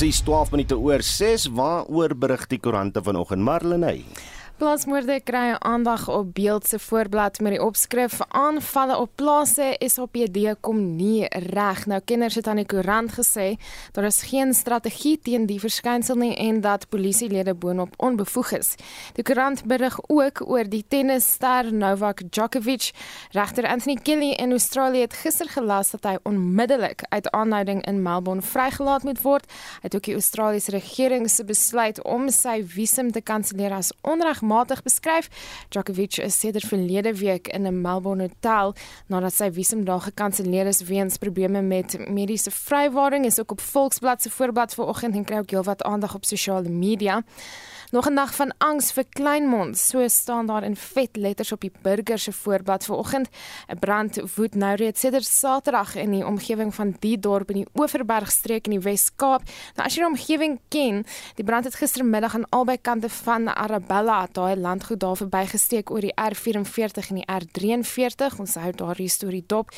Presies 0.00 0.22
12 0.24 0.54
minute 0.54 0.76
oor 0.80 1.02
6 1.04 1.42
waaroor 1.52 2.14
berig 2.16 2.46
die 2.48 2.58
koerante 2.64 3.02
vanoggend 3.04 3.44
Marlenae. 3.44 3.98
Plaasmoorde 4.60 5.14
kry 5.24 5.54
aandag 5.64 6.02
op 6.12 6.34
beeld 6.34 6.66
se 6.68 6.78
voorblad 6.78 7.38
met 7.40 7.54
die 7.54 7.62
opskrif 7.64 8.18
aanvalle 8.28 8.96
op 9.00 9.10
plase 9.16 9.70
SAPD 9.80 10.58
kom 10.60 10.82
nie 10.98 11.24
reg. 11.28 11.86
Nou 11.88 12.00
kenners 12.04 12.34
het 12.36 12.46
aan 12.46 12.60
die 12.60 12.66
koerant 12.68 13.14
gesê 13.16 13.54
daar 13.96 14.04
is 14.04 14.18
geen 14.28 14.52
strategie 14.54 15.14
teen 15.16 15.46
die 15.48 15.56
verskynsel 15.62 16.20
nie 16.20 16.34
en 16.36 16.58
dat 16.60 16.84
polisielede 16.92 17.54
boonop 17.54 17.94
onbevoeg 17.96 18.50
is. 18.58 18.74
Die 19.16 19.24
koerant 19.24 19.62
berig 19.64 19.96
ook 20.08 20.42
oor 20.44 20.68
die 20.68 20.82
tennisster 20.88 21.72
Novak 21.72 22.20
Djokovic. 22.28 22.90
Regter 23.32 23.66
Anthony 23.66 23.96
Kelly 23.96 24.34
in 24.36 24.52
Australië 24.52 25.06
het 25.08 25.16
gister 25.22 25.48
gelas 25.48 25.94
dat 25.96 26.04
hy 26.04 26.18
onmiddellik 26.28 27.06
uit 27.08 27.30
aanhouding 27.30 27.80
in 27.86 28.02
Melbourne 28.02 28.44
vrygelaat 28.44 29.08
moet 29.08 29.24
word. 29.24 29.48
Hy 29.80 29.88
het 29.88 29.96
ook 29.96 30.12
die 30.12 30.20
Australiese 30.20 30.76
regering 30.76 31.30
se 31.30 31.48
besluit 31.48 32.04
om 32.04 32.28
sy 32.28 32.60
visum 32.60 33.08
te 33.12 33.24
kanselleer 33.24 33.72
as 33.80 33.92
onreg 34.04 34.44
matig 34.50 34.82
beskryf. 34.82 35.28
Djokovic 35.68 36.18
is 36.18 36.38
sedert 36.40 36.66
verlede 36.72 37.14
week 37.14 37.48
in 37.48 37.66
'n 37.66 37.80
Melbourne 37.80 38.22
hotel 38.22 38.74
nadat 39.06 39.34
sy 39.34 39.50
visum 39.52 39.84
daar 39.84 40.00
gekanselleer 40.00 40.66
is 40.66 40.82
weens 40.82 41.16
probleme 41.16 41.62
met 41.62 41.96
mediese 42.08 42.50
vrywaring. 42.50 43.24
Is 43.24 43.40
ook 43.40 43.50
op 43.50 43.60
Volksblad 43.60 44.22
se 44.22 44.30
voorblad 44.30 44.74
vanoggend 44.74 45.14
en 45.14 45.24
kry 45.24 45.38
ook 45.38 45.50
heelwat 45.50 45.82
aandag 45.82 46.14
op 46.14 46.24
sosiale 46.24 46.68
media. 46.68 47.22
Nog 47.90 48.06
'n 48.06 48.12
nag 48.12 48.34
van 48.34 48.54
angs 48.58 48.92
vir 48.92 49.04
Kleinmond, 49.08 49.78
so 49.78 50.08
staan 50.08 50.46
daar 50.46 50.62
in 50.62 50.76
vet 50.76 51.16
letters 51.16 51.52
op 51.52 51.60
die 51.60 51.72
burger 51.82 52.18
se 52.18 52.32
voorblad 52.32 52.84
vanoggend. 52.84 53.28
'n 53.68 53.78
Brand 53.78 54.20
woed 54.34 54.54
nou 54.54 54.74
reeds 54.74 55.00
sedert 55.00 55.24
Saterdag 55.24 55.94
in 55.94 56.10
die 56.10 56.26
omgewing 56.26 56.74
van 56.74 56.96
die 56.98 57.18
dorp 57.18 57.50
in 57.50 57.56
die 57.56 57.68
Oeverbergstreek 57.74 58.64
in 58.64 58.70
die 58.70 58.80
Wes-Kaap. 58.80 59.42
Nou 59.74 59.86
as 59.86 59.94
jy 59.94 60.00
die 60.00 60.10
omgewing 60.10 60.60
ken, 60.68 61.04
die 61.34 61.44
brand 61.44 61.64
het 61.64 61.74
gistermiddag 61.74 62.34
aan 62.34 62.48
albei 62.48 62.78
kante 62.80 63.08
van 63.08 63.54
Arabella, 63.54 64.28
daai 64.32 64.56
landgoed 64.56 65.00
daar 65.00 65.16
verbygesteek 65.16 65.90
oor 65.90 66.00
die 66.00 66.14
R44 66.14 67.08
en 67.08 67.14
die 67.14 67.26
R43. 67.26 68.38
Ons 68.38 68.54
hou 68.54 68.72
daardie 68.72 69.08
storie 69.08 69.44
dop. 69.46 69.70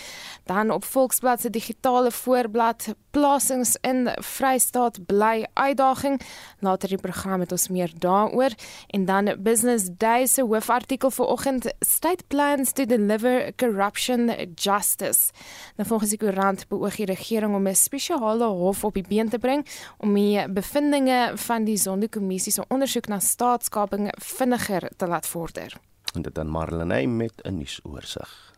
Dan 0.44 0.70
op 0.70 0.84
Volksblad 0.84 1.41
se 1.41 1.50
digitale 1.50 2.11
voorblad 2.11 2.94
plasings 3.13 3.77
in 3.81 4.09
Vrystaat 4.21 4.99
bly 5.07 5.47
uitdaging. 5.55 6.21
Later 6.65 6.89
die 6.89 7.01
program 7.01 7.45
het 7.45 7.53
ons 7.53 7.69
meer 7.69 7.93
daaroor 7.99 8.57
en 8.97 9.05
dan 9.05 9.31
Business 9.45 9.89
Day 10.01 10.27
se 10.27 10.43
hoofartikel 10.43 11.11
vanoggend 11.11 11.69
state 11.81 12.25
plans 12.27 12.73
to 12.73 12.87
deliver 12.87 13.53
corruption 13.57 14.31
justice. 14.55 15.33
Nou 15.77 15.89
volgens 15.89 16.11
die 16.11 16.19
koerant 16.19 16.67
beoog 16.69 16.97
die 16.97 17.07
regering 17.07 17.55
om 17.55 17.69
'n 17.69 17.75
spesiale 17.75 18.45
hof 18.45 18.85
op 18.85 18.95
die 18.95 19.07
been 19.09 19.29
te 19.29 19.39
bring 19.39 19.67
om 19.99 20.15
die 20.15 20.49
bevindinge 20.49 21.33
van 21.35 21.65
die 21.65 21.77
Sonderkommissie 21.77 22.53
se 22.53 22.65
ondersoek 22.69 23.07
na 23.07 23.19
staatskaping 23.19 24.13
vinniger 24.19 24.91
te 24.97 25.07
laat 25.07 25.27
vorder. 25.27 25.77
En 26.15 26.23
dit 26.23 26.35
dan 26.35 26.49
Marlenae 26.49 27.07
met 27.07 27.33
'n 27.43 27.57
nuusoorseig. 27.57 28.53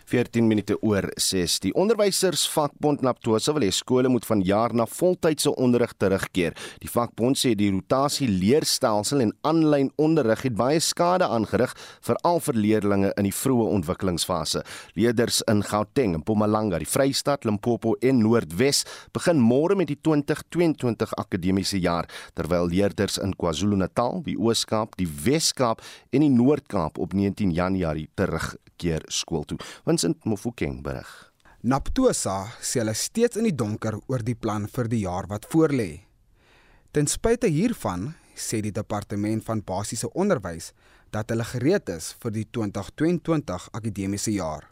14 0.09 0.47
minute 0.49 0.78
oor 0.81 1.05
6. 1.21 1.59
Die 1.67 1.73
onderwysersvakbond 1.77 3.03
Naptosa 3.05 3.53
wil 3.53 3.67
hê 3.67 3.73
skole 3.75 4.09
moet 4.09 4.27
vanjaar 4.27 4.73
na 4.77 4.87
voltydse 4.89 5.53
onderrig 5.61 5.93
terugkeer. 6.01 6.57
Die 6.81 6.89
vakbond 6.89 7.37
sê 7.37 7.53
die 7.59 7.69
rotasie 7.75 8.28
leerstelsel 8.31 9.27
en 9.27 9.34
aanlyn 9.49 9.91
onderrig 10.01 10.47
het 10.47 10.57
baie 10.57 10.81
skade 10.81 11.28
aangerig 11.28 11.75
veral 12.07 12.41
vir 12.47 12.57
leerders 12.57 12.77
in 12.89 13.27
die 13.27 13.34
vroeë 13.34 13.67
ontwikkelingsfase. 13.77 14.62
Leerders 14.97 15.43
in 15.51 15.61
Gauteng, 15.67 16.15
Mpumalanga, 16.23 16.78
die 16.81 16.89
Vrystaat, 16.89 17.45
Limpopo 17.45 17.97
en 18.09 18.23
Noordwes 18.25 18.85
begin 19.17 19.41
môre 19.43 19.77
met 19.79 19.91
die 19.91 19.99
2022 20.01 21.15
akademiese 21.21 21.81
jaar, 21.83 22.09
terwyl 22.35 22.69
leerders 22.71 23.19
in 23.23 23.35
KwaZulu-Natal, 23.39 24.23
die 24.27 24.37
Oos-Kaap, 24.39 24.97
die 24.99 25.09
Wes-Kaap 25.09 25.85
en 26.11 26.25
die 26.25 26.33
Noord-Kaap 26.33 26.99
op 26.99 27.17
19 27.17 27.55
Januarie 27.57 28.09
terugkeer 28.19 29.07
skool 29.13 29.45
toe. 29.49 29.59
Vincent 29.87 30.25
Mofokeng 30.25 30.83
berig. 30.83 31.11
Naptosa 31.63 32.45
sê 32.63 32.79
hulle 32.79 32.95
steeds 32.95 33.39
in 33.41 33.49
die 33.49 33.57
donker 33.57 33.97
oor 34.07 34.23
die 34.23 34.37
plan 34.39 34.69
vir 34.71 34.87
die 34.91 35.03
jaar 35.03 35.27
wat 35.27 35.49
voorlê. 35.51 36.05
Ten 36.95 37.11
spyte 37.11 37.51
hiervan 37.51 38.13
sê 38.39 38.61
die 38.63 38.73
departement 38.73 39.43
van 39.45 39.65
basiese 39.67 40.09
onderwys 40.15 40.71
dat 41.11 41.33
hulle 41.33 41.45
gereed 41.51 41.91
is 41.91 42.13
vir 42.23 42.35
die 42.37 42.47
2022 42.55 43.69
akademiese 43.75 44.33
jaar. 44.37 44.69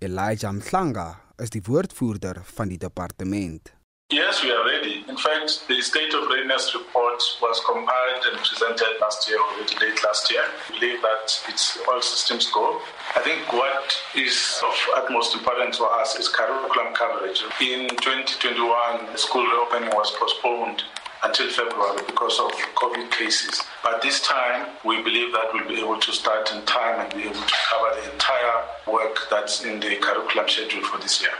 Elijah 0.00 0.52
Mhlanga 0.52 1.08
is 1.40 1.50
die 1.50 1.62
woordvoerder 1.64 2.42
van 2.44 2.68
die 2.68 2.78
departement. 2.78 3.72
Yes, 4.10 4.42
we 4.42 4.50
are 4.50 4.64
ready. 4.64 5.04
In 5.06 5.16
fact, 5.16 5.68
the 5.68 5.80
state 5.80 6.12
of 6.14 6.26
readiness 6.26 6.74
report 6.74 7.22
was 7.40 7.62
compiled 7.64 8.22
and 8.26 8.38
presented 8.42 8.98
last 9.00 9.28
year, 9.28 9.38
already 9.38 9.76
late 9.78 10.02
last 10.02 10.30
year. 10.32 10.42
We 10.68 10.80
believe 10.80 11.00
that 11.02 11.30
it's 11.48 11.78
all 11.86 12.02
systems 12.02 12.50
go. 12.50 12.80
I 13.14 13.20
think 13.20 13.52
what 13.52 13.94
is 14.16 14.60
of 14.66 14.74
utmost 14.96 15.36
importance 15.36 15.78
for 15.78 15.92
us 15.94 16.18
is 16.18 16.28
curriculum 16.28 16.92
coverage. 16.92 17.40
In 17.60 17.88
2021, 17.88 19.12
the 19.12 19.18
school 19.18 19.46
reopening 19.46 19.90
was 19.94 20.10
postponed 20.18 20.82
until 21.24 21.48
February 21.50 22.02
because 22.06 22.38
of 22.40 22.50
COVID 22.74 23.10
cases. 23.10 23.62
But 23.82 24.02
this 24.02 24.20
time, 24.20 24.66
we 24.84 25.02
believe 25.02 25.32
that 25.32 25.52
we'll 25.52 25.68
be 25.68 25.80
able 25.80 26.00
to 26.00 26.12
start 26.12 26.52
in 26.52 26.64
time 26.64 27.00
and 27.00 27.08
be 27.14 27.28
able 27.28 27.40
to 27.40 27.56
cover 27.70 27.90
the 28.00 28.12
entire 28.12 28.64
work 28.86 29.26
that's 29.30 29.64
in 29.64 29.80
the 29.80 29.96
curriculum 29.96 30.48
schedule 30.48 30.84
for 30.84 30.98
this 30.98 31.20
year. 31.20 31.32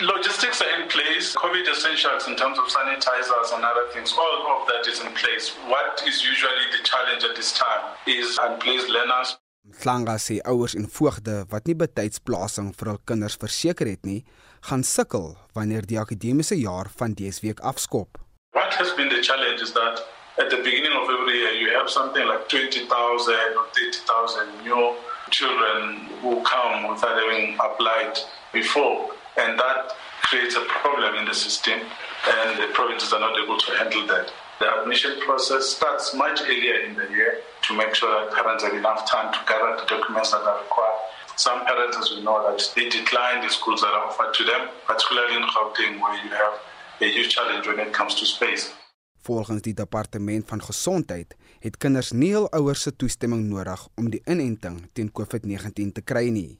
Logistics 0.00 0.62
are 0.62 0.80
in 0.80 0.88
place, 0.88 1.36
COVID 1.36 1.68
essentials 1.68 2.26
in 2.26 2.34
terms 2.34 2.58
of 2.58 2.64
sanitizers 2.64 3.54
and 3.54 3.62
other 3.62 3.86
things, 3.92 4.12
all 4.16 4.60
of 4.60 4.66
that 4.68 4.88
is 4.90 5.00
in 5.00 5.12
place. 5.12 5.50
What 5.68 6.02
is 6.06 6.24
usually 6.24 6.66
the 6.72 6.82
challenge 6.82 7.24
at 7.24 7.36
this 7.36 7.52
time 7.52 7.92
is 8.06 8.38
unplaced 8.40 8.88
learners. 8.88 9.36
Mhlanga 9.62 10.16
sê 10.18 10.40
ouers 10.42 10.74
en 10.74 10.88
voogde 10.90 11.44
wat 11.52 11.68
nie 11.68 11.76
betyds 11.78 12.18
plasing 12.18 12.72
vir 12.74 12.88
hul 12.90 12.98
kinders 13.06 13.36
verseker 13.38 13.86
het 13.86 14.02
nie, 14.08 14.24
gaan 14.66 14.82
sukkel 14.82 15.36
wanneer 15.54 15.86
die 15.86 16.00
akademiese 16.00 16.58
jaar 16.58 16.90
van 16.98 17.14
dese 17.14 17.44
week 17.44 17.60
afskop. 17.60 18.18
What 18.52 18.74
has 18.74 18.92
been 18.92 19.08
the 19.08 19.22
challenge 19.22 19.62
is 19.62 19.72
that 19.72 19.98
at 20.38 20.50
the 20.50 20.58
beginning 20.58 20.92
of 20.92 21.08
every 21.08 21.38
year 21.38 21.52
you 21.52 21.72
have 21.72 21.88
something 21.88 22.26
like 22.28 22.50
20,000 22.50 22.84
or 22.84 23.66
30,000 23.72 24.62
new 24.62 24.94
children 25.30 26.04
who 26.20 26.42
come 26.44 26.92
without 26.92 27.16
having 27.16 27.56
applied 27.56 28.18
before. 28.52 29.08
and 29.38 29.58
that 29.58 29.92
creates 30.20 30.54
a 30.56 30.64
problem 30.68 31.14
in 31.14 31.24
the 31.24 31.32
system, 31.32 31.80
and 31.80 32.58
the 32.60 32.68
provinces 32.74 33.14
are 33.14 33.20
not 33.20 33.32
able 33.42 33.56
to 33.56 33.72
handle 33.76 34.06
that. 34.06 34.30
The 34.60 34.82
admission 34.82 35.18
process 35.20 35.64
starts 35.70 36.14
much 36.14 36.42
earlier 36.42 36.80
in 36.84 36.94
the 36.94 37.08
year 37.08 37.40
to 37.62 37.74
make 37.74 37.94
sure 37.94 38.12
that 38.12 38.34
parents 38.34 38.62
have 38.64 38.74
enough 38.74 39.10
time 39.10 39.32
to 39.32 39.40
gather 39.48 39.80
the 39.80 39.86
documents 39.86 40.32
that 40.32 40.42
are 40.42 40.60
required. 40.60 41.00
Some 41.36 41.64
parents, 41.64 41.96
as 41.96 42.10
we 42.10 42.22
know, 42.22 42.44
that 42.44 42.60
they 42.76 42.90
decline 42.90 43.42
the 43.42 43.48
schools 43.48 43.80
that 43.80 43.88
are 43.88 44.04
offered 44.04 44.34
to 44.34 44.44
them, 44.44 44.68
particularly 44.86 45.36
in 45.36 45.42
Gauteng, 45.42 45.98
where 45.98 46.14
you 46.22 46.30
have 46.30 46.60
a 47.00 47.04
huge 47.04 47.28
challenge 47.34 47.66
when 47.66 47.78
it 47.86 47.92
comes 47.92 48.14
to 48.14 48.24
space. 48.24 48.70
Volgens 49.22 49.62
die 49.62 49.74
departement 49.74 50.48
van 50.48 50.62
gesondheid 50.62 51.36
het 51.62 51.76
kinders 51.78 52.10
nie 52.12 52.32
hul 52.34 52.48
ouers 52.50 52.82
se 52.82 52.96
toestemming 52.96 53.44
nodig 53.48 53.86
om 53.94 54.10
die 54.10 54.22
inenting 54.26 54.80
teen 54.92 55.12
COVID-19 55.14 55.92
te 55.94 56.02
kry 56.02 56.26
nie. 56.34 56.58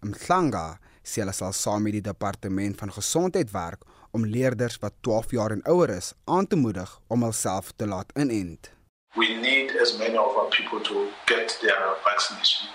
Mhlanga 0.00 0.78
sê 1.02 1.24
hulle 1.24 1.34
sal 1.34 1.52
saam 1.52 1.82
met 1.82 1.96
die 1.98 2.04
departement 2.06 2.78
van 2.78 2.94
gesondheid 2.94 3.50
werk 3.50 3.82
om 4.14 4.26
leerders 4.26 4.78
wat 4.84 4.94
12 5.02 5.34
jaar 5.38 5.56
en 5.56 5.64
ouer 5.66 5.90
is 5.96 6.12
aan 6.24 6.46
te 6.46 6.56
moedig 6.56 7.00
om 7.08 7.26
hulself 7.26 7.72
te 7.76 7.86
laat 7.86 8.14
inent. 8.14 8.70
We 9.16 9.34
need 9.42 9.74
as 9.82 9.96
many 9.98 10.16
of 10.16 10.36
our 10.36 10.48
people 10.54 10.80
to 10.80 11.08
get 11.26 11.58
their 11.60 11.98
vaccination 12.04 12.70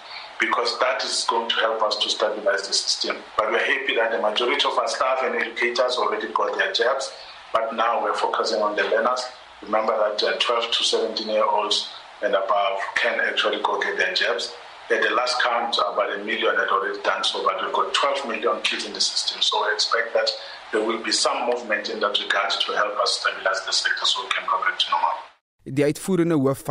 because 0.46 0.78
that 0.80 1.04
is 1.04 1.26
going 1.30 1.50
to 1.50 1.56
help 1.56 1.82
us 1.84 1.96
to 1.98 2.10
stabilize 2.10 2.68
the 2.68 2.74
system. 2.74 3.18
But 3.38 3.52
we're 3.52 3.64
happy 3.64 3.96
that 3.96 4.12
the 4.12 4.20
majority 4.20 4.66
of 4.68 4.78
our 4.78 4.88
staff 4.88 5.20
and 5.24 5.36
educators 5.36 5.96
already 5.98 6.28
got 6.34 6.58
their 6.58 6.74
jobs, 6.74 7.14
but 7.54 7.76
now 7.76 8.04
we're 8.04 8.16
focusing 8.16 8.62
on 8.62 8.76
the 8.76 8.84
learners. 8.84 9.24
Remember 9.62 9.96
that 9.96 10.22
uh, 10.22 10.38
12 10.40 10.72
to 10.72 10.84
17 10.84 11.30
year 11.30 11.46
olds 11.46 11.90
and 12.22 12.36
above 12.36 12.80
can 12.96 13.20
actually 13.22 13.62
go 13.64 13.80
get 13.80 13.98
their 13.98 14.14
jobs. 14.14 14.54
At 14.92 15.02
the 15.02 15.12
last 15.12 15.42
count, 15.42 15.78
about 15.78 16.12
a 16.12 16.24
million 16.26 16.56
had 16.58 16.68
already 16.68 17.02
done 17.04 17.24
so, 17.24 17.42
but 17.44 17.64
we've 17.64 17.74
got 17.74 17.94
12 17.94 18.28
million 18.28 18.62
kids 18.64 18.86
in 18.86 18.92
the 18.92 19.00
system. 19.00 19.42
So 19.42 19.58
I 19.60 19.72
expect 19.74 20.14
that 20.14 20.30
there 20.74 20.84
will 20.84 21.02
be 21.02 21.12
some 21.12 21.50
movement 21.50 21.90
in 21.90 22.02
that 22.02 22.20
regard 22.20 22.52
to 22.52 22.72
help 22.74 22.98
us 23.00 23.22
stabilize 23.22 23.66
the 23.66 23.72
sector 23.72 24.06
so 24.06 24.24
we 24.24 24.30
can 24.30 24.44
go 24.46 24.60
back 24.60 24.78
to 24.78 24.86
normal. 24.92 25.10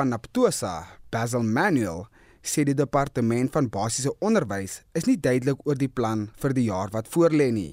Naptosa, 0.04 0.86
Basil 1.10 1.42
Manuel, 1.42 2.08
sê 2.43 2.65
die 2.67 2.75
departement 2.75 3.53
van 3.55 3.71
basiese 3.71 4.12
onderwys 4.21 4.81
is 4.99 5.06
nie 5.06 5.17
duidelik 5.17 5.62
oor 5.67 5.79
die 5.79 5.91
plan 5.91 6.27
vir 6.43 6.55
die 6.59 6.67
jaar 6.67 6.91
wat 6.94 7.11
voorlê 7.11 7.49
nie. 7.55 7.73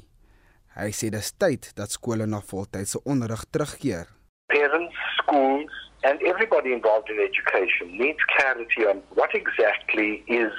Hy 0.77 0.91
sê 0.93 1.09
dis 1.11 1.33
tyd 1.41 1.71
dat 1.75 1.91
skole 1.91 2.27
na 2.29 2.39
voltydse 2.39 3.01
onderrig 3.03 3.43
terugkeer. 3.51 4.07
Parents, 4.53 4.95
schools, 5.17 5.79
and 6.03 6.19
everybody 6.23 6.73
involved 6.73 7.09
in 7.09 7.19
education 7.19 7.97
needs 7.97 8.19
clarity 8.37 8.85
on 8.85 9.01
what 9.13 9.31
exactly 9.35 10.23
is 10.27 10.51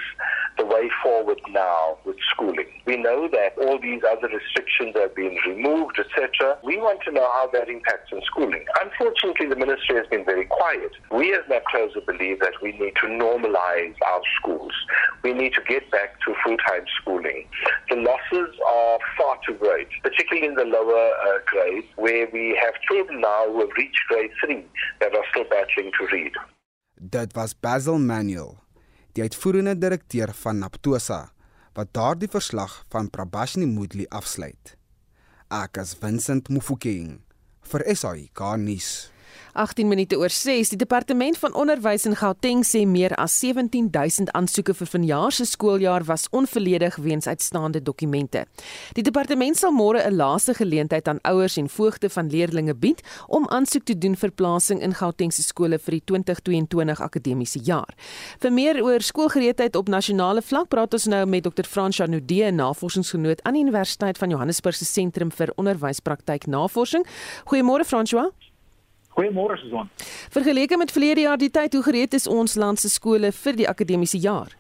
the 0.59 0.67
way 0.67 0.91
forward 1.03 1.41
now 1.51 1.97
with 2.05 2.17
schooling. 2.31 2.67
We 2.85 2.97
know 2.97 3.29
that 3.29 3.55
all 3.59 3.81
these 3.81 4.03
other 4.05 4.29
restrictions 4.29 4.95
have 4.97 5.15
been 5.15 5.37
removed, 5.47 5.99
etc. 5.99 6.59
We 6.63 6.77
want 6.77 7.01
to 7.07 7.13
know 7.13 7.29
how 7.33 7.49
that 7.53 7.69
impacts 7.69 8.13
on 8.13 8.21
schooling. 8.27 8.65
Unfortunately, 8.83 9.47
the 9.47 9.57
ministry 9.57 9.97
has 9.97 10.07
been 10.09 10.25
very 10.25 10.45
quiet. 10.47 10.93
We 11.11 11.33
as 11.33 11.45
NAPTOSA 11.49 12.05
believe 12.05 12.41
that 12.41 12.55
we 12.63 12.73
need 12.73 12.95
to 13.01 13.07
normalize 13.07 13.95
our 14.07 14.21
schools. 14.39 14.73
We 15.23 15.33
need 15.33 15.55
to 15.55 15.63
get 15.67 15.91
back 15.91 16.21
to 16.27 16.35
full-time 16.45 16.85
schooling. 17.01 17.47
The 17.89 17.97
losses 17.97 18.55
are 18.67 18.99
far 19.17 19.39
too 19.47 19.55
great, 19.55 19.89
particularly 20.03 20.47
in 20.49 20.55
the 20.55 20.65
lower 20.65 21.11
uh, 21.11 21.39
grades, 21.47 21.87
where 21.97 22.29
we 22.33 22.59
have 22.63 22.75
children 22.89 23.21
now 23.21 23.47
who 23.47 23.61
have 23.61 23.71
reached 23.77 24.01
grade 24.09 24.31
three 24.45 24.65
that 25.01 25.15
are 25.15 25.25
still 25.31 25.47
battling 25.49 25.91
to 25.99 26.07
read. 26.13 26.35
Dit 27.01 27.33
was 27.39 27.55
Basil 27.55 27.99
Manuel, 27.99 28.59
die 29.17 29.23
uitvoerende 29.25 29.79
direkteur 29.79 30.35
van 30.43 30.61
Naptosa, 30.61 31.31
wat 31.75 31.95
daardie 31.97 32.29
verslag 32.29 32.85
van 32.93 33.11
Prabashini 33.11 33.67
Moodley 33.67 34.07
afsluit. 34.11 34.75
Ek 35.51 35.81
as 35.81 35.95
Vincent 35.99 36.51
Mufokeng 36.53 37.23
vir 37.71 37.87
SAIK 37.95 38.43
nuus. 38.61 39.11
18 39.53 39.89
minute 39.89 40.19
oor 40.19 40.31
6. 40.31 40.69
Die 40.69 40.79
departement 40.79 41.39
van 41.39 41.55
onderwys 41.55 42.07
in 42.07 42.17
Gauteng 42.17 42.65
sê 42.67 42.87
meer 42.87 43.15
as 43.17 43.39
17000 43.39 44.31
aansoeke 44.33 44.75
vir 44.75 44.87
vanjaar 44.87 45.33
se 45.33 45.45
skooljaar 45.45 46.05
was 46.05 46.29
onvolledig 46.31 46.97
weens 46.97 47.27
uitstaande 47.27 47.83
dokumente. 47.83 48.45
Die 48.95 49.03
departement 49.03 49.57
sal 49.57 49.73
môre 49.73 50.03
'n 50.07 50.17
laaste 50.17 50.55
geleentheid 50.55 51.09
aan 51.09 51.21
ouers 51.23 51.57
en 51.57 51.69
voogte 51.69 52.11
van 52.11 52.31
leerdlinge 52.31 52.75
bied 52.75 53.01
om 53.27 53.49
aansoek 53.49 53.85
te 53.85 53.99
doen 53.99 54.17
vir 54.17 54.31
plasing 54.31 54.83
in 54.83 54.95
Gauteng 54.95 55.33
se 55.33 55.43
skole 55.43 55.79
vir 55.79 55.93
die 55.93 56.03
2022 56.05 57.01
akademiese 57.01 57.59
jaar. 57.63 57.95
Vir 58.39 58.53
meer 58.53 58.83
oor 58.83 59.01
skoolgereedheid 59.01 59.77
op 59.77 59.89
nasionale 59.89 60.43
vlak 60.43 60.69
praat 60.69 60.95
ons 60.95 61.07
nou 61.07 61.27
met 61.27 61.43
Dr. 61.43 61.65
Frans 61.65 61.97
Janudee, 61.97 62.51
navorsingsgenoot 62.51 63.43
aan 63.43 63.55
die 63.55 63.63
Universiteit 63.63 64.19
van 64.19 64.31
Johannesburg 64.31 64.77
se 64.77 64.85
Sentrum 64.85 65.31
vir 65.31 65.53
Onderwyspraktyk 65.57 66.47
Navorsing. 66.47 67.07
Goeiemôre 67.45 67.85
François. 67.85 68.50
Goeiemôre 69.21 69.59
Susan. 69.61 69.89
Vergeleke 70.33 70.77
met 70.81 70.93
verlede 70.93 71.21
jaar 71.21 71.37
die 71.37 71.51
tyd, 71.53 71.75
hoe 71.77 71.85
gereed 71.85 72.15
is 72.17 72.25
ons 72.29 72.57
land 72.57 72.81
se 72.81 72.89
skole 72.89 73.29
vir 73.37 73.59
die 73.59 73.69
akademiese 73.69 74.17
jaar? 74.17 74.55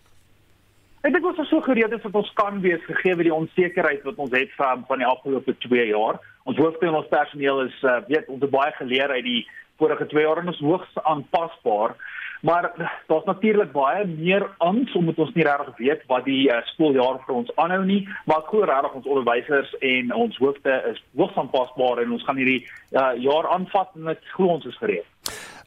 Ek 1.00 1.14
dink 1.14 1.24
ons 1.24 1.38
is 1.40 1.48
so 1.48 1.64
gereed 1.64 1.94
as 1.96 2.02
wat 2.04 2.18
ons 2.20 2.28
kan 2.36 2.58
wees 2.60 2.82
gegee 2.84 3.16
die 3.24 3.32
onsekerheid 3.32 4.04
wat 4.04 4.20
ons 4.20 4.34
het 4.36 4.52
van 4.58 4.84
van 4.88 5.00
die 5.00 5.08
afgelope 5.08 5.54
2 5.64 5.86
jaar. 5.94 6.20
Ons 6.44 6.60
hoofde 6.60 6.90
en 6.90 6.98
ons 6.98 7.08
personeel 7.08 7.62
is 7.64 7.78
uh, 7.88 8.02
weet 8.10 8.28
ons 8.28 8.44
het 8.44 8.52
baie 8.52 8.74
geleer 8.76 9.08
uit 9.16 9.24
die 9.24 9.40
vorige 9.80 10.10
2 10.12 10.26
jaar 10.26 10.42
en 10.42 10.52
ons 10.52 10.60
hoogs 10.60 11.00
aanpasbaar. 11.08 11.96
Maar 12.40 12.70
daar's 13.06 13.25
natuurlik 13.25 13.72
baie 13.72 14.06
meer 14.06 14.46
angs 14.58 14.94
omdat 14.94 15.19
ons 15.19 15.34
nie 15.34 15.44
regtig 15.44 15.76
weet 15.76 16.04
wat 16.06 16.25
die 16.25 16.48
uh, 16.48 16.60
skooljaar 16.72 17.20
vir 17.26 17.34
ons 17.34 17.52
aanhou 17.56 17.82
nie, 17.84 18.00
maar 18.25 18.46
glo 18.48 18.64
regtig 18.64 18.96
ons 19.00 19.06
onderwysers 19.06 19.75
en 19.81 20.14
ons 20.14 20.38
hoofde 20.40 20.76
is 20.92 21.02
hoogs 21.16 21.37
aanpasbaar 21.37 22.04
en 22.04 22.12
ons 22.16 22.25
gaan 22.25 22.40
hierdie 22.40 22.62
uh, 22.64 23.12
jaar 23.20 23.50
aanvat 23.54 23.92
en 23.96 24.14
ek 24.14 24.25
glo 24.37 24.56
ons 24.56 24.69
is 24.69 24.78
gereed. 24.81 25.06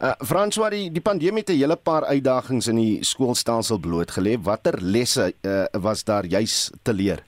Uh 0.04 0.16
François, 0.25 0.72
die, 0.74 0.90
die 0.92 1.04
pandemie 1.04 1.44
het 1.46 1.54
'n 1.54 1.62
hele 1.62 1.78
paar 1.78 2.06
uitdagings 2.06 2.68
in 2.68 2.75
die 2.75 3.04
skoolstelsel 3.04 3.80
blootgelê. 3.80 4.38
Watter 4.42 4.81
lesse 4.81 5.34
uh, 5.42 5.66
was 5.72 6.04
daar 6.04 6.25
juis 6.25 6.72
te 6.81 6.94
leer? 6.94 7.24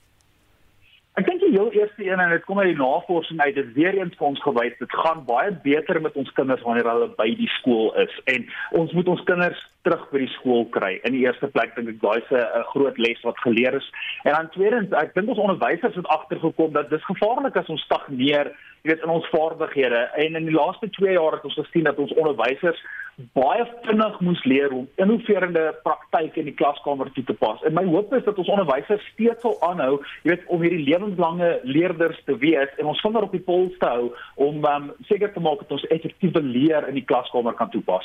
Die 1.46 1.54
heel 1.54 1.70
eerste 1.70 2.04
een 2.04 2.18
en 2.18 2.30
dit 2.30 2.44
kom 2.44 2.58
uit 2.58 2.72
die 2.72 2.78
navorsing 2.78 3.40
uit, 3.40 3.54
dit 3.54 3.72
weer 3.72 3.94
eens 3.94 4.16
vir 4.18 4.26
ons 4.26 4.40
gewys, 4.42 4.72
dit 4.80 4.94
gaan 5.02 5.20
baie 5.28 5.52
beter 5.62 6.00
met 6.02 6.16
ons 6.18 6.32
kinders 6.34 6.62
wanneer 6.66 6.88
hulle 6.90 7.06
by 7.20 7.28
die 7.38 7.50
skool 7.60 7.92
is 8.02 8.16
en 8.32 8.48
ons 8.80 8.92
moet 8.98 9.10
ons 9.14 9.22
kinders 9.28 9.60
terug 9.86 10.02
by 10.10 10.24
die 10.24 10.32
skool 10.34 10.66
kry. 10.74 10.96
In 11.06 11.14
die 11.14 11.22
eerste 11.22 11.46
plek 11.54 11.76
dink 11.76 11.92
ek 11.92 12.02
daai's 12.02 12.32
'n 12.34 12.66
groot 12.72 12.98
les 12.98 13.22
wat 13.22 13.38
geleer 13.46 13.78
is. 13.78 13.86
En 14.24 14.32
dan 14.32 14.50
tweedens, 14.50 14.90
ek 14.90 15.14
dink 15.14 15.28
ons 15.28 15.44
onderwysers 15.46 15.94
het 15.94 16.14
agtergekom 16.18 16.72
dat 16.72 16.90
dis 16.90 17.10
gevaarlik 17.12 17.56
as 17.56 17.70
ons 17.70 17.86
stagneer 17.86 18.50
jy 18.86 18.92
weet 18.92 19.02
in 19.02 19.10
ons 19.10 19.26
vaardighede 19.32 19.98
en 20.14 20.38
in 20.38 20.46
die 20.46 20.54
laaste 20.54 20.88
2 20.94 21.16
jaar 21.16 21.34
het 21.34 21.44
ons 21.48 21.58
gesien 21.58 21.84
dat 21.88 21.98
ons 21.98 22.14
onderwysers 22.14 22.78
baie 23.16 23.64
vinnig 23.86 24.18
moes 24.20 24.42
leer 24.44 24.72
om 24.76 24.84
innoverende 25.00 25.64
praktyke 25.84 26.40
in 26.42 26.50
die 26.50 26.56
klaskamer 26.56 27.08
toe 27.14 27.24
te 27.24 27.36
pas. 27.40 27.62
En 27.64 27.72
my 27.76 27.84
hoop 27.88 28.12
is 28.16 28.24
dat 28.26 28.38
ons 28.38 28.50
onderwysers 28.52 29.04
steeds 29.14 29.40
sal 29.44 29.56
aanhou, 29.64 30.02
jy 30.22 30.34
weet, 30.34 30.44
om 30.52 30.64
hierdie 30.64 30.84
lewenslange 30.84 31.48
leerders 31.64 32.18
te 32.28 32.36
wees 32.42 32.72
en 32.76 32.92
ons 32.92 33.00
vinger 33.04 33.24
op 33.24 33.32
die 33.32 33.44
pols 33.46 33.76
te 33.80 33.88
hou 33.88 34.10
om 34.48 34.64
um, 34.68 34.90
seker 35.08 35.32
te 35.32 35.40
maak 35.40 35.64
dat 35.64 35.72
ons 35.78 35.88
effektiewe 35.96 36.42
leer 36.44 36.88
in 36.90 37.00
die 37.00 37.06
klaskamer 37.08 37.56
kan 37.56 37.72
toepas. 37.72 38.04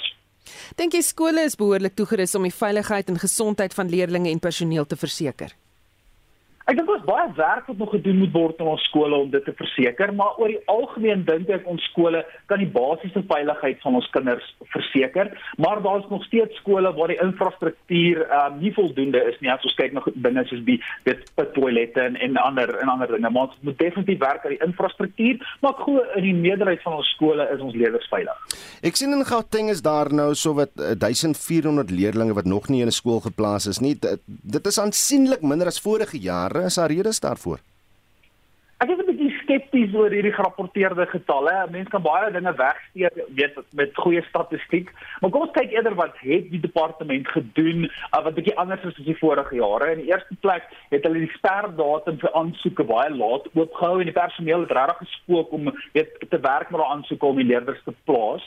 Dink 0.79 0.95
jy 0.95 1.03
skole 1.05 1.43
is 1.45 1.59
behoorlik 1.59 1.97
toegerus 1.99 2.33
om 2.39 2.47
die 2.47 2.55
veiligheid 2.55 3.11
en 3.11 3.19
gesondheid 3.21 3.75
van 3.75 3.91
leerders 3.91 4.31
en 4.31 4.39
personeel 4.39 4.87
te 4.87 4.97
verseker? 4.97 5.51
Ek 6.71 6.77
dink 6.79 6.88
ons 6.88 7.03
baie 7.03 7.27
werk 7.35 7.65
wat 7.68 7.79
nog 7.81 7.89
gedoen 7.91 8.21
moet 8.21 8.31
word 8.31 8.62
in 8.63 8.68
ons 8.71 8.83
skole 8.88 9.18
om 9.19 9.31
dit 9.33 9.44
te 9.44 9.51
verseker, 9.59 10.13
maar 10.15 10.38
oor 10.39 10.53
die 10.53 10.62
algemeen 10.71 11.25
dink 11.27 11.50
ek 11.51 11.65
ons 11.68 11.83
skole 11.89 12.21
kan 12.47 12.62
die 12.62 12.69
basiese 12.71 13.19
veiligheid 13.27 13.81
van 13.83 13.97
ons 14.00 14.07
kinders 14.13 14.45
verseker, 14.71 15.33
maar 15.59 15.81
daar 15.83 16.00
is 16.00 16.07
nog 16.07 16.23
steeds 16.29 16.56
skole 16.62 16.94
waar 16.95 17.12
die 17.12 17.18
infrastruktuur 17.19 18.21
um, 18.38 18.56
nie 18.62 18.71
voldoende 18.77 19.19
is 19.33 19.35
nie 19.44 19.51
as 19.51 19.65
ons 19.68 19.75
kyk 19.81 19.97
na 19.97 20.03
dinge 20.13 20.45
soos 20.47 20.62
die 20.69 20.77
dit 21.09 21.25
toilette 21.57 22.06
en 22.06 22.15
en 22.23 22.39
ander 22.39 22.71
en 22.79 22.94
ander 22.94 23.12
dinge. 23.17 23.33
Maar 23.35 23.50
ons 23.50 23.60
moet 23.67 23.79
definitief 23.84 24.24
werk 24.24 24.48
aan 24.48 24.55
die 24.55 24.63
infrastruktuur, 24.63 25.43
maar 25.60 25.75
glo 25.81 26.05
in 26.22 26.29
die 26.29 26.38
meerderheid 26.39 26.79
van 26.88 27.01
ons 27.01 27.12
skole 27.17 27.50
is 27.51 27.65
ons 27.67 27.75
leerders 27.75 28.07
veilig. 28.13 28.48
Ek 28.88 28.95
sien 28.95 29.12
in 29.12 29.27
Gauteng 29.27 29.74
is 29.75 29.84
daar 29.84 30.13
nou 30.15 30.29
so 30.39 30.55
wat 30.62 30.72
1400 30.79 31.91
leerders 31.91 32.31
wat 32.39 32.48
nog 32.48 32.72
nie 32.72 32.79
in 32.79 32.88
'n 32.88 32.95
skool 32.95 33.19
geplaas 33.19 33.67
is 33.67 33.84
nie. 33.84 33.95
Dit, 34.00 34.24
dit 34.25 34.65
is 34.67 34.79
aansienlik 34.79 35.43
minder 35.43 35.67
as 35.67 35.84
vorige 35.84 36.15
jare 36.15 36.61
is 36.65 36.74
daar 36.75 36.91
redes 36.91 37.20
daarvoor. 37.20 37.60
Ek 38.80 38.89
is 38.89 38.98
'n 38.98 39.06
bietjie 39.06 39.20
skepties 39.51 39.93
oor 39.98 40.13
hierdie 40.13 40.31
gerapporteerde 40.31 41.05
getalle. 41.12 41.53
Mense 41.72 41.91
kan 41.91 42.03
baie 42.05 42.31
dinge 42.31 42.53
wegsteek, 42.55 43.17
weet 43.36 43.58
met 43.75 43.96
goeie 44.00 44.24
statistiek, 44.29 44.91
maar 45.20 45.31
kom 45.34 45.46
ons 45.48 45.55
kyk 45.55 45.74
eerder 45.75 45.96
wat 46.00 46.15
het 46.24 46.48
die 46.53 46.62
departement 46.63 47.27
gedoen 47.36 47.88
uh, 47.88 48.22
wat 48.24 48.36
bietjie 48.38 48.55
anders 48.62 48.84
is 48.88 48.96
as 48.96 49.08
die 49.08 49.17
vorige 49.20 49.58
jare. 49.60 49.91
In 49.91 50.03
die 50.05 50.12
eerste 50.13 50.38
plek 50.46 50.70
het 50.93 51.03
hulle 51.08 51.25
die 51.25 51.34
sperdatum 51.36 52.20
vir 52.22 52.36
aansoeke 52.39 52.88
baie 52.88 53.10
laat 53.12 53.50
oopgehou 53.51 54.00
en 54.00 54.12
die 54.12 54.15
personeel 54.15 54.63
het 54.65 54.75
regtig 54.77 55.03
gespook 55.03 55.51
om 55.58 55.72
weet 55.98 56.15
te 56.22 56.39
werk 56.39 56.72
met 56.72 56.79
daardie 56.79 56.96
aansoeke 56.96 57.25
om 57.27 57.41
die 57.41 57.50
leerders 57.51 57.84
te 57.84 57.93
plaas. 58.08 58.46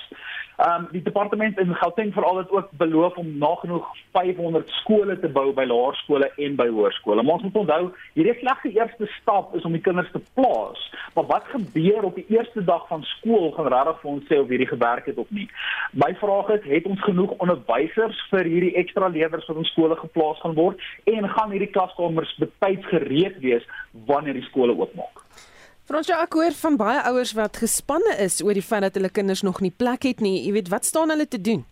Um, 0.59 0.87
die 0.93 1.03
departement 1.03 1.59
in 1.59 1.75
Gauteng 1.75 2.13
veral 2.15 2.37
het 2.37 2.51
ook 2.55 2.69
beloof 2.79 3.17
om 3.19 3.39
nagenoeg 3.39 3.87
500 4.15 4.69
skole 4.71 5.19
te 5.19 5.29
bou 5.29 5.49
by 5.53 5.65
laerskole 5.67 6.31
en 6.39 6.55
by 6.57 6.69
hoërskole. 6.71 7.23
Maar 7.23 7.41
ons 7.41 7.47
moet 7.49 7.57
onthou, 7.65 7.89
hierdie 8.15 8.37
slegte 8.39 8.71
eerste 8.71 9.09
stap 9.19 9.57
is 9.59 9.67
om 9.67 9.75
die 9.75 9.83
kinders 9.83 10.13
te 10.15 10.23
plaas. 10.39 10.85
Maar 11.15 11.27
wat 11.31 11.51
gebeur 11.53 12.03
op 12.11 12.15
die 12.15 12.27
eerste 12.29 12.65
dag 12.65 12.89
van 12.89 13.03
skool 13.03 13.53
gaan 13.57 13.71
regtig 13.73 14.01
vir 14.03 14.11
ons 14.11 14.29
sê 14.31 14.41
of 14.41 14.49
hierdie 14.53 14.71
gewerk 14.71 15.09
het 15.11 15.19
of 15.19 15.31
nie. 15.31 15.49
My 15.93 16.13
vraag 16.21 16.55
is, 16.59 16.69
het 16.71 16.87
ons 16.91 17.03
genoeg 17.07 17.37
onderwysers 17.39 18.21
vir 18.31 18.51
hierdie 18.51 18.75
ekstra 18.81 19.09
leerders 19.09 19.47
wat 19.51 19.61
in 19.61 19.71
skole 19.73 19.97
geplaas 20.01 20.41
gaan 20.45 20.57
word 20.59 20.81
en 21.11 21.29
gaan 21.37 21.53
hierdie 21.55 21.73
klaskamers 21.75 22.37
betyds 22.41 22.89
gereed 22.93 23.39
wees 23.45 23.67
wanneer 24.09 24.39
die 24.39 24.49
skole 24.51 24.77
oopmaak? 24.77 25.25
Fransja 25.85 26.23
ek 26.25 26.33
hoor 26.39 26.55
van 26.57 26.77
baie 26.81 27.01
ouers 27.11 27.35
wat 27.37 27.59
gespanne 27.61 28.15
is 28.25 28.39
oor 28.41 28.57
die 28.57 28.65
feit 28.65 28.87
dat 28.87 28.95
hulle 28.97 29.13
kinders 29.13 29.43
nog 29.45 29.61
nie 29.61 29.73
plek 29.73 30.07
het 30.09 30.23
nie. 30.25 30.39
Jy 30.47 30.55
weet, 30.57 30.71
wat 30.73 30.89
staan 30.89 31.13
hulle 31.13 31.27
te 31.29 31.41
doen? 31.41 31.67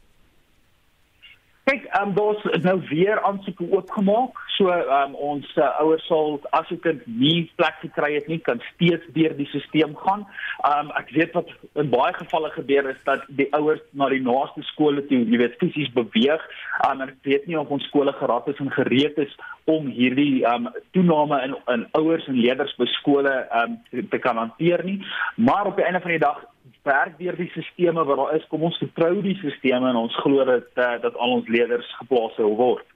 Kyk, 1.72 1.84
ehm 1.84 2.08
um, 2.08 2.14
daar's 2.14 2.62
nou 2.62 2.80
weer 2.88 3.20
aansoeke 3.22 3.64
oopgemaak. 3.70 4.40
So 4.56 4.68
ehm 4.68 4.92
um, 4.92 5.14
ons 5.14 5.54
uh, 5.56 5.68
ouers 5.80 6.04
sal 6.06 6.40
as 6.50 6.68
'n 6.70 6.80
kind 6.84 7.06
nie 7.06 7.50
plek 7.56 7.78
gekry 7.80 8.10
het 8.14 8.26
nie, 8.28 8.38
kan 8.38 8.60
steeds 8.74 9.06
deur 9.16 9.36
die 9.36 9.46
stelsel 9.46 9.94
gaan. 10.04 10.26
Ehm 10.68 10.90
um, 10.90 10.90
ek 11.00 11.08
weet 11.16 11.32
wat 11.32 11.48
in 11.72 11.88
baie 11.88 12.12
gevalle 12.12 12.50
gebeur 12.50 12.90
is 12.90 13.00
dat 13.04 13.24
die 13.28 13.48
ouers 13.56 13.80
na 13.90 14.08
die 14.08 14.20
naaste 14.20 14.62
skole 14.62 15.06
toe, 15.06 15.24
jy 15.24 15.38
weet, 15.38 15.56
fisies 15.64 15.92
beweeg. 15.96 16.44
Ehm 16.84 17.00
um, 17.00 17.08
ek 17.08 17.16
weet 17.22 17.46
nie 17.46 17.58
of 17.58 17.72
ons 17.72 17.88
skole 17.88 18.12
gerad 18.12 18.48
is 18.48 18.60
en 18.60 18.70
gereed 18.70 19.18
is 19.18 19.32
om 19.64 19.86
hierdie 19.86 20.44
ehm 20.44 20.66
um, 20.66 20.72
toename 20.92 21.40
in 21.42 21.56
in 21.74 21.88
ouers 21.92 22.28
en 22.28 22.36
leerders 22.36 22.76
by 22.76 22.86
skole 23.00 23.32
ehm 23.32 23.64
um, 23.64 23.80
te, 23.90 24.08
te 24.08 24.18
kan 24.18 24.36
hanteer 24.36 24.84
nie. 24.84 25.00
Maar 25.36 25.66
op 25.66 25.76
die 25.76 25.84
einde 25.88 26.00
van 26.00 26.10
die 26.10 26.24
dag 26.28 26.44
werk 26.86 27.18
deur 27.18 27.36
die 27.38 27.50
sisteme 27.54 28.04
wat 28.04 28.18
daar 28.18 28.34
is. 28.36 28.46
Kom 28.50 28.64
ons 28.68 28.78
vertrou 28.82 29.14
die 29.22 29.36
sisteme 29.42 29.90
en 29.90 30.00
ons 30.04 30.16
glo 30.24 30.44
dat 30.48 30.70
uh, 30.76 30.96
dat 31.02 31.16
al 31.16 31.38
ons 31.38 31.48
leerders 31.48 31.88
geplaas 32.00 32.34
sal 32.38 32.56
word. 32.58 32.86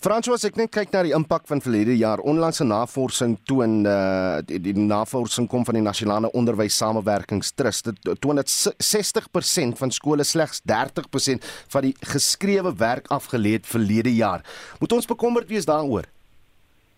François, 0.00 0.40
ek 0.46 0.56
net 0.56 0.70
kyk 0.72 0.94
na 0.94 1.02
die 1.04 1.12
impak 1.12 1.44
van 1.50 1.60
verlede 1.60 1.92
jaar. 1.98 2.22
Onlangse 2.24 2.64
navorsing 2.64 3.34
toon 3.44 3.82
uh 3.84 4.38
die, 4.46 4.60
die 4.62 4.72
navorsing 4.72 5.48
kom 5.50 5.66
van 5.68 5.76
die 5.76 5.84
Nasionale 5.84 6.30
Onderwys 6.32 6.78
Samewerkingstrust. 6.80 7.90
Dit 7.90 8.22
toon 8.22 8.40
dat 8.40 8.48
60% 8.48 9.76
van 9.76 9.92
skole 9.92 10.24
slegs 10.24 10.62
30% 10.70 11.44
van 11.74 11.88
die 11.88 11.92
geskrewe 12.14 12.72
werk 12.80 13.10
afgelê 13.12 13.58
het 13.58 13.68
verlede 13.68 14.14
jaar. 14.14 14.46
Moet 14.80 14.96
ons 14.96 15.10
bekommerd 15.10 15.50
wees 15.52 15.68
daaroor? 15.68 16.08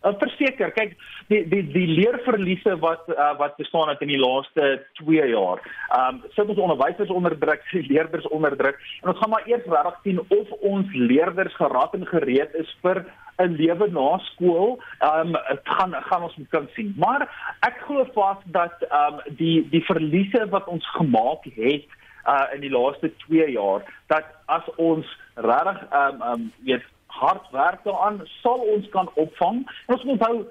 Uh, 0.03 0.11
verseker, 0.19 0.73
kyk, 0.75 0.97
die 1.31 1.45
die 1.47 1.63
die 1.71 1.87
leerverliese 1.87 2.75
wat 2.83 3.07
uh, 3.13 3.33
wat 3.39 3.55
bestaan 3.61 3.93
het 3.93 4.01
in 4.03 4.11
die 4.11 4.19
laaste 4.19 4.83
2 4.99 5.29
jaar. 5.31 5.63
Ehm 5.95 6.19
um, 6.19 6.31
sit 6.35 6.49
ons 6.51 6.59
onderwysers 6.59 7.11
onder 7.15 7.37
druk, 7.39 7.63
leerders 7.93 8.27
onder 8.35 8.57
druk. 8.59 8.81
En 9.03 9.13
ons 9.13 9.21
gaan 9.21 9.31
maar 9.31 9.47
eers 9.47 9.69
regtig 9.71 10.01
sien 10.03 10.19
of 10.39 10.51
ons 10.61 10.91
leerders 10.93 11.55
geraad 11.55 11.95
en 11.95 12.07
gereed 12.07 12.55
is 12.59 12.73
vir 12.83 13.05
'n 13.39 13.55
lewe 13.63 13.91
na 13.95 14.19
skool. 14.33 14.81
Ehm 14.99 15.37
um, 15.37 15.61
gaan 15.63 15.95
gaan 16.11 16.23
ons 16.23 16.37
moet 16.37 16.51
kan 16.51 16.69
sien. 16.75 16.95
Maar 16.99 17.29
ek 17.61 17.79
glo 17.87 18.05
vas 18.15 18.43
dat 18.45 18.75
ehm 18.89 19.21
um, 19.23 19.37
die 19.39 19.69
die 19.71 19.85
verliese 19.87 20.49
wat 20.51 20.67
ons 20.67 20.87
gemaak 20.99 21.47
het 21.55 21.87
uh 22.27 22.47
in 22.55 22.61
die 22.61 22.71
laaste 22.71 23.11
2 23.27 23.51
jaar 23.51 23.83
dat 24.07 24.27
as 24.47 24.67
ons 24.77 25.07
regtig 25.35 25.79
ehm 25.91 26.23
um, 26.23 26.29
um, 26.33 26.53
weet 26.67 26.91
hard 27.21 27.51
werk 27.53 27.85
daaraan 27.85 28.21
sal 28.41 28.61
ons 28.75 28.89
kan 28.95 29.11
opvang. 29.15 29.63
En 29.87 29.95
ons 29.97 30.05
moet 30.05 30.19
onthou 30.19 30.45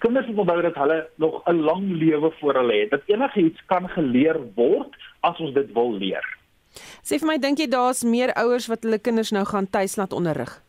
kinders 0.00 0.26
moet 0.26 0.38
onthou 0.38 0.62
dat 0.62 0.74
hulle 0.74 0.98
nog 1.14 1.42
'n 1.44 1.60
lang 1.60 1.84
lewe 2.02 2.30
voor 2.40 2.54
hulle 2.54 2.76
het. 2.80 2.90
Dat 2.90 3.02
enigiets 3.06 3.60
kan 3.66 3.88
geleer 3.88 4.38
word 4.54 4.96
as 5.20 5.38
ons 5.38 5.54
dit 5.54 5.72
wil 5.72 5.92
leer. 5.92 6.24
Sê 7.02 7.18
vir 7.18 7.26
my, 7.26 7.38
dink 7.38 7.58
jy 7.58 7.68
daar's 7.68 8.04
meer 8.04 8.32
ouers 8.34 8.66
wat 8.66 8.82
hulle 8.82 8.98
kinders 8.98 9.30
nou 9.30 9.44
gaan 9.44 9.70
tuis 9.70 9.96
laat 9.96 10.12
onderrig? 10.12 10.62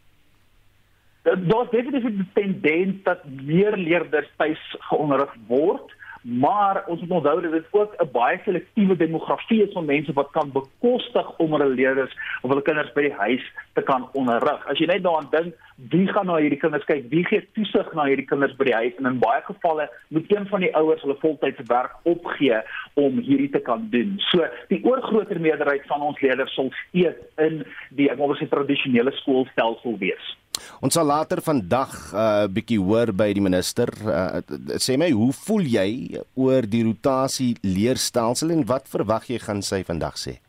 Daar's 1.24 1.70
definitief 1.70 2.04
'n 2.04 2.30
tendens 2.34 3.04
dat 3.04 3.20
meer 3.26 3.78
leerders 3.78 4.30
tuis 4.38 4.76
geonderrig 4.80 5.36
word 5.48 5.94
maar 6.22 6.84
ons 6.88 7.02
moet 7.02 7.10
onthou 7.10 7.42
dat 7.42 7.52
dit 7.52 7.66
ook 7.72 7.94
'n 7.98 8.12
baie 8.12 8.40
selektiewe 8.44 8.96
demografie 8.96 9.64
is 9.64 9.74
van 9.74 9.86
mense 9.86 10.14
wat 10.14 10.30
kan 10.32 10.52
bekostig 10.52 11.38
om 11.38 11.52
hulle 11.52 11.70
leerders 11.70 12.14
of 12.42 12.50
hulle 12.50 12.62
kinders 12.62 12.94
by 12.94 13.02
die 13.02 13.18
huis 13.18 13.52
te 13.74 13.82
kan 13.82 14.10
onderrig. 14.14 14.68
As 14.68 14.78
jy 14.78 14.86
net 14.86 15.04
daaraan 15.04 15.28
dink, 15.32 15.54
wie 15.90 16.08
gaan 16.08 16.26
na 16.26 16.36
hierdie 16.36 16.60
kinders 16.60 16.86
kyk? 16.86 17.06
Wie 17.10 17.26
gee 17.26 17.48
toesig 17.54 17.94
na 17.94 18.04
hierdie 18.04 18.26
kinders 18.26 18.56
by 18.56 18.66
die 18.66 18.74
huis? 18.74 18.96
En 18.98 19.06
in 19.06 19.20
baie 19.20 19.42
gevalle 19.42 19.90
moet 20.08 20.32
een 20.32 20.48
van 20.48 20.60
die 20.60 20.76
ouers 20.76 21.02
hulle 21.02 21.16
voltydse 21.20 21.64
werk 21.68 21.96
opgee 22.04 22.62
om 22.94 23.20
hierdie 23.20 23.50
te 23.50 23.60
kan 23.60 23.88
doen. 23.90 24.16
So, 24.18 24.48
die 24.68 24.84
oorgrootste 24.84 25.40
meerderheid 25.40 25.86
van 25.86 26.02
ons 26.02 26.22
leerders 26.22 26.54
sal 26.54 26.72
steeds 26.72 27.20
in 27.38 27.64
die 27.90 28.10
ek 28.12 28.18
wil 28.18 28.36
sê 28.36 28.50
tradisionele 28.50 29.12
skoolstelsel 29.12 29.98
wees. 29.98 30.36
Ons 30.82 30.94
sal 30.98 31.06
later 31.06 31.42
vandag 31.42 31.94
'n 32.12 32.18
uh, 32.18 32.48
bietjie 32.48 32.80
hoor 32.80 33.14
by 33.14 33.32
die 33.34 33.44
minister. 33.44 33.90
Uh, 34.04 34.42
sê 34.78 34.98
my, 34.98 35.12
hoe 35.12 35.34
voel 35.34 35.66
jy 35.66 35.90
oor 36.36 36.62
die 36.64 36.84
rotasie 36.84 37.56
leerstelsel 37.64 38.52
en 38.52 38.66
wat 38.66 38.88
verwag 38.88 39.30
jy 39.30 39.40
gaan 39.40 39.62
sy 39.62 39.84
vandag 39.84 40.18
sê? 40.18 40.40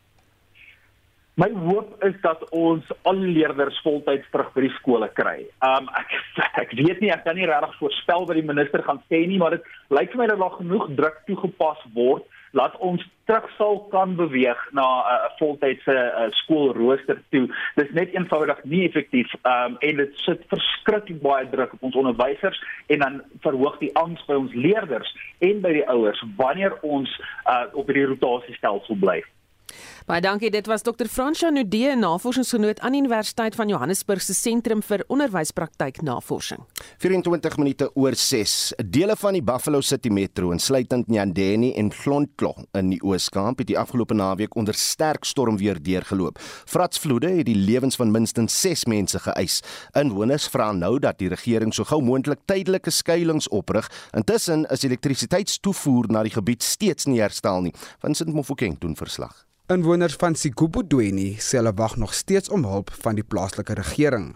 My 1.39 1.47
hoop 1.55 2.03
is 2.03 2.15
dat 2.21 2.43
ons 2.51 2.83
al 3.07 3.15
leerders 3.15 3.77
voltyds 3.85 4.27
terug 4.33 4.49
by 4.53 4.65
die 4.65 4.73
skole 4.75 5.07
kry. 5.15 5.37
Um 5.63 5.87
ek 5.95 6.11
ek 6.65 6.75
weet 6.75 6.99
nie 7.01 7.13
ek 7.13 7.23
kan 7.23 7.39
nie 7.39 7.47
regtig 7.47 7.77
voorspel 7.79 8.27
wat 8.27 8.37
die 8.37 8.45
minister 8.45 8.83
gaan 8.83 8.99
sê 9.07 9.23
nie, 9.25 9.39
maar 9.39 9.55
dit 9.55 9.71
lyk 9.95 10.11
vir 10.11 10.21
my 10.21 10.27
dat 10.33 10.41
daar 10.43 10.57
genoeg 10.59 10.89
druk 10.99 11.23
toegepas 11.29 11.81
word 11.95 12.27
laat 12.51 12.77
ons 12.77 13.03
terug 13.25 13.47
sal 13.57 13.79
kan 13.91 14.15
beweeg 14.15 14.59
na 14.71 14.83
'n 14.83 15.03
uh, 15.13 15.29
voltydse 15.39 15.95
uh, 15.95 16.27
skoolrooster 16.29 17.21
toe. 17.29 17.47
Dit 17.75 17.85
is 17.87 17.93
net 17.93 18.13
eenvoudig 18.13 18.63
nie 18.63 18.83
effektief 18.87 19.33
um, 19.43 19.77
en 19.79 19.95
dit 19.95 20.11
sit 20.25 20.41
verskriklik 20.47 21.21
baie 21.21 21.49
druk 21.49 21.73
op 21.73 21.83
ons 21.83 21.95
onderwysers 21.95 22.63
en 22.87 22.99
dan 22.99 23.21
verhoog 23.39 23.77
die 23.77 23.95
angs 23.95 24.25
by 24.25 24.33
ons 24.33 24.53
leerders 24.53 25.15
en 25.39 25.61
by 25.61 25.73
die 25.79 25.87
ouers 25.87 26.23
wanneer 26.35 26.75
ons 26.81 27.09
uh, 27.47 27.65
op 27.73 27.87
hierdie 27.87 28.09
rotasiestelsel 28.11 28.95
bly. 28.99 29.23
Baie 30.05 30.21
dankie. 30.21 30.49
Dit 30.51 30.67
was 30.67 30.81
Dr. 30.81 31.07
Fransja 31.07 31.49
Nudee, 31.49 31.95
navorsingsgenoot 31.95 32.79
aan 32.79 32.95
Universiteit 32.97 33.55
van 33.55 33.67
Johannesburg 33.67 34.21
se 34.21 34.33
Sentrum 34.33 34.81
vir 34.83 35.03
Onderwyspraktyk 35.07 36.01
Navorsing. 36.01 36.63
24 36.97 37.57
minute 37.57 37.89
oor 37.93 38.15
6. 38.15 38.73
Dele 38.85 39.15
van 39.15 39.37
die 39.37 39.43
Buffalo 39.43 39.81
City 39.81 40.09
Metro, 40.09 40.51
insluitend 40.51 41.07
Nyandeni 41.07 41.73
en 41.79 41.91
Glontlo 41.93 42.53
in 42.77 42.89
die 42.95 42.99
Oos-Kaap, 43.03 43.61
het 43.61 43.69
die 43.69 43.77
afgelope 43.79 44.17
naweek 44.17 44.55
onder 44.55 44.77
sterk 44.77 45.25
stormweer 45.25 45.79
deurgeloop. 45.81 46.39
Vratsvloede 46.65 47.29
het 47.37 47.45
die 47.47 47.57
lewens 47.57 47.95
van 47.95 48.11
minstens 48.11 48.57
6 48.61 48.85
mense 48.91 49.19
geëis. 49.19 49.61
Inwoners 49.97 50.47
vra 50.51 50.71
nou 50.75 50.97
dat 50.99 51.19
die 51.21 51.29
regering 51.31 51.73
so 51.75 51.87
gou 51.87 52.01
moontlik 52.03 52.43
tydelike 52.49 52.91
skuilings 52.91 53.49
oprig. 53.49 53.87
Intussen 54.17 54.65
is 54.73 54.83
elektrisiteitstoevoer 54.87 56.11
na 56.11 56.25
die 56.27 56.35
gebied 56.35 56.63
steeds 56.65 57.07
nie 57.07 57.21
herstel 57.21 57.61
nie. 57.61 57.73
Vincent 58.01 58.33
Mofokeng 58.33 58.79
doen 58.81 58.97
verslag. 58.99 59.45
Inwoners 59.71 60.17
van 60.19 60.33
Sigubudweni 60.35 61.37
sê 61.39 61.61
hulle 61.61 61.71
wag 61.79 61.93
nog 61.95 62.11
steeds 62.17 62.49
om 62.51 62.65
hulp 62.67 62.89
van 63.03 63.15
die 63.15 63.23
plaaslike 63.23 63.77
regering. 63.77 64.33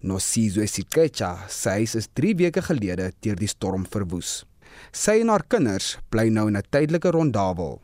Nosizwe 0.00 0.64
Sikecha 0.70 1.32
sê 1.52 1.74
hy 1.74 1.88
is 2.00 2.06
3 2.16 2.30
weke 2.38 2.62
gelede 2.64 3.10
deur 3.26 3.36
die 3.36 3.50
storm 3.50 3.84
verwoes. 3.84 4.46
Sy 4.88 5.18
en 5.20 5.32
haar 5.34 5.44
kinders 5.52 5.98
bly 6.08 6.30
nou 6.32 6.46
in 6.48 6.56
'n 6.56 6.64
tydelike 6.70 7.12
rondawel. 7.12 7.82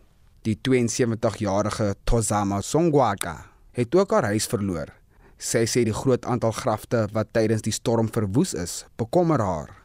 Die 0.49 0.57
72-jarige 0.57 1.97
Tozama 2.07 2.63
Songwaka 2.63 3.37
het 3.73 3.95
ook 3.95 4.13
haar 4.13 4.33
huis 4.33 4.47
verloor. 4.47 4.89
Sy 5.37 5.67
sê 5.67 5.85
die 5.85 6.01
groot 6.03 6.25
aantal 6.25 6.53
grafte 6.53 7.09
wat 7.13 7.33
tydens 7.33 7.63
die 7.63 7.77
storm 7.77 8.09
verwoes 8.09 8.55
is, 8.55 8.87
bekommer 8.97 9.41
haar. 9.41 9.80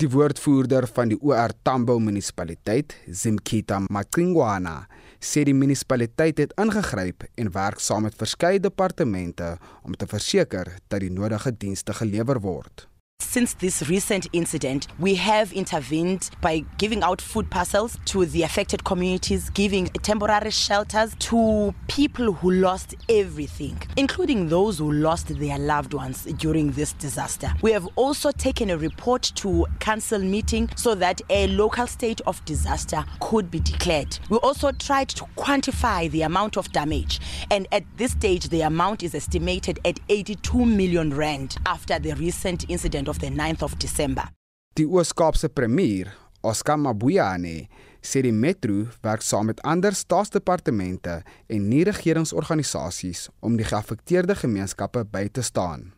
Die 0.00 0.08
woordvoerder 0.08 0.86
van 0.88 1.10
die 1.12 1.18
OR 1.20 1.52
Tambo 1.62 1.98
munisipaliteit, 2.00 2.94
Zimkita 3.06 3.76
Macingwana, 3.92 4.86
sê 5.20 5.44
die 5.44 5.54
munisipaliteit 5.54 6.40
het 6.40 6.54
ingegryp 6.58 7.26
en 7.38 7.52
werk 7.52 7.78
saam 7.78 8.08
met 8.08 8.16
verskeie 8.18 8.58
departemente 8.58 9.52
om 9.84 9.92
te 9.94 10.08
verseker 10.08 10.72
dat 10.88 11.04
die 11.04 11.12
nodige 11.12 11.52
dienste 11.52 11.94
gelewer 12.00 12.40
word. 12.40 12.88
Since 13.22 13.54
this 13.54 13.88
recent 13.88 14.26
incident, 14.34 14.88
we 14.98 15.14
have 15.14 15.54
intervened 15.54 16.28
by 16.42 16.64
giving 16.76 17.02
out 17.02 17.22
food 17.22 17.50
parcels 17.50 17.96
to 18.06 18.26
the 18.26 18.42
affected 18.42 18.84
communities, 18.84 19.48
giving 19.48 19.86
temporary 19.86 20.50
shelters 20.50 21.14
to 21.20 21.74
people 21.88 22.32
who 22.32 22.50
lost 22.50 22.94
everything, 23.08 23.80
including 23.96 24.48
those 24.50 24.78
who 24.78 24.92
lost 24.92 25.28
their 25.38 25.58
loved 25.58 25.94
ones 25.94 26.24
during 26.36 26.72
this 26.72 26.92
disaster. 26.94 27.50
We 27.62 27.72
have 27.72 27.88
also 27.96 28.32
taken 28.32 28.68
a 28.68 28.76
report 28.76 29.22
to 29.36 29.66
council 29.78 30.18
meeting 30.18 30.68
so 30.76 30.94
that 30.96 31.22
a 31.30 31.46
local 31.46 31.86
state 31.86 32.20
of 32.26 32.44
disaster 32.44 33.02
could 33.20 33.50
be 33.50 33.60
declared. 33.60 34.18
We 34.28 34.36
also 34.38 34.72
tried 34.72 35.08
to 35.10 35.24
quantify 35.36 36.10
the 36.10 36.22
amount 36.22 36.58
of 36.58 36.70
damage, 36.72 37.20
and 37.50 37.66
at 37.72 37.84
this 37.96 38.12
stage, 38.12 38.50
the 38.50 38.60
amount 38.62 39.02
is 39.02 39.14
estimated 39.14 39.78
at 39.86 40.00
82 40.10 40.66
million 40.66 41.14
rand 41.14 41.56
after 41.64 41.98
the 41.98 42.12
recent 42.14 42.68
incident 42.68 43.08
of 43.12 43.18
the 43.18 43.28
9th 43.28 43.62
of 43.62 43.76
December. 43.76 44.24
Die 44.72 44.86
Oos-Kaapse 44.88 45.48
premier, 45.48 46.08
Oscar 46.40 46.78
Mabuyane, 46.80 47.68
sê 48.00 48.22
die 48.24 48.32
metro 48.32 48.86
werk 49.04 49.20
saam 49.20 49.50
met 49.50 49.60
ander 49.68 49.92
staatsdepartemente 49.92 51.18
en 51.52 51.66
nie-regeringsorganisasies 51.68 53.28
om 53.44 53.58
die 53.60 53.68
geaffekteerde 53.68 54.38
gemeenskappe 54.40 55.04
by 55.04 55.26
te 55.28 55.44
staan. 55.44 55.90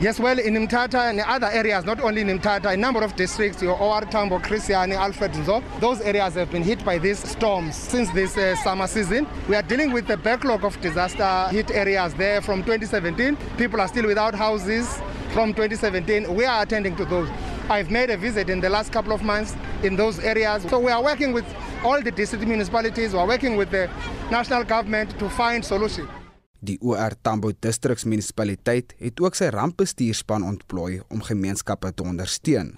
Yes, 0.00 0.20
well, 0.20 0.38
in 0.38 0.54
Mtata 0.54 1.10
and 1.10 1.18
other 1.18 1.48
areas, 1.48 1.84
not 1.84 1.98
only 1.98 2.20
in 2.20 2.28
Mtata, 2.28 2.72
a 2.72 2.76
number 2.76 3.02
of 3.02 3.16
districts, 3.16 3.60
your 3.60 3.76
OR 3.76 4.02
Tambo, 4.02 4.38
Christiani, 4.38 4.94
Alfred, 4.94 5.32
Nzo, 5.32 5.60
those 5.80 6.00
areas 6.02 6.34
have 6.34 6.52
been 6.52 6.62
hit 6.62 6.84
by 6.84 6.98
these 6.98 7.18
storms 7.18 7.74
since 7.74 8.08
this 8.12 8.38
uh, 8.38 8.54
summer 8.62 8.86
season. 8.86 9.26
We 9.48 9.56
are 9.56 9.62
dealing 9.62 9.92
with 9.92 10.06
the 10.06 10.16
backlog 10.16 10.64
of 10.64 10.80
disaster 10.80 11.48
hit 11.50 11.72
areas 11.72 12.14
there 12.14 12.40
from 12.40 12.62
2017. 12.62 13.36
People 13.56 13.80
are 13.80 13.88
still 13.88 14.06
without 14.06 14.36
houses 14.36 15.00
from 15.32 15.52
2017. 15.52 16.32
We 16.32 16.44
are 16.44 16.62
attending 16.62 16.94
to 16.94 17.04
those. 17.04 17.28
I've 17.68 17.90
made 17.90 18.10
a 18.10 18.16
visit 18.16 18.48
in 18.50 18.60
the 18.60 18.70
last 18.70 18.92
couple 18.92 19.12
of 19.12 19.24
months 19.24 19.56
in 19.82 19.96
those 19.96 20.20
areas. 20.20 20.62
So 20.70 20.78
we 20.78 20.92
are 20.92 21.02
working 21.02 21.32
with 21.32 21.44
all 21.82 22.00
the 22.00 22.12
district 22.12 22.46
municipalities, 22.46 23.14
we 23.14 23.18
are 23.18 23.26
working 23.26 23.56
with 23.56 23.72
the 23.72 23.90
national 24.30 24.62
government 24.62 25.18
to 25.18 25.28
find 25.28 25.64
solutions. 25.64 26.08
Die 26.58 26.78
OR 26.82 27.14
Tambo 27.22 27.52
distriksmunisipaliteit 27.54 28.94
het 28.98 29.20
ook 29.22 29.36
sy 29.38 29.52
rampbestuurspan 29.54 30.42
ontplooi 30.42 31.00
om 31.08 31.22
gemeenskappe 31.22 31.92
te 31.94 32.02
ondersteun. 32.02 32.72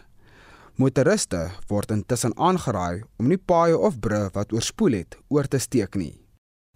Motoriste 0.77 1.47
word 1.69 1.93
intussen 1.93 2.37
aangeraai 2.37 3.03
om 3.21 3.29
nie 3.29 3.41
paaie 3.41 3.77
of 3.77 3.99
brûe 4.01 4.29
wat 4.37 4.53
oorspoel 4.53 5.01
het 5.01 5.17
oor 5.29 5.49
te 5.49 5.59
steek 5.59 5.97
nie. 5.97 6.21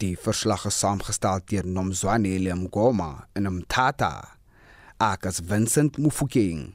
Die 0.00 0.16
verslag 0.16 0.64
is 0.68 0.80
saamgestel 0.80 1.44
deur 1.49 1.66
Nomzwanele 1.68 2.56
Mgoma 2.56 3.28
in 3.37 3.49
Mthatha. 3.61 4.38
Akas 4.99 5.40
Vincent 5.44 5.99
Mufokeng 5.99 6.73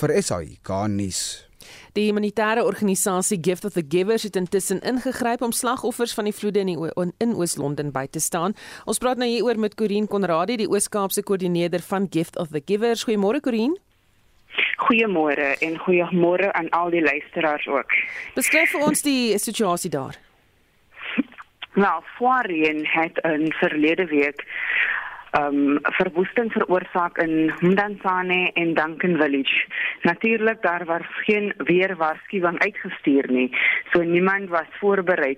vir 0.00 0.16
SAI 0.22 0.58
Garnis. 0.62 1.49
Die 1.92 2.06
humanitêre 2.06 2.64
organisasie 2.64 3.38
Gift 3.42 3.64
of 3.64 3.72
the 3.72 3.84
Givers 3.88 4.22
het 4.22 4.36
intussen 4.36 4.80
ingegryp 4.80 5.42
om 5.42 5.52
slagoffers 5.52 6.14
van 6.14 6.24
die 6.24 6.34
vloede 6.34 6.60
in 6.60 6.66
die 6.66 7.12
in 7.18 7.34
Oos-London 7.34 7.92
by 7.92 8.06
te 8.06 8.20
staan. 8.20 8.54
Ons 8.84 8.98
praat 8.98 9.16
nou 9.16 9.28
hieroor 9.28 9.58
met 9.58 9.74
Corin 9.74 10.06
Conradie, 10.06 10.56
die 10.56 10.70
Oos-Kaapse 10.70 11.22
koördineerder 11.22 11.82
van 11.82 12.06
Gift 12.10 12.38
of 12.38 12.48
the 12.48 12.62
Givers. 12.66 13.04
Goeiemôre 13.04 13.40
Corin. 13.40 13.78
Goeiemôre 14.80 15.54
en 15.60 15.78
goeiemôre 15.78 16.52
aan 16.52 16.68
al 16.70 16.90
die 16.90 17.02
luisteraars 17.02 17.66
ook. 17.66 17.94
Beskryf 18.34 18.72
vir 18.74 18.86
ons 18.86 19.02
die 19.02 19.38
situasie 19.38 19.90
daar. 19.90 20.18
Nou, 21.74 22.02
voorheen 22.16 22.86
het 22.86 23.18
in 23.22 23.52
verlede 23.52 24.04
week 24.04 24.44
um 25.38 25.78
verwoesting 25.82 26.52
veroorsaak 26.52 27.18
in 27.18 27.52
Mdantsane 27.60 28.50
en 28.52 28.74
Duncan 28.74 29.16
Village. 29.16 29.66
Natuurlik 30.02 30.62
daar 30.62 30.84
was 30.84 31.06
geen 31.24 31.52
weer 31.56 31.96
waarskuwing 31.96 32.58
uitgestuur 32.58 33.30
nie. 33.30 33.56
So 33.92 34.02
niemand 34.02 34.48
was 34.48 34.66
voorberei 34.80 35.36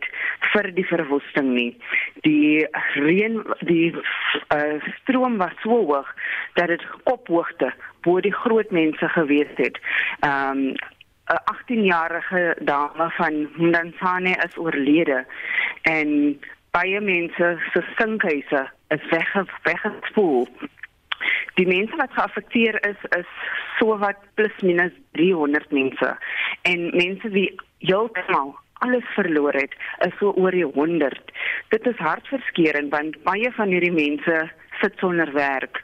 vir 0.52 0.70
die 0.74 0.86
verwoesting 0.86 1.52
nie. 1.54 1.76
Die 2.24 2.66
reën 2.94 3.42
die 3.60 3.92
uh, 3.92 4.80
stroom 5.02 5.36
was 5.36 5.54
so 5.62 5.84
hoog 5.84 6.08
dat 6.54 6.66
dit 6.72 6.86
kophoogte 7.04 7.72
bo 8.02 8.20
die 8.20 8.34
groot 8.34 8.70
mense 8.70 9.08
gewees 9.08 9.52
het. 9.56 9.78
Um 10.20 10.74
'n 11.32 11.38
18-jarige 11.54 12.56
dame 12.60 13.10
van 13.10 13.48
Mdantsane 13.56 14.34
is 14.46 14.56
oorlede 14.56 15.24
en 15.82 16.40
baie 16.70 17.00
mense 17.00 17.58
se 17.72 17.82
sinkhuise 17.96 18.70
is 18.94 19.04
weg 19.10 19.32
weggespoel. 19.62 20.48
Die 21.54 21.66
mense 21.66 21.96
wat 21.96 22.14
geaffekteer 22.16 22.78
is 22.88 23.00
is 23.18 23.28
so 23.78 23.98
wat 23.98 24.18
plus 24.34 24.56
minus 24.62 24.92
300 25.18 25.70
mense 25.70 26.16
en 26.62 26.90
mense 26.96 27.28
wie 27.36 27.48
heeltemal 27.78 28.54
alles 28.82 29.06
verloor 29.14 29.54
het 29.54 29.74
is 30.06 30.14
so 30.18 30.34
oor 30.34 30.50
die 30.50 30.66
100. 30.66 31.32
Dit 31.74 31.86
is 31.86 31.98
hartverskeurende 32.02 32.96
want 32.96 33.18
baie 33.26 33.50
van 33.58 33.74
hierdie 33.74 33.94
mense 33.94 34.38
sit 34.80 35.02
sonder 35.04 35.32
werk. 35.38 35.82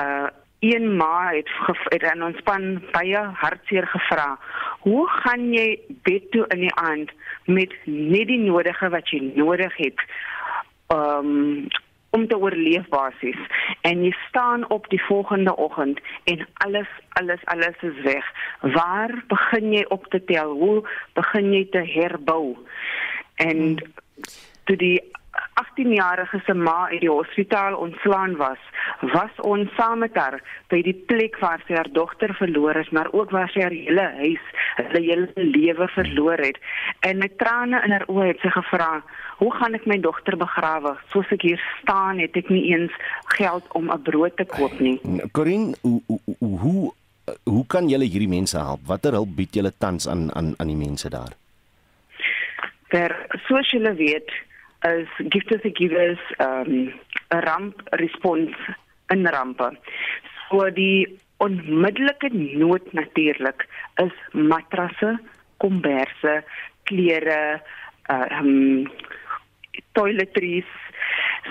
Uh 0.00 0.28
een 0.64 0.96
ma 0.96 1.30
het 1.36 2.04
aan 2.10 2.22
ons 2.24 2.38
span 2.40 2.80
baie 2.94 3.20
hartseer 3.42 3.86
gevra. 3.86 4.38
Hoe 4.86 5.04
gaan 5.08 5.52
jy 5.52 5.66
bed 6.08 6.30
toe 6.32 6.46
in 6.54 6.64
die 6.64 6.74
aand 6.80 7.12
met 7.44 7.74
net 7.84 8.30
die 8.32 8.40
nodige 8.40 8.88
wat 8.90 9.12
jy 9.12 9.20
nodig 9.36 9.76
het? 9.76 10.00
Um 10.94 11.68
om 12.16 12.26
te 12.28 12.38
oorleef 12.38 12.88
basies 12.92 13.40
en 13.88 14.04
jy 14.04 14.12
staan 14.28 14.64
op 14.76 14.88
die 14.92 15.02
volgende 15.08 15.56
oggend 15.56 16.00
en 16.32 16.46
alles 16.64 16.90
alles 17.20 17.44
alles 17.44 17.82
is 17.90 18.00
weg. 18.04 18.24
Waar 18.60 19.12
begin 19.28 19.72
jy 19.72 19.84
op 19.88 20.08
te 20.12 20.20
tel? 20.24 20.56
Hoe 20.62 20.78
begin 21.18 21.52
jy 21.52 21.66
te 21.70 21.84
herbou? 21.96 22.56
En 23.36 23.76
toe 24.64 24.76
die 24.76 24.98
18-jarige 25.60 26.40
se 26.44 26.54
ma 26.54 26.88
uit 26.90 27.00
die 27.00 27.10
hospitaal 27.10 27.76
ontslaan 27.76 28.36
was, 28.36 28.60
was 29.00 29.40
ons 29.50 29.72
saam 29.76 30.02
met 30.04 30.16
haar 30.16 30.38
by 30.72 30.80
die 30.84 30.96
plek 31.10 31.38
waar 31.40 31.62
sy 31.66 31.76
haar 31.76 31.90
dogter 31.92 32.34
verloor 32.38 32.76
het, 32.80 32.90
maar 32.96 33.08
ook 33.12 33.32
waar 33.36 33.50
sy 33.52 33.64
haar 33.64 33.76
hele 33.76 34.06
huis, 34.20 34.44
haar 34.76 34.96
hele 34.96 35.28
lewe 35.34 35.88
verloor 35.94 36.40
het. 36.44 36.60
En 37.08 37.20
met 37.24 37.38
trane 37.40 37.80
in 37.84 37.96
haar 37.96 38.08
oë 38.12 38.30
het 38.32 38.44
sy 38.44 38.52
gevra, 38.56 38.90
"Hoe 39.36 39.52
gaan 39.54 39.74
ek 39.74 39.86
my 39.86 40.00
dogter 40.00 40.36
begrawe? 40.36 40.96
Soos 41.12 41.30
ek 41.30 41.42
hier 41.42 41.60
staan, 41.82 42.18
het 42.18 42.36
ek 42.36 42.48
nie 42.48 42.72
eens 42.72 42.92
geld 43.36 43.64
om 43.72 43.90
'n 43.90 44.02
brood 44.02 44.36
te 44.36 44.44
koop 44.44 44.80
nie." 44.80 45.00
Corin, 45.32 45.74
hoe 45.82 46.02
hoe 46.06 46.36
hoe 46.38 46.92
hoe 47.44 47.66
kan 47.66 47.88
julle 47.88 48.04
hierdie 48.04 48.28
mense 48.28 48.58
help? 48.58 48.80
Watter 48.86 49.12
hulp 49.12 49.36
bied 49.36 49.54
julle 49.54 49.72
tans 49.78 50.08
aan 50.08 50.34
aan 50.34 50.54
aan 50.56 50.66
die 50.66 50.76
mense 50.76 51.10
daar? 51.10 51.34
Ter 52.88 53.26
soos 53.46 53.70
julle 53.70 53.94
weet, 53.94 54.30
is 54.86 55.08
gift 55.28 55.52
us 55.52 55.64
a 55.64 55.70
givers 55.74 56.20
um 56.38 56.92
'n 57.30 57.40
ramp 57.48 57.80
respons 57.90 58.54
in 59.08 59.26
rampe. 59.26 59.70
So 60.48 60.70
die 60.70 61.18
onmiddellike 61.36 62.30
nood 62.32 62.92
natuurlik 62.92 63.66
is 64.02 64.14
matrasse, 64.32 65.18
komberse, 65.56 66.44
klere, 66.84 67.60
uh, 68.10 68.40
um 68.40 68.86
toiletries, 69.94 70.64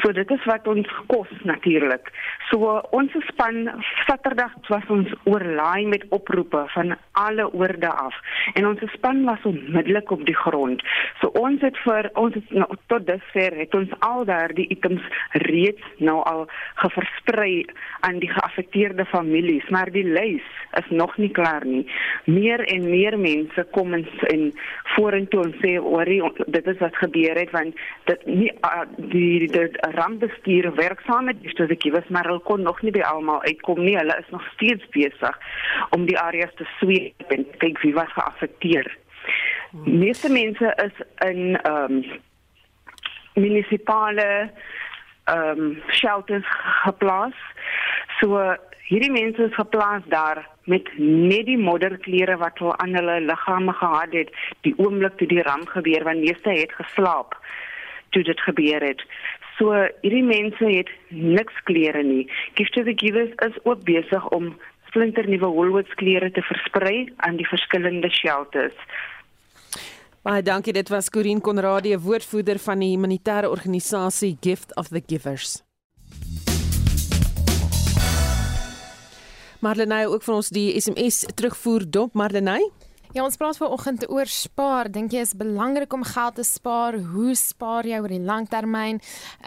So 0.01 0.11
dit 0.11 0.31
is 0.31 0.45
wat 0.49 0.67
ons 0.67 0.89
kos 1.07 1.31
natuurlik. 1.47 2.09
So 2.49 2.79
ons 2.95 3.13
span 3.29 3.69
Saterdag 4.05 4.53
was 4.69 4.85
ons 4.93 5.11
oorlaai 5.29 5.85
met 5.89 6.05
oproepe 6.15 6.65
van 6.73 6.95
alle 7.11 7.47
oorde 7.53 7.89
af 7.89 8.17
en 8.53 8.67
ons 8.67 8.81
span 8.93 9.23
was 9.25 9.43
onmiddellik 9.43 10.11
op 10.11 10.25
die 10.25 10.35
grond. 10.35 10.83
So 11.21 11.31
ons 11.39 11.63
het 11.65 11.77
vir 11.85 12.09
ons 12.13 12.35
het 12.35 12.51
nou, 12.53 12.67
tot 12.91 13.07
dusver 13.07 13.55
het 13.59 13.75
ons 13.77 13.93
al 14.05 14.25
daardie 14.29 14.67
items 14.73 15.03
reeds 15.47 15.85
nou 15.97 16.19
al 16.23 16.45
geversprei 16.83 17.65
aan 18.07 18.19
die 18.19 18.29
geaffekteerde 18.29 19.05
families, 19.09 19.65
maar 19.69 19.91
die 19.91 20.05
lys 20.05 20.45
is 20.79 20.89
nog 20.89 21.15
nie 21.17 21.31
klaar 21.31 21.65
nie. 21.65 21.85
Meer 22.25 22.61
en 22.69 22.89
meer 22.89 23.17
mense 23.19 23.65
kom 23.71 23.93
en, 23.97 24.05
en 24.29 24.51
vorentoe 24.95 25.45
en 25.47 25.55
sê 25.63 25.75
oor 25.79 26.05
dit 26.05 26.67
is 26.67 26.81
wat 26.83 27.01
gebeur 27.01 27.39
het 27.39 27.51
want 27.55 27.79
dit 28.09 28.25
nie 28.29 28.51
uh, 28.65 28.83
die, 28.97 29.47
die 29.47 29.67
rampbestuur 29.91 30.73
werksaam 30.75 31.25
met 31.25 31.41
die 31.41 31.49
studiekiewers, 31.49 32.07
maar 32.07 32.25
hulle 32.25 32.39
kon 32.39 32.61
nog 32.61 32.81
nie 32.81 32.91
by 32.91 33.01
almal 33.05 33.41
uitkom 33.43 33.83
nie. 33.83 33.97
Hulle 33.97 34.17
is 34.19 34.29
nog 34.29 34.45
steeds 34.53 34.85
besig 34.89 35.39
om 35.89 36.05
die 36.05 36.19
areas 36.19 36.53
te 36.55 36.67
sweep 36.77 37.33
en 37.35 37.45
kyk 37.57 37.81
wie 37.81 37.93
was 37.93 38.13
geaffekteer. 38.13 38.97
Hmm. 39.71 39.97
Meeste 39.99 40.31
mense 40.31 40.73
is 40.85 41.03
in 41.27 41.59
ehm 41.61 41.99
um, 41.99 42.03
munisipale 43.35 44.51
ehm 45.23 45.59
um, 45.59 45.81
shelters 45.87 46.47
geplaas. 46.83 47.37
So 48.19 48.55
hierdie 48.87 49.11
mense 49.11 49.43
is 49.43 49.55
geplaas 49.55 50.03
daar 50.07 50.45
met 50.65 50.89
net 50.97 51.45
die 51.45 51.57
modderklere 51.57 52.37
wat 52.37 52.59
hulle 52.61 52.77
aan 52.77 52.93
hulle 52.97 53.19
liggame 53.21 53.73
gehad 53.73 54.13
het 54.13 54.29
die 54.61 54.73
oomblik 54.77 55.17
toe 55.17 55.27
die 55.27 55.41
ramp 55.41 55.67
gebeur 55.73 56.03
want 56.03 56.21
meeste 56.25 56.49
het 56.49 56.73
geslaap 56.77 57.37
toe 58.09 58.23
dit 58.23 58.41
gebeur 58.41 58.81
het. 58.81 59.01
So 59.55 59.71
hierdie 60.03 60.23
mense 60.25 60.67
het 60.67 60.89
niks 61.09 61.59
klere 61.63 62.03
nie. 62.03 62.25
Gift 62.59 62.73
to 62.75 62.83
the 62.83 62.95
Givers 62.95 63.31
is 63.47 63.55
ook 63.63 63.83
besig 63.87 64.27
om 64.35 64.51
splinternuwe 64.89 65.47
Woolworths 65.47 65.95
klere 65.99 66.31
te 66.31 66.43
versprei 66.43 67.05
aan 67.27 67.39
die 67.39 67.47
verskillende 67.47 68.11
shelters. 68.11 68.75
Baie 70.25 70.41
dankie, 70.41 70.73
dit 70.73 70.89
was 70.89 71.11
Corin 71.13 71.41
Conradie, 71.41 71.97
woordvoerder 72.01 72.59
van 72.59 72.81
die 72.81 72.89
humanitêre 72.95 73.49
organisasie 73.51 74.33
Gift 74.41 74.75
of 74.75 74.89
the 74.89 75.03
Givers. 75.05 75.59
Marlenae 79.61 80.07
ook 80.09 80.23
van 80.25 80.41
ons 80.41 80.49
die 80.53 80.73
SMS 80.79 81.23
terugvoer 81.37 81.85
dop 81.89 82.13
Marlenae. 82.13 82.71
Ja, 83.15 83.23
ons 83.23 83.37
praat 83.39 83.55
vanoggend 83.55 84.01
oor 84.11 84.27
spaar. 84.27 84.89
Dink 84.91 85.13
jy 85.15 85.21
is 85.23 85.29
belangrik 85.39 85.93
om 85.95 86.01
geld 86.03 86.35
te 86.35 86.43
spaar? 86.43 86.97
Hoe 87.13 87.31
spaar 87.39 87.87
jy 87.87 88.01
oor 88.03 88.11
die 88.11 88.19
langtermyn? 88.19 88.97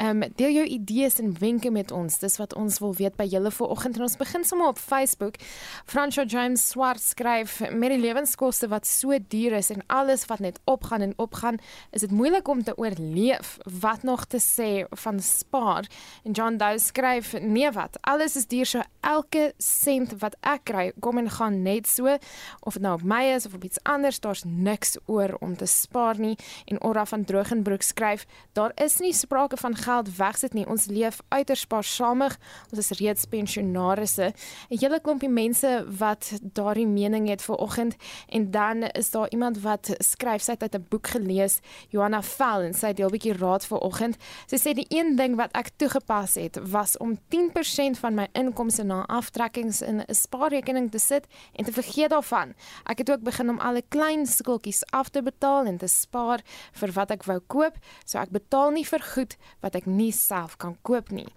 Ehm 0.00 0.22
um, 0.24 0.32
deel 0.40 0.54
jou 0.54 0.62
idees 0.64 1.18
en 1.20 1.34
wenke 1.36 1.68
met 1.68 1.92
ons. 1.92 2.16
Dis 2.22 2.38
wat 2.40 2.54
ons 2.56 2.78
wil 2.80 2.94
weet 2.96 3.18
by 3.20 3.26
julle 3.28 3.52
vanoggend. 3.52 3.98
En 4.00 4.06
ons 4.06 4.16
begin 4.16 4.46
sommer 4.48 4.70
op 4.72 4.80
Facebook. 4.80 5.36
Franco 5.84 6.24
James 6.24 6.64
Swart 6.70 7.04
skryf: 7.04 7.58
"Met 7.68 7.92
die 7.92 7.98
lewenskoste 8.00 8.70
wat 8.72 8.86
so 8.86 9.18
duur 9.28 9.58
is 9.60 9.68
en 9.70 9.84
alles 9.86 10.24
wat 10.32 10.40
net 10.40 10.60
opgaan 10.64 11.04
en 11.04 11.12
opgaan, 11.16 11.60
is 11.92 12.00
dit 12.00 12.10
moeilik 12.10 12.48
om 12.48 12.64
te 12.64 12.72
oorleef. 12.78 13.58
Wat 13.80 14.02
nog 14.02 14.24
te 14.24 14.40
sê 14.40 14.88
van 14.88 15.20
spaar?" 15.20 15.84
En 16.24 16.32
John 16.32 16.56
Doe 16.56 16.78
skryf: 16.78 17.34
"Nee 17.40 17.70
wat, 17.70 17.98
alles 18.00 18.36
is 18.36 18.46
duur 18.46 18.66
so 18.66 18.80
elke 19.00 19.52
sent 19.58 20.18
wat 20.18 20.36
ek 20.40 20.64
kry, 20.64 20.92
kom 21.00 21.18
en 21.18 21.30
gaan 21.30 21.62
net 21.62 21.86
so 21.86 22.16
of 22.60 22.72
dit 22.72 22.82
nou 22.82 22.94
op 22.94 23.02
my 23.02 23.24
is 23.34 23.46
of 23.46 23.57
op 23.58 23.64
iets 23.64 23.82
anders, 23.82 24.20
daar's 24.20 24.42
niks 24.46 24.96
oor 25.06 25.36
om 25.40 25.56
te 25.56 25.66
spaar 25.66 26.18
nie. 26.18 26.36
En 26.64 26.82
Ora 26.82 27.04
van 27.06 27.24
Drogenbroek 27.24 27.82
skryf: 27.82 28.26
"Daar 28.52 28.72
is 28.74 28.98
nie 28.98 29.12
sprake 29.12 29.56
van 29.56 29.76
geld 29.76 30.16
wegsit 30.16 30.52
nie. 30.52 30.66
Ons 30.66 30.86
leef 30.86 31.20
uiters 31.28 31.60
spaarsamig. 31.60 32.38
Ons 32.70 32.90
is 32.90 32.98
reeds 32.98 33.24
pensionaarsse. 33.24 34.32
'n 34.68 34.78
Hele 34.78 35.00
klompie 35.00 35.28
mense 35.28 35.84
wat 35.98 36.38
daardie 36.42 36.86
mening 36.86 37.28
het 37.28 37.42
vanoggend 37.42 37.96
en 38.28 38.50
dan 38.50 38.82
is 38.82 39.10
daar 39.10 39.28
iemand 39.30 39.60
wat 39.60 39.90
skryf 39.98 40.42
sy 40.42 40.52
het 40.52 40.62
uit 40.62 40.74
'n 40.74 40.86
boek 40.88 41.06
gelees, 41.06 41.60
Johanna 41.88 42.22
Vel 42.22 42.60
en 42.60 42.74
sy 42.74 42.92
deel 42.92 43.08
'n 43.08 43.10
bietjie 43.10 43.36
raad 43.36 43.64
vanoggend. 43.66 44.16
Sy 44.46 44.56
sê 44.56 44.74
die 44.74 44.86
een 44.88 45.16
ding 45.16 45.36
wat 45.36 45.50
ek 45.52 45.70
toegepas 45.76 46.34
het 46.34 46.58
was 46.70 46.96
om 46.96 47.18
10% 47.28 47.98
van 47.98 48.14
my 48.14 48.28
inkomste 48.32 48.82
na 48.82 49.06
aftrekkings 49.06 49.82
in 49.82 50.00
'n 50.00 50.14
spaarrekening 50.14 50.90
te 50.90 50.98
sit 50.98 51.26
en 51.52 51.64
te 51.64 51.72
vergeet 51.72 52.10
daarvan. 52.10 52.54
Ek 52.84 52.98
het 52.98 53.10
ook 53.10 53.22
begin 53.22 53.47
begin 53.48 53.56
om 53.56 53.66
alle 53.66 53.82
klein 53.88 54.26
skooltjies 54.26 54.84
af 54.92 55.10
te 55.10 55.22
betaal 55.22 55.66
en 55.66 55.78
te 55.78 55.88
spaar 55.88 56.42
vir 56.80 56.92
wat 56.92 57.10
ek 57.10 57.24
wou 57.26 57.40
koop, 57.46 57.76
so 58.04 58.18
ek 58.18 58.30
betaal 58.30 58.72
nie 58.72 58.84
vir 58.84 59.00
goed 59.14 59.36
wat 59.62 59.74
ek 59.74 59.86
nie 59.86 60.12
self 60.12 60.56
kan 60.58 60.76
koop 60.82 61.10
nie. 61.10 61.28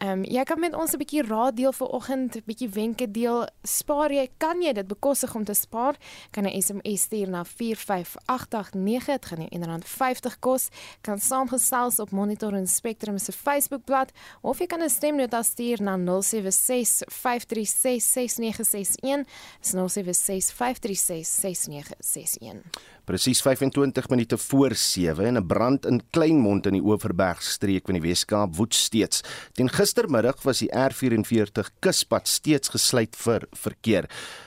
Ehm 0.00 0.20
um, 0.20 0.24
jy 0.24 0.44
kan 0.44 0.60
met 0.60 0.74
ons 0.74 0.94
'n 0.94 0.98
bietjie 0.98 1.22
raad 1.22 1.56
deel 1.56 1.72
vir 1.72 1.88
oggend, 1.88 2.36
'n 2.36 2.42
bietjie 2.46 2.68
wenke 2.68 3.06
deel. 3.10 3.46
Spaar 3.64 4.10
jy, 4.10 4.28
kan 4.38 4.62
jy 4.62 4.72
dit 4.72 4.86
bekostig 4.86 5.34
om 5.34 5.44
te 5.44 5.54
spaar? 5.54 5.96
Kan 6.32 6.44
'n 6.44 6.62
SMS 6.62 7.02
stuur 7.02 7.28
na 7.28 7.44
45889, 7.44 9.06
dit 9.06 9.26
gaan 9.26 9.38
jou 9.38 9.48
R1.50 9.50 10.38
kos. 10.40 10.68
Kan 11.02 11.18
saamgesels 11.18 11.98
op 11.98 12.10
Monitor 12.10 12.52
en 12.54 12.66
Spectrum 12.66 13.18
se 13.18 13.32
Facebookblad 13.32 14.12
of 14.42 14.58
jy 14.58 14.66
kan 14.66 14.82
'n 14.82 14.90
stemnota 14.90 15.42
stuur 15.42 15.82
na 15.82 15.96
076 15.96 17.02
536 17.06 18.04
6961. 18.04 19.24
076 19.60 20.52
536 20.52 21.43
6961. 21.44 22.62
Presies 23.04 23.42
25 23.42 24.08
minute 24.08 24.38
voor 24.38 24.74
7 24.74 25.24
en 25.24 25.36
'n 25.36 25.46
brand 25.46 25.86
in 25.86 26.02
Kleinmond 26.10 26.66
in 26.66 26.72
die 26.72 26.82
Oeverberg 26.82 27.42
streek 27.42 27.84
van 27.84 27.94
die 27.94 28.08
Wes-Kaap 28.08 28.56
woed 28.56 28.74
steeds. 28.74 29.20
Teen 29.52 29.68
gistermiddag 29.68 30.42
was 30.42 30.58
die 30.58 30.72
R44 30.72 31.70
kuspad 31.78 32.28
steeds 32.28 32.68
gesluit 32.68 33.16
vir 33.16 33.46
verkeer. 33.50 34.04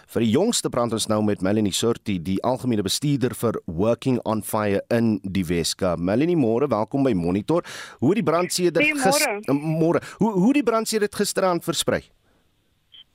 Vir 0.07 0.21
die 0.21 0.29
jongste 0.29 0.69
brand 0.69 0.93
ons 0.93 1.07
nou 1.07 1.23
met 1.23 1.41
Melanie 1.41 1.73
Sorti, 1.73 2.21
die 2.23 2.43
algemene 2.43 2.81
bestuurder 2.81 3.35
vir 3.35 3.61
Working 3.65 4.19
on 4.23 4.43
Fire 4.43 4.83
in 4.89 5.19
die 5.23 5.45
Wes-Kaap. 5.45 5.99
Melanie, 5.99 6.37
môre, 6.37 6.67
welkom 6.67 7.03
by 7.03 7.13
Monitor. 7.13 7.63
Hoe 7.99 8.13
die 8.15 8.23
brand 8.23 8.53
se 8.53 8.71
dit 8.71 8.97
gister 8.97 9.53
môre. 9.53 10.01
Hoe 10.17 10.31
hoe 10.31 10.53
die 10.53 10.63
brand 10.63 10.87
se 10.87 10.99
dit 10.99 11.15
gisteraan 11.15 11.61
versprei? 11.61 12.03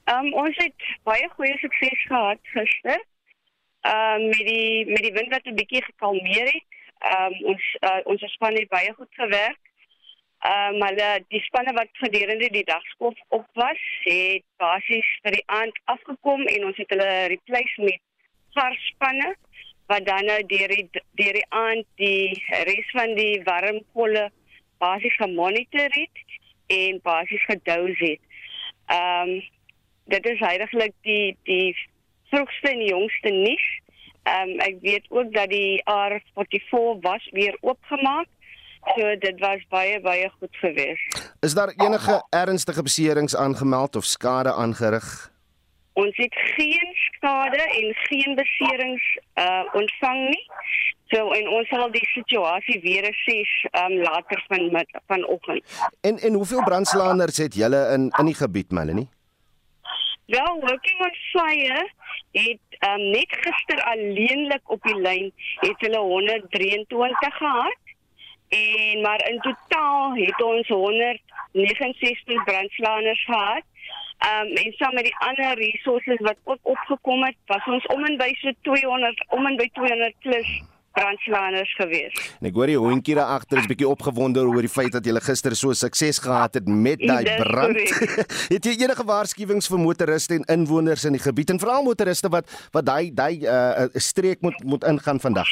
Ehm 0.05 0.27
um, 0.27 0.35
ons 0.35 0.57
het 0.57 0.75
baie 1.03 1.29
goeie 1.37 1.59
sukses 1.59 2.07
gehad 2.07 2.39
gister 2.43 2.99
uh 3.83 4.19
met 4.29 4.47
die 4.47 4.87
met 4.87 5.03
die 5.03 5.13
wind 5.13 5.29
wat 5.29 5.47
'n 5.47 5.55
bietjie 5.55 5.85
gekalmeer 5.85 6.47
het. 6.53 6.65
Ehm 6.99 7.33
um, 7.33 7.45
ons 7.53 7.77
uh, 7.81 8.01
ons 8.05 8.33
span 8.33 8.55
het 8.55 8.69
baie 8.69 8.93
goed 8.95 9.15
gewerk. 9.15 9.59
Ehm 10.39 10.75
uh, 10.75 10.79
maar 10.79 11.25
die, 11.29 11.41
spanne 11.41 11.73
wat 11.73 11.89
gedurende 11.93 12.49
die 12.51 12.65
dag 12.65 12.85
skof 12.85 13.19
op 13.29 13.47
was, 13.53 13.83
het 14.03 14.45
basies 14.57 15.09
vir 15.23 15.31
die 15.31 15.47
aand 15.47 15.81
afgekom 15.85 16.47
en 16.47 16.65
ons 16.65 16.77
het 16.77 16.91
hulle 16.91 17.27
replace 17.27 17.83
met 17.83 18.01
varspanne 18.55 19.35
wat 19.87 20.07
dan 20.07 20.25
nou 20.25 20.41
deur 20.47 20.69
die 20.69 20.89
deur 21.19 21.33
die 21.33 21.49
aand 21.49 21.87
die 21.97 22.45
res 22.69 22.91
van 22.91 23.15
die 23.15 23.43
warm 23.45 23.81
kolle 23.93 24.31
basies 24.79 25.17
gemonitor 25.17 25.91
het 25.95 26.23
en 26.67 27.01
basies 27.03 27.45
gedous 27.51 27.99
het. 27.99 28.23
Ehm 28.87 29.29
um, 29.29 29.43
dit 30.05 30.27
is 30.27 30.39
heidaglik 30.39 30.95
die 31.07 31.37
die 31.43 31.77
vroegste 32.33 32.69
en 32.71 32.85
jongste 32.85 33.31
nuus. 33.31 33.67
Ehm 34.23 34.49
um, 34.49 34.61
ek 34.69 34.77
weet 34.81 35.07
ook 35.09 35.33
dat 35.35 35.49
die 35.51 35.83
R44 35.83 37.01
was 37.01 37.29
weer 37.33 37.57
oopgemaak. 37.61 38.29
So 38.97 39.17
dit 39.19 39.39
was 39.39 39.61
baie 39.71 40.01
baie 40.01 40.31
goed 40.39 40.57
geweest. 40.57 41.35
Is 41.41 41.55
daar 41.55 41.73
enige 41.77 42.23
ernstige 42.31 42.83
beserings 42.83 43.37
aangemeld 43.37 43.97
of 43.97 44.05
skade 44.05 44.53
aangerig? 44.53 45.31
Ons 45.93 46.17
het 46.17 46.35
geen 46.35 46.89
skade 46.95 47.63
en 47.63 47.95
geen 47.95 48.35
beserings 48.35 49.19
uh 49.35 49.63
ontvang 49.73 50.29
nie. 50.29 50.47
So 51.13 51.31
en 51.31 51.49
ons 51.49 51.69
sal 51.69 51.91
die 51.91 52.07
situasie 52.15 52.81
weer 52.81 53.09
assess 53.11 53.67
um 53.85 53.99
later 54.03 54.45
van 54.49 54.87
vanoggend. 55.07 55.65
En 56.01 56.19
en 56.19 56.33
hoeveel 56.33 56.63
brandslaanders 56.63 57.37
het 57.37 57.55
julle 57.55 57.83
in 57.95 58.11
in 58.19 58.25
die 58.25 58.39
gebied, 58.39 58.71
Melanie? 58.71 59.09
Wel, 60.33 60.61
working 60.61 61.01
on 61.01 61.15
fire 61.33 61.91
het 62.31 62.89
um, 62.89 63.03
net 63.11 63.37
gister 63.41 63.83
alleenlik 63.85 64.71
op 64.71 64.83
die 64.83 64.97
lyn 64.97 65.33
het 65.61 65.85
hulle 65.85 65.99
123 65.99 67.37
gehad. 67.37 67.77
En 68.49 69.01
maar 69.01 69.29
in 69.29 69.41
totaal 69.41 70.15
het 70.15 70.43
ons 70.43 70.69
169 70.69 72.45
brandslaaners 72.45 73.25
gehad. 73.25 73.63
Um 74.31 74.57
en 74.57 74.73
saam 74.73 74.95
met 74.95 75.05
die 75.05 75.17
ander 75.19 75.55
resources 75.55 76.21
wat 76.21 76.37
ook 76.45 76.59
opgekom 76.63 77.25
het, 77.25 77.37
was 77.47 77.65
ons 77.67 77.87
om 77.87 78.05
en 78.05 78.17
by 78.17 78.33
so 78.41 78.51
200 78.61 79.25
om 79.29 79.47
en 79.47 79.57
by 79.57 79.69
200 79.73 80.15
plus 80.19 80.63
brandslaaners 80.93 81.75
gewees. 81.79 82.21
En 82.41 82.49
ek 82.51 82.59
hoor 82.59 82.71
die 82.71 82.79
hondjie 82.81 83.17
daar 83.19 83.35
agter 83.39 83.61
is 83.63 83.69
bietjie 83.71 83.89
opgewonde 83.89 84.45
oor 84.45 84.65
die 84.65 84.73
feit 84.73 84.93
dat 84.95 85.07
jy 85.07 85.17
gister 85.25 85.57
so 85.57 85.75
sukses 85.77 86.21
gehad 86.23 86.55
het 86.59 86.69
met 86.69 87.03
daai 87.03 87.37
brand. 87.41 87.81
het 88.55 88.69
jy 88.69 88.77
enige 88.85 89.07
waarskuwings 89.09 89.71
vir 89.73 89.83
motoriste 89.83 90.39
en 90.41 90.49
inwoners 90.59 91.05
in 91.09 91.19
die 91.19 91.23
gebied 91.23 91.53
en 91.55 91.61
veral 91.63 91.85
motoriste 91.87 92.31
wat 92.33 92.49
wat 92.77 92.87
daai 92.87 93.13
daai 93.15 93.45
uh, 93.45 93.89
streek 93.95 94.43
moet 94.47 94.59
moet 94.65 94.85
ingaan 94.89 95.21
vandag? 95.21 95.51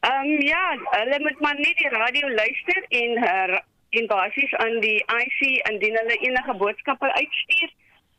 Ehm 0.00 0.30
um, 0.30 0.40
ja, 0.40 0.64
hulle 0.96 1.20
moet 1.20 1.40
maar 1.40 1.58
net 1.58 1.76
die 1.76 1.88
radio 1.88 2.28
luister 2.28 2.84
en 2.88 3.18
uh, 3.18 3.58
en 3.90 4.06
basies 4.06 4.54
aan 4.54 4.80
die 4.80 4.98
IC 5.04 5.40
indien 5.70 5.96
hulle 5.98 6.16
enige 6.16 6.54
boodskappe 6.56 7.12
uitstuur. 7.12 7.70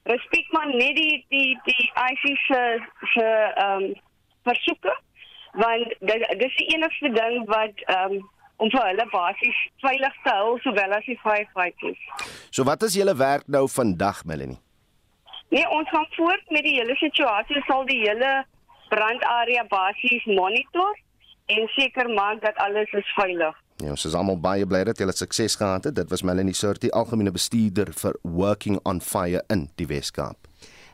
Respek 0.03 0.51
maar 0.51 0.67
net 0.67 0.95
die 0.95 1.25
die 1.29 1.60
die 1.63 1.91
IC 2.10 2.25
se 2.47 2.62
se 3.13 3.27
ehm 3.55 3.84
um, 3.84 3.93
versoeke 4.43 4.93
want 5.54 5.96
dit 6.00 6.28
dis 6.40 6.56
die 6.62 6.70
enigste 6.76 7.12
ding 7.18 7.44
wat 7.50 7.84
ehm 7.88 8.20
um, 8.20 8.30
om 8.62 8.70
vir 8.70 8.84
hulle 8.86 9.06
basies 9.10 9.60
veilig 9.82 10.18
te 10.24 10.34
hou 10.38 10.58
sowel 10.62 10.92
as 10.94 11.06
die 11.10 11.18
firefighters. 11.24 12.02
So 12.54 12.66
wat 12.70 12.84
is 12.86 12.94
julle 12.94 13.16
werk 13.18 13.48
nou 13.50 13.64
vandag 13.66 14.22
Melanie? 14.30 14.60
Nee, 15.50 15.66
ons 15.78 15.90
gaan 15.90 16.06
voort 16.16 16.52
met 16.54 16.64
die 16.68 16.76
hele 16.78 16.96
situasie 17.00 17.64
sal 17.66 17.88
die 17.90 18.00
hele 18.04 18.30
brandarea 18.94 19.66
basies 19.72 20.28
monitor 20.30 20.94
en 21.52 21.68
seker 21.74 22.08
maak 22.14 22.44
dat 22.46 22.62
alles 22.68 22.94
is 23.02 23.10
veilig. 23.18 23.58
Ja, 23.82 23.96
ons 23.96 24.06
is 24.06 24.14
almal 24.14 24.38
baie 24.38 24.68
bly 24.70 24.84
dat 24.86 25.02
julle 25.02 25.16
sukses 25.16 25.58
gehad 25.58 25.90
het. 25.90 25.96
Dit 25.98 26.14
was 26.14 26.22
Melanie 26.22 26.54
Surti, 26.54 26.92
algemene 26.94 27.34
bestuurder 27.34 27.90
vir 27.98 28.18
Working 28.22 28.78
on 28.86 29.02
Fire 29.02 29.42
in 29.50 29.72
die 29.82 29.90
Weskaap. 29.90 30.51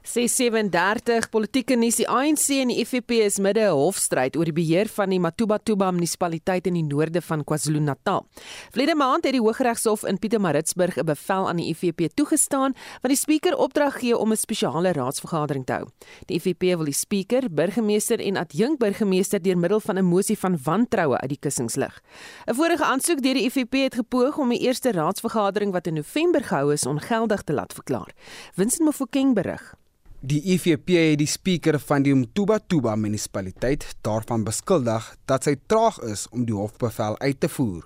637 0.08 1.26
politieke 1.34 1.76
nuus 1.76 1.98
die 2.00 2.06
ANC 2.08 2.46
en 2.62 2.70
die 2.72 2.78
IFP 2.80 3.18
is 3.26 3.40
midde 3.44 3.66
'n 3.68 3.76
hofstryd 3.76 4.38
oor 4.38 4.48
die 4.48 4.56
beheer 4.56 4.88
van 4.88 5.10
die 5.10 5.20
Matuba-Tuba 5.20 5.92
munisipaliteit 5.92 6.68
in 6.68 6.76
die 6.76 6.84
noorde 6.84 7.22
van 7.22 7.44
KwaZulu-Natal. 7.44 8.26
Vlede 8.72 8.96
maand 8.96 9.26
het 9.26 9.34
die 9.34 9.42
Hooggeregshof 9.42 10.06
in 10.06 10.18
Pietermaritzburg 10.18 10.98
'n 10.98 11.06
bevel 11.06 11.50
aan 11.50 11.58
die 11.58 11.68
IFP 11.76 12.08
toegestaan 12.16 12.74
wat 13.02 13.12
die 13.12 13.18
spreker 13.18 13.58
opdrag 13.58 14.00
gee 14.00 14.18
om 14.18 14.32
'n 14.32 14.38
spesiale 14.38 14.94
raadsvergadering 14.94 15.66
te 15.66 15.74
hou. 15.74 15.88
Die 16.26 16.38
IFP 16.38 16.78
wil 16.78 16.86
die 16.86 16.94
spreker, 16.94 17.52
burgemeester 17.52 18.20
en 18.20 18.38
adjunkburgemeester 18.38 19.42
deur 19.42 19.58
middel 19.58 19.80
van 19.80 19.98
'n 19.98 20.06
mosie 20.06 20.38
van 20.38 20.58
wantroue 20.64 21.18
uit 21.18 21.30
die 21.30 21.40
kussings 21.40 21.76
lig. 21.76 22.02
'n 22.48 22.56
Vorige 22.56 22.84
aansoek 22.84 23.22
deur 23.22 23.34
die 23.34 23.44
IFP 23.44 23.74
het 23.84 23.96
gepoog 23.96 24.38
om 24.38 24.50
die 24.50 24.60
eerste 24.60 24.92
raadsvergadering 24.92 25.72
wat 25.72 25.88
in 25.88 25.96
November 25.96 26.44
gehou 26.44 26.72
is 26.72 26.86
ongeldig 26.86 27.42
te 27.44 27.54
laat 27.54 27.74
verklaar. 27.74 28.12
Vincent 28.54 28.86
Mofokeng 28.86 29.34
berig. 29.34 29.76
Die 30.20 30.40
IFP 30.42 30.96
het 30.98 31.20
die 31.22 31.30
spreker 31.30 31.76
van 31.78 32.02
die 32.02 32.16
Mtuba-Tuba 32.18 32.96
munisipaliteit 32.98 33.84
daarvan 34.02 34.42
beskuldig 34.48 35.12
dat 35.30 35.46
sy 35.46 35.54
traag 35.70 36.00
is 36.10 36.24
om 36.34 36.42
die 36.48 36.56
hofbevel 36.58 37.20
uit 37.22 37.38
te 37.38 37.50
voer. 37.54 37.84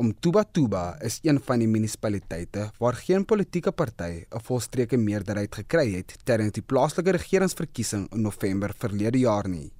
Mtuba-Tuba 0.00 0.94
is 1.04 1.18
een 1.20 1.36
van 1.44 1.60
die 1.60 1.68
munisipaliteite 1.68 2.70
waar 2.80 2.96
geen 2.96 3.26
politieke 3.28 3.74
party 3.76 4.24
'n 4.24 4.40
volstreeke 4.48 4.96
meerderheid 4.96 5.52
gekry 5.54 5.92
het 5.98 6.16
tydens 6.24 6.56
die 6.56 6.64
plaaslike 6.64 7.10
regeringsverkiesing 7.10 8.08
in 8.08 8.22
November 8.22 8.72
verlede 8.72 9.18
jaar 9.18 9.48
nie. 9.48 9.70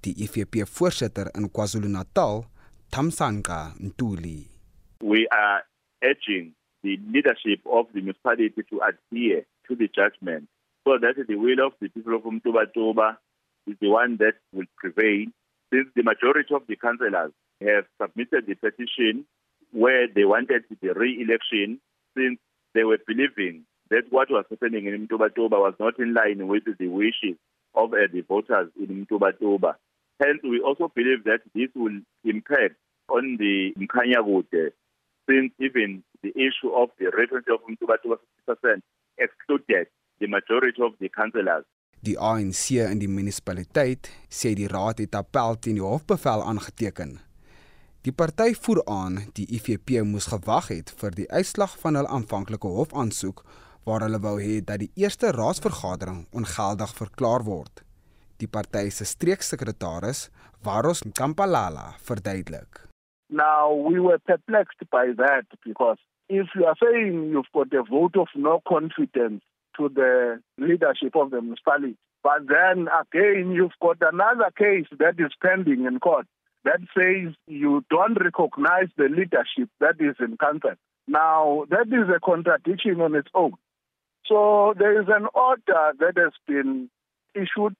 Die 0.00 0.14
IFP-voorsitter 0.18 1.30
in 1.38 1.50
KwaZulu-Natal, 1.50 2.44
Tamsanqa 2.90 3.74
Ntuli. 3.78 4.48
We 4.98 5.28
are 5.30 5.62
urging 6.02 6.54
the 6.82 6.98
leadership 7.12 7.60
of 7.66 7.86
the 7.92 8.00
municipality 8.00 8.62
to 8.70 8.82
adhere 8.82 9.46
to 9.68 9.76
the 9.76 9.88
judgment 9.92 10.48
So 10.88 10.96
that 10.96 11.16
the 11.28 11.36
will 11.36 11.66
of 11.66 11.74
the 11.82 11.90
people 11.90 12.16
of 12.16 12.22
Umtuba 12.22 12.72
Toba 12.72 13.18
is 13.66 13.76
the 13.78 13.90
one 13.90 14.16
that 14.20 14.40
will 14.54 14.64
prevail. 14.78 15.26
Since 15.70 15.88
the 15.94 16.02
majority 16.02 16.54
of 16.54 16.62
the 16.66 16.76
councillors 16.76 17.32
have 17.60 17.84
submitted 18.00 18.46
the 18.46 18.54
petition 18.54 19.26
where 19.70 20.08
they 20.08 20.24
wanted 20.24 20.64
the 20.80 20.94
re-election, 20.94 21.78
since 22.16 22.38
they 22.72 22.84
were 22.84 22.96
believing 23.06 23.66
that 23.90 24.04
what 24.08 24.30
was 24.30 24.46
happening 24.48 24.86
in 24.86 25.06
Umtuba 25.06 25.28
Toba 25.34 25.56
was 25.56 25.74
not 25.78 25.98
in 25.98 26.14
line 26.14 26.48
with 26.48 26.64
the 26.64 26.88
wishes 26.88 27.36
of 27.74 27.92
uh, 27.92 28.08
the 28.10 28.22
voters 28.22 28.70
in 28.80 29.04
Umtuba 29.04 29.38
Toba. 29.38 29.76
Hence, 30.18 30.40
we 30.42 30.62
also 30.62 30.90
believe 30.96 31.22
that 31.24 31.40
this 31.54 31.68
will 31.76 32.00
impact 32.24 32.76
on 33.10 33.36
the 33.36 33.74
Mkanyagute, 33.76 34.72
since 35.28 35.52
even 35.60 36.02
the 36.22 36.30
issue 36.30 36.72
of 36.72 36.88
the 36.98 37.10
reference 37.14 37.44
of 37.52 37.60
Umtuba 37.68 38.00
Toba 38.02 38.16
50% 38.48 38.80
excluded 39.18 39.88
the 40.20 40.28
majority 40.28 40.82
of 40.82 40.94
the 40.98 41.08
councillors. 41.08 41.64
Die 42.00 42.14
ANC 42.18 42.76
in 42.78 43.00
die 43.02 43.10
munisipaliteit 43.10 44.10
sê 44.30 44.52
die 44.54 44.68
raad 44.70 45.00
het 45.02 45.16
appel 45.18 45.58
teen 45.58 45.80
die 45.80 45.84
hofbevel 45.84 46.44
aangeteken. 46.46 47.16
Die 48.06 48.14
party 48.14 48.52
voer 48.54 48.84
aan 48.86 49.18
die 49.34 49.48
IFP 49.56 49.98
moes 50.06 50.28
gewag 50.30 50.70
het 50.70 50.92
vir 51.00 51.16
die 51.16 51.26
uitslag 51.34 51.74
van 51.82 51.98
hul 51.98 52.06
aanvanklike 52.06 52.70
hofaansoek 52.76 53.42
waar 53.88 54.04
hulle 54.06 54.20
wou 54.22 54.36
hê 54.38 54.60
dat 54.62 54.84
die 54.84 54.92
eerste 55.02 55.32
raadsvergadering 55.34 56.26
ongeldig 56.38 56.94
verklaar 57.00 57.42
word. 57.48 57.82
Die 58.38 58.46
party 58.46 58.86
se 58.94 59.04
streeksekretaris, 59.04 60.28
Varos 60.62 61.02
Kampalala, 61.18 61.96
verduidelik. 62.06 62.86
Now, 63.28 63.74
we 63.74 63.98
were 64.00 64.18
perplexed 64.18 64.80
by 64.90 65.12
that 65.16 65.46
because 65.66 65.98
if 66.28 66.46
you 66.54 66.64
are 66.66 66.78
saying 66.78 67.30
you've 67.32 67.50
got 67.52 67.74
a 67.74 67.82
vote 67.82 68.16
of 68.16 68.28
no 68.34 68.60
confidence 68.60 69.42
to 69.78 69.88
the 69.88 70.40
leadership 70.58 71.16
of 71.16 71.30
the 71.30 71.40
municipality, 71.40 71.96
but 72.22 72.46
then 72.46 72.88
again, 72.88 73.52
you've 73.52 73.78
got 73.80 73.98
another 74.00 74.50
case 74.56 74.86
that 74.98 75.14
is 75.18 75.32
pending 75.42 75.86
in 75.86 75.98
court 76.00 76.26
that 76.64 76.80
says 76.96 77.34
you 77.46 77.84
don't 77.90 78.18
recognize 78.20 78.88
the 78.96 79.04
leadership 79.04 79.70
that 79.80 79.96
is 80.00 80.16
in 80.20 80.36
council. 80.36 80.74
Now, 81.06 81.64
that 81.70 81.86
is 81.88 82.14
a 82.14 82.20
contradiction 82.20 83.00
on 83.00 83.14
its 83.14 83.28
own. 83.34 83.52
So 84.26 84.74
there 84.78 85.00
is 85.00 85.08
an 85.08 85.26
order 85.32 85.92
that 85.98 86.18
has 86.18 86.32
been 86.46 86.90
issued, 87.34 87.76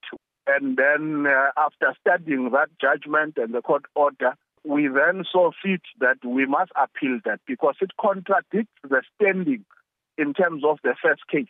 and 0.46 0.78
then 0.78 1.26
uh, 1.26 1.50
after 1.58 1.94
studying 2.00 2.50
that 2.52 2.68
judgment 2.80 3.34
and 3.36 3.52
the 3.52 3.60
court 3.60 3.84
order, 3.94 4.34
we 4.64 4.88
then 4.88 5.24
saw 5.30 5.50
fit 5.62 5.82
that 6.00 6.24
we 6.24 6.46
must 6.46 6.72
appeal 6.74 7.20
that 7.26 7.40
because 7.46 7.74
it 7.82 7.90
contradicts 8.00 8.72
the 8.82 9.02
standing 9.14 9.64
in 10.16 10.32
terms 10.32 10.62
of 10.64 10.78
the 10.82 10.94
first 11.02 11.22
case. 11.30 11.46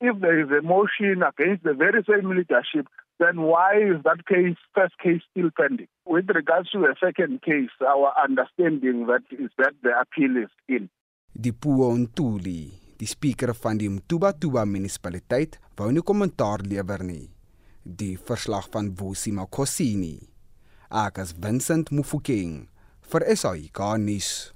If 0.00 0.20
there 0.20 0.38
is 0.38 0.50
a 0.50 0.62
motion 0.62 1.22
against 1.26 1.64
the 1.64 1.74
very 1.74 2.04
same 2.06 2.30
leadership, 2.30 2.86
then 3.18 3.42
why 3.42 3.74
is 3.82 3.98
that 4.04 4.26
case, 4.26 4.56
first 4.74 4.94
case, 5.02 5.22
still 5.30 5.50
pending? 5.50 5.88
With 6.06 6.30
regards 6.30 6.70
to 6.70 6.78
the 6.78 6.94
second 7.02 7.42
case, 7.42 7.74
our 7.82 8.14
understanding 8.14 9.06
that 9.06 9.26
is 9.30 9.50
that 9.58 9.74
the 9.82 9.90
appeal 9.98 10.36
is 10.36 10.50
in. 10.68 10.88
Die 11.34 11.52
Puo 11.52 11.90
Ntuli, 11.98 12.70
die 12.98 13.06
spreker 13.10 13.52
van 13.54 13.78
die 13.78 13.90
Mtuba 13.90 14.32
Tuba 14.32 14.64
munisipaliteit, 14.66 15.58
wou 15.78 15.90
nie 15.90 16.02
kommentaar 16.02 16.62
lewer 16.62 17.02
nie. 17.02 17.26
Die 17.82 18.14
verslag 18.16 18.70
van 18.70 18.92
Vusi 18.94 19.34
Makosini. 19.34 20.16
Ek 20.88 21.18
as 21.18 21.34
Vincent 21.34 21.90
Mufokeng 21.90 22.68
vir 23.10 23.26
SAIK 23.34 23.82
nuus. 24.02 24.54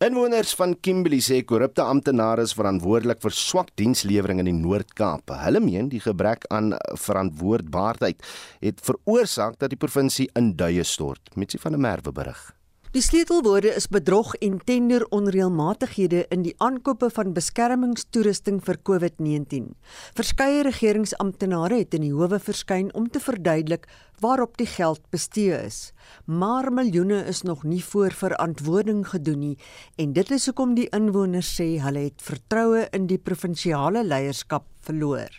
Inwoners 0.00 0.54
van 0.56 0.76
Kimberley 0.80 1.20
sê 1.20 1.42
korrupte 1.44 1.84
amptenare 1.84 2.46
is 2.46 2.54
verantwoordelik 2.56 3.20
vir 3.20 3.34
swak 3.36 3.74
dienslewering 3.76 4.40
in 4.40 4.48
die 4.48 4.56
Noord-Kaap. 4.56 5.34
Hulle 5.42 5.60
meen 5.60 5.90
die 5.92 6.00
gebrek 6.00 6.46
aan 6.48 6.72
verantwoordbaarheid 6.96 8.24
het 8.64 8.80
veroorsaak 8.86 9.58
dat 9.60 9.74
die 9.74 9.80
provinsie 9.80 10.30
in 10.38 10.54
duie 10.56 10.84
stort. 10.88 11.34
Mitsi 11.36 11.60
van 11.60 11.76
der 11.76 11.84
Merwe 11.84 12.12
berig. 12.16 12.40
Die 12.90 13.02
sleutelwoorde 13.06 13.70
is 13.78 13.84
bedrog 13.86 14.32
en 14.42 14.56
tender 14.66 15.04
onreëlmatighede 15.14 16.24
in 16.34 16.40
die 16.42 16.56
aankope 16.58 17.06
van 17.14 17.28
beskermingstoerusting 17.36 18.56
vir 18.66 18.80
COVID-19. 18.88 19.68
Verskeie 20.18 20.64
regeringsamptenare 20.66 21.76
het 21.84 21.94
in 21.94 22.02
die 22.02 22.10
howe 22.10 22.40
verskyn 22.42 22.88
om 22.98 23.06
te 23.06 23.22
verduidelik 23.22 23.86
waarop 24.24 24.58
die 24.58 24.66
geld 24.66 25.04
bestee 25.14 25.54
is. 25.68 25.92
Maar 26.26 26.72
miljoene 26.74 27.20
is 27.30 27.44
nog 27.46 27.62
nie 27.62 27.78
voor 27.92 28.10
verantwoording 28.10 29.04
gedoen 29.12 29.38
nie 29.44 29.56
en 29.94 30.16
dit 30.18 30.32
is 30.34 30.48
hoekom 30.50 30.74
die 30.74 30.88
inwoners 30.90 31.52
sê 31.60 31.76
hulle 31.84 32.08
het 32.08 32.26
vertroue 32.26 32.88
in 32.90 33.06
die 33.06 33.20
provinsiale 33.22 34.02
leierskap 34.02 34.66
verloor. 34.82 35.30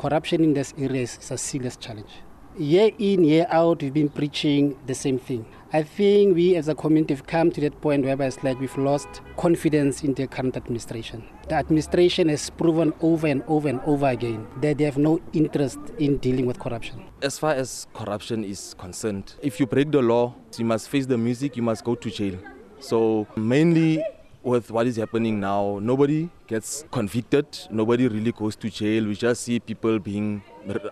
Corruption 0.00 0.40
in 0.40 0.56
this 0.56 0.72
area 0.80 1.04
is 1.04 1.30
a 1.30 1.36
serious 1.36 1.76
challenge. 1.76 2.24
Year 2.58 2.90
in, 2.98 3.22
year 3.22 3.46
out, 3.50 3.82
we've 3.82 3.92
been 3.92 4.08
preaching 4.08 4.78
the 4.86 4.94
same 4.94 5.18
thing. 5.18 5.44
I 5.74 5.82
think 5.82 6.34
we 6.34 6.56
as 6.56 6.68
a 6.68 6.74
community 6.74 7.12
have 7.12 7.26
come 7.26 7.50
to 7.50 7.60
that 7.60 7.78
point 7.82 8.06
where 8.06 8.18
it's 8.22 8.42
like 8.42 8.58
we've 8.58 8.78
lost 8.78 9.20
confidence 9.36 10.02
in 10.02 10.14
the 10.14 10.26
current 10.26 10.56
administration. 10.56 11.22
The 11.50 11.56
administration 11.56 12.30
has 12.30 12.48
proven 12.48 12.94
over 13.02 13.26
and 13.26 13.42
over 13.46 13.68
and 13.68 13.80
over 13.82 14.06
again 14.06 14.46
that 14.62 14.78
they 14.78 14.84
have 14.84 14.96
no 14.96 15.20
interest 15.34 15.78
in 15.98 16.16
dealing 16.16 16.46
with 16.46 16.58
corruption. 16.58 17.04
As 17.20 17.38
far 17.38 17.52
as 17.52 17.86
corruption 17.92 18.42
is 18.42 18.74
concerned, 18.78 19.34
if 19.42 19.60
you 19.60 19.66
break 19.66 19.90
the 19.90 20.00
law, 20.00 20.34
you 20.56 20.64
must 20.64 20.88
face 20.88 21.04
the 21.04 21.18
music, 21.18 21.58
you 21.58 21.62
must 21.62 21.84
go 21.84 21.94
to 21.94 22.10
jail. 22.10 22.38
So 22.80 23.26
mainly 23.36 24.02
with 24.46 24.70
what 24.70 24.86
is 24.86 24.94
happening 24.94 25.40
now, 25.40 25.80
nobody 25.82 26.28
gets 26.46 26.84
convicted, 26.92 27.46
nobody 27.68 28.06
really 28.06 28.30
goes 28.30 28.54
to 28.54 28.70
jail. 28.70 29.04
We 29.04 29.16
just 29.16 29.42
see 29.42 29.58
people 29.58 29.98
being 29.98 30.40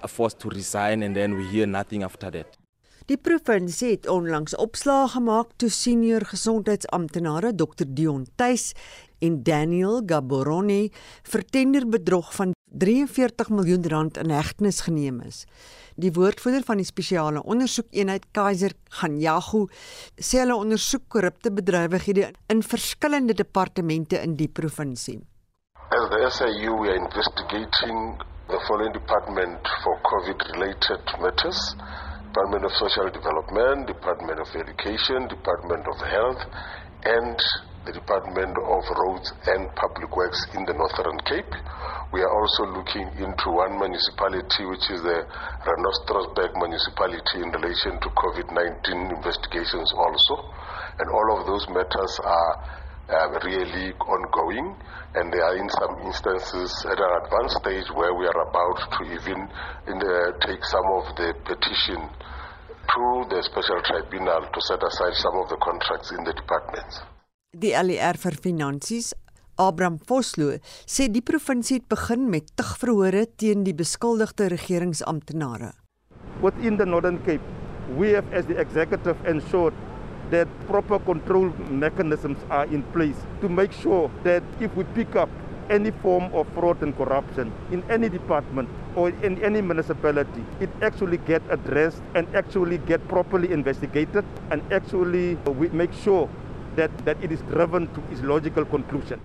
forced 0.08 0.40
to 0.40 0.48
resign 0.48 1.04
and 1.04 1.14
then 1.14 1.36
we 1.36 1.46
hear 1.46 1.64
nothing 1.64 2.02
after 2.02 2.30
that. 2.32 2.56
Die 3.04 3.18
provinsie 3.20 3.90
het 3.90 4.06
onlangs 4.08 4.54
opslae 4.56 5.10
gemaak 5.12 5.50
toe 5.60 5.68
senior 5.68 6.24
gesondheidsamptenare 6.24 7.50
Dr 7.52 7.84
Dion 7.84 8.22
Tuis 8.40 8.70
en 9.20 9.42
Daniel 9.44 9.98
Gaborone 10.08 10.86
vir 11.32 11.42
tenderbedrog 11.52 12.30
van 12.32 12.54
43 12.72 13.50
miljoen 13.52 13.84
rand 13.92 14.16
in 14.22 14.32
hegtenis 14.32 14.80
geneem 14.86 15.18
is. 15.20 15.42
Die 16.00 16.14
woordvoerder 16.16 16.64
van 16.64 16.80
die 16.80 16.88
spesiale 16.88 17.42
ondersoekeenheid 17.44 18.24
Kaiser 18.32 18.72
Ganyagu 18.96 19.66
sê 20.16 20.40
hulle 20.40 20.56
ondersoek 20.56 21.04
korrupte 21.12 21.52
bedrywighede 21.52 22.30
in 22.48 22.64
verskillende 22.64 23.36
departemente 23.36 24.22
in 24.24 24.38
die 24.40 24.48
provinsie. 24.48 25.20
As 25.92 26.08
the 26.08 26.24
SAU 26.38 26.80
we 26.80 26.88
are 26.88 26.96
investigating 26.96 28.16
the 28.48 28.64
following 28.64 28.96
department 28.96 29.60
for 29.84 30.00
COVID 30.08 30.48
related 30.56 31.16
matters 31.20 31.60
Department 32.35 32.66
of 32.66 32.75
Social 32.83 33.07
Development, 33.14 33.87
Department 33.87 34.42
of 34.42 34.51
Education, 34.59 35.31
Department 35.31 35.87
of 35.87 36.03
Health, 36.03 36.42
and 37.07 37.38
the 37.87 37.94
Department 37.94 38.59
of 38.59 38.83
Roads 38.90 39.31
and 39.55 39.70
Public 39.79 40.11
Works 40.11 40.42
in 40.59 40.66
the 40.66 40.75
Northern 40.75 41.14
Cape. 41.31 41.55
We 42.11 42.27
are 42.27 42.35
also 42.35 42.75
looking 42.75 43.07
into 43.23 43.55
one 43.55 43.79
municipality, 43.79 44.66
which 44.66 44.83
is 44.90 44.99
the 45.07 45.23
Ranostrosberg 45.62 46.59
municipality, 46.59 47.38
in 47.38 47.55
relation 47.55 48.03
to 48.03 48.09
COVID 48.11 48.51
19 48.51 49.14
investigations, 49.14 49.87
also. 49.94 50.51
And 50.99 51.07
all 51.14 51.38
of 51.38 51.47
those 51.47 51.62
matters 51.70 52.18
are 52.18 52.53
um, 53.08 53.32
really 53.44 53.92
ongoing, 54.00 54.76
and 55.14 55.32
they 55.32 55.38
are 55.38 55.56
in 55.56 55.68
some 55.68 55.98
instances 56.06 56.72
at 56.88 56.98
an 56.98 57.12
advanced 57.24 57.56
stage 57.60 57.88
where 57.94 58.14
we 58.14 58.26
are 58.26 58.40
about 58.48 58.78
to 58.96 59.00
even 59.12 59.48
the, 59.86 60.32
take 60.46 60.64
some 60.64 60.88
of 60.96 61.04
the 61.16 61.34
petition 61.44 62.00
to 62.94 63.04
the 63.28 63.42
special 63.42 63.80
tribunal 63.84 64.42
to 64.52 64.60
set 64.60 64.82
aside 64.82 65.14
some 65.14 65.36
of 65.36 65.48
the 65.48 65.56
contracts 65.60 66.12
in 66.12 66.24
the 66.24 66.32
departments. 66.32 67.02
Die 67.54 67.70
LER 67.70 68.16
vir 68.18 68.34
finansies 68.42 69.12
Abraham 69.60 70.00
Vosloo 70.08 70.58
sê 70.90 71.06
die 71.06 71.22
provinsie 71.22 71.78
het 71.78 71.88
begin 71.88 72.26
met 72.30 72.50
tugverhore 72.58 73.26
teen 73.38 73.62
die 73.64 73.74
beskuldigde 73.76 74.48
regeringsamptenare. 74.50 75.70
Within 76.42 76.76
the 76.76 76.86
Northern 76.86 77.20
Cape, 77.22 77.44
we 77.96 78.10
have 78.16 78.26
as 78.34 78.46
the 78.46 78.58
executive 78.58 79.16
ensured 79.30 79.74
that 80.30 80.48
proper 80.66 80.98
control 80.98 81.50
mechanisms 81.70 82.38
are 82.50 82.66
in 82.66 82.82
place 82.94 83.16
to 83.40 83.48
make 83.48 83.72
sure 83.72 84.10
that 84.22 84.42
if 84.60 84.74
we 84.76 84.84
pick 84.94 85.16
up 85.16 85.28
any 85.70 85.90
form 86.02 86.32
of 86.34 86.46
fraud 86.54 86.82
and 86.82 86.96
corruption 86.96 87.52
in 87.70 87.82
any 87.90 88.08
department 88.08 88.68
or 88.96 89.08
in 89.22 89.42
any 89.42 89.62
municipality, 89.62 90.44
it 90.60 90.70
actually 90.82 91.18
get 91.18 91.42
addressed 91.50 92.02
and 92.14 92.28
actually 92.34 92.78
get 92.78 93.06
properly 93.08 93.52
investigated 93.52 94.24
and 94.50 94.62
actually 94.72 95.37
we 95.58 95.68
make 95.68 95.92
sure 95.92 96.28
that, 96.76 96.90
that 97.04 97.16
it 97.22 97.32
is 97.32 97.40
driven 97.42 97.87
to 97.94 98.02
its 98.10 98.20
logical 98.22 98.64
conclusion. 98.64 99.20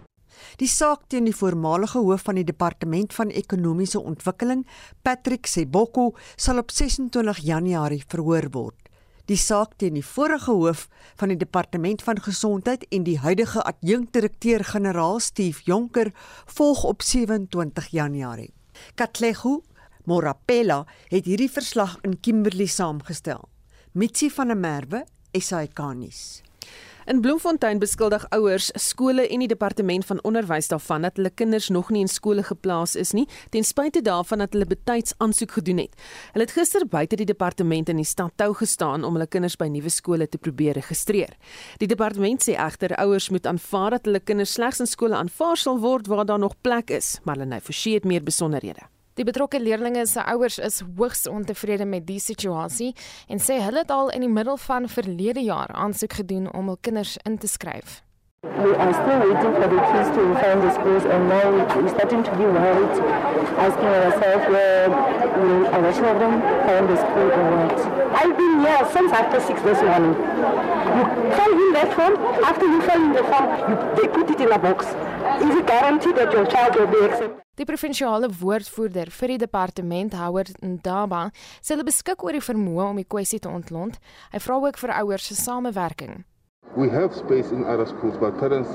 Die 0.59 0.69
saak 0.69 1.07
teen 1.09 1.25
die 1.27 1.35
voormalige 1.35 1.99
hoof 1.99 2.27
van 2.27 2.38
die 2.39 2.45
departement 2.47 3.13
van 3.17 3.31
ekonomiese 3.33 3.99
ontwikkeling, 3.99 4.62
Patrick 5.03 5.49
Seboko, 5.49 6.13
sal 6.38 6.62
op 6.62 6.71
26 6.71 7.41
Januarie 7.43 8.03
verhoor 8.07 8.47
word. 8.53 8.88
Die 9.29 9.37
saak 9.37 9.75
teen 9.77 9.93
die 9.93 10.05
vorige 10.05 10.49
hoof 10.57 10.87
van 11.19 11.29
die 11.29 11.37
departement 11.37 12.01
van 12.01 12.17
gesondheid 12.25 12.85
en 12.89 13.03
die 13.05 13.19
huidige 13.21 13.61
adjunkdirekteur-generaal 13.61 15.19
Steve 15.21 15.61
Jonker 15.67 16.09
volg 16.55 16.83
op 16.89 17.05
27 17.05 17.91
Januarie. 17.93 18.49
Katlego 18.97 19.61
Morapela 20.09 20.79
het 21.11 21.29
hierdie 21.29 21.51
verslag 21.51 21.99
in 22.01 22.17
Kimberley 22.19 22.65
saamgestel. 22.65 23.45
Mitsi 23.93 24.31
van 24.33 24.49
der 24.49 24.57
Merwe, 24.57 25.03
SAK-nuus. 25.37 26.41
In 27.10 27.22
Bloemfontein 27.22 27.80
beskuldig 27.82 28.28
ouers, 28.30 28.67
skole 28.78 29.24
en 29.34 29.41
die 29.41 29.48
departement 29.50 30.06
van 30.06 30.19
onderwys 30.30 30.67
daarvan 30.69 31.08
dat 31.08 31.15
hulle 31.17 31.32
kinders 31.34 31.72
nog 31.74 31.88
nie 31.89 32.04
in 32.06 32.12
skole 32.12 32.43
geplaas 32.45 32.93
is 33.02 33.15
nie, 33.17 33.24
ten 33.50 33.65
spyte 33.65 34.04
daarvan 34.06 34.43
dat 34.43 34.54
hulle 34.54 34.67
betyds 34.69 35.15
aansoek 35.17 35.56
gedoen 35.58 35.82
het. 35.82 35.98
Hulle 36.36 36.45
het 36.45 36.54
gister 36.54 36.86
buite 36.86 37.17
die 37.17 37.26
departement 37.26 37.89
in 37.89 37.98
die 37.98 38.06
stad 38.06 38.36
Tou 38.38 38.52
gestaan 38.60 39.08
om 39.10 39.17
hulle 39.17 39.26
kinders 39.26 39.58
by 39.58 39.72
nuwe 39.74 39.89
skole 39.89 40.30
te 40.30 40.38
probeer 40.38 40.78
registreer. 40.78 41.34
Die 41.82 41.89
departement 41.89 42.45
sê 42.45 42.54
egter 42.54 42.93
ouers 43.02 43.32
moet 43.34 43.50
aanvaar 43.50 43.98
dat 43.98 44.06
hulle 44.06 44.22
kinders 44.22 44.54
slegs 44.60 44.86
in 44.86 44.93
skole 44.93 45.17
aanvaar 45.17 45.58
sal 45.58 45.82
word 45.82 46.13
waar 46.13 46.30
daar 46.30 46.45
nog 46.45 46.62
plek 46.62 46.93
is, 46.93 47.15
maar 47.26 47.41
hulle 47.41 47.50
nou 47.56 47.62
forsie 47.72 47.98
het 47.98 48.06
meer 48.06 48.22
besonderhede. 48.22 48.86
Die 49.19 49.25
betrokke 49.27 49.60
leerdlinge 49.60 50.05
se 50.08 50.23
ouers 50.32 50.58
is 50.63 50.77
hoogs 50.95 51.25
ontevrede 51.27 51.84
met 51.86 52.05
die 52.08 52.21
situasie 52.23 52.93
en 53.27 53.41
sê 53.43 53.58
hulle 53.60 53.84
het 53.84 53.91
al 53.91 54.13
in 54.15 54.23
die 54.23 54.32
middel 54.32 54.55
van 54.63 54.88
verlede 54.88 55.43
jaar 55.43 55.73
aansoek 55.75 56.21
gedoen 56.21 56.47
om 56.55 56.71
hul 56.71 56.79
kinders 56.79 57.17
in 57.27 57.36
te 57.38 57.51
skryf. 57.51 57.99
We 58.41 58.73
are 58.73 58.93
still 58.93 59.19
waiting 59.19 59.54
for 59.60 59.67
the 59.67 59.82
kids 59.91 60.10
to 60.15 60.23
find 60.39 60.63
the 60.63 60.71
schools 60.71 61.04
and 61.04 61.28
now 61.28 61.47
we're 61.75 61.89
starting 61.89 62.23
to 62.23 62.32
be 62.38 62.45
worried, 62.45 62.95
asking 63.60 63.91
ourselves 63.99 64.45
where 64.47 64.89
will 64.89 65.67
our 65.67 65.91
children 65.91 66.39
find 66.67 66.88
the 66.88 66.97
school 67.04 67.30
or 67.36 67.45
what. 67.56 67.80
I've 68.15 68.38
been 68.38 68.60
here 68.62 68.84
since 68.93 69.12
after 69.12 69.39
6 69.41 69.62
this 69.62 69.82
morning. 69.82 70.15
You 70.95 71.04
fill 71.36 71.54
in 71.65 71.73
that 71.73 71.93
form, 71.93 72.15
after 72.45 72.65
you 72.65 72.82
fill 72.82 73.04
in 73.04 73.13
the 73.13 73.23
form, 73.23 73.47
you, 73.69 73.75
they 73.97 74.08
put 74.08 74.30
it 74.30 74.39
in 74.39 74.52
a 74.52 74.60
box. 74.60 74.86
Is 75.43 75.56
it 75.56 75.67
guaranteed 75.67 76.15
that 76.15 76.32
your 76.32 76.45
child 76.45 76.75
will 76.75 76.88
be 76.88 77.06
accepted? 77.06 77.43
Die 77.60 77.67
provinsiale 77.67 78.32
woordvoerder 78.39 79.12
vir 79.12 79.34
die 79.34 79.38
departement, 79.43 80.15
Howard 80.15 80.56
Ndaba, 80.63 81.28
sê 81.60 81.75
hulle 81.75 81.84
beskik 81.91 82.23
oor 82.23 82.39
die 82.39 82.43
vermoë 82.43 82.88
om 82.93 83.04
die 83.04 83.08
kwessie 83.08 83.43
te 83.43 83.52
ontlont. 83.52 83.99
Hy 84.32 84.39
vra 84.39 84.63
ook 84.63 84.80
vir 84.80 84.95
ouers 85.02 85.28
se 85.28 85.36
samewerking. 85.36 86.21
We 86.80 86.88
have 86.91 87.13
space 87.13 87.52
in 87.52 87.65
other 87.65 87.86
schools, 87.86 88.15
but 88.15 88.39
parents 88.39 88.69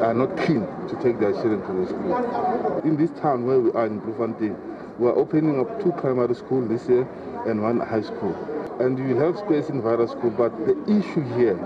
are 0.00 0.14
not 0.14 0.34
keen 0.46 0.64
to 0.88 0.98
take 1.02 1.20
their 1.20 1.32
children 1.32 1.60
to 1.66 1.72
the 1.80 1.86
school. 1.86 2.80
In 2.82 2.96
this 2.96 3.10
town 3.20 3.44
where 3.44 3.60
we 3.60 3.70
are 3.72 3.84
in 3.84 3.98
Bloemfontein, 3.98 4.56
we 4.98 5.06
are 5.06 5.14
opening 5.14 5.60
up 5.60 5.82
two 5.82 5.92
primary 5.92 6.34
schools 6.34 6.68
this 6.70 6.88
year 6.88 7.06
and 7.46 7.62
one 7.62 7.78
high 7.78 8.00
school. 8.00 8.32
And 8.80 8.96
we 8.96 9.14
have 9.16 9.36
space 9.36 9.68
in 9.68 9.82
various 9.82 10.12
schools, 10.12 10.32
but 10.38 10.56
the 10.64 10.80
issue 10.84 11.24
here 11.36 11.60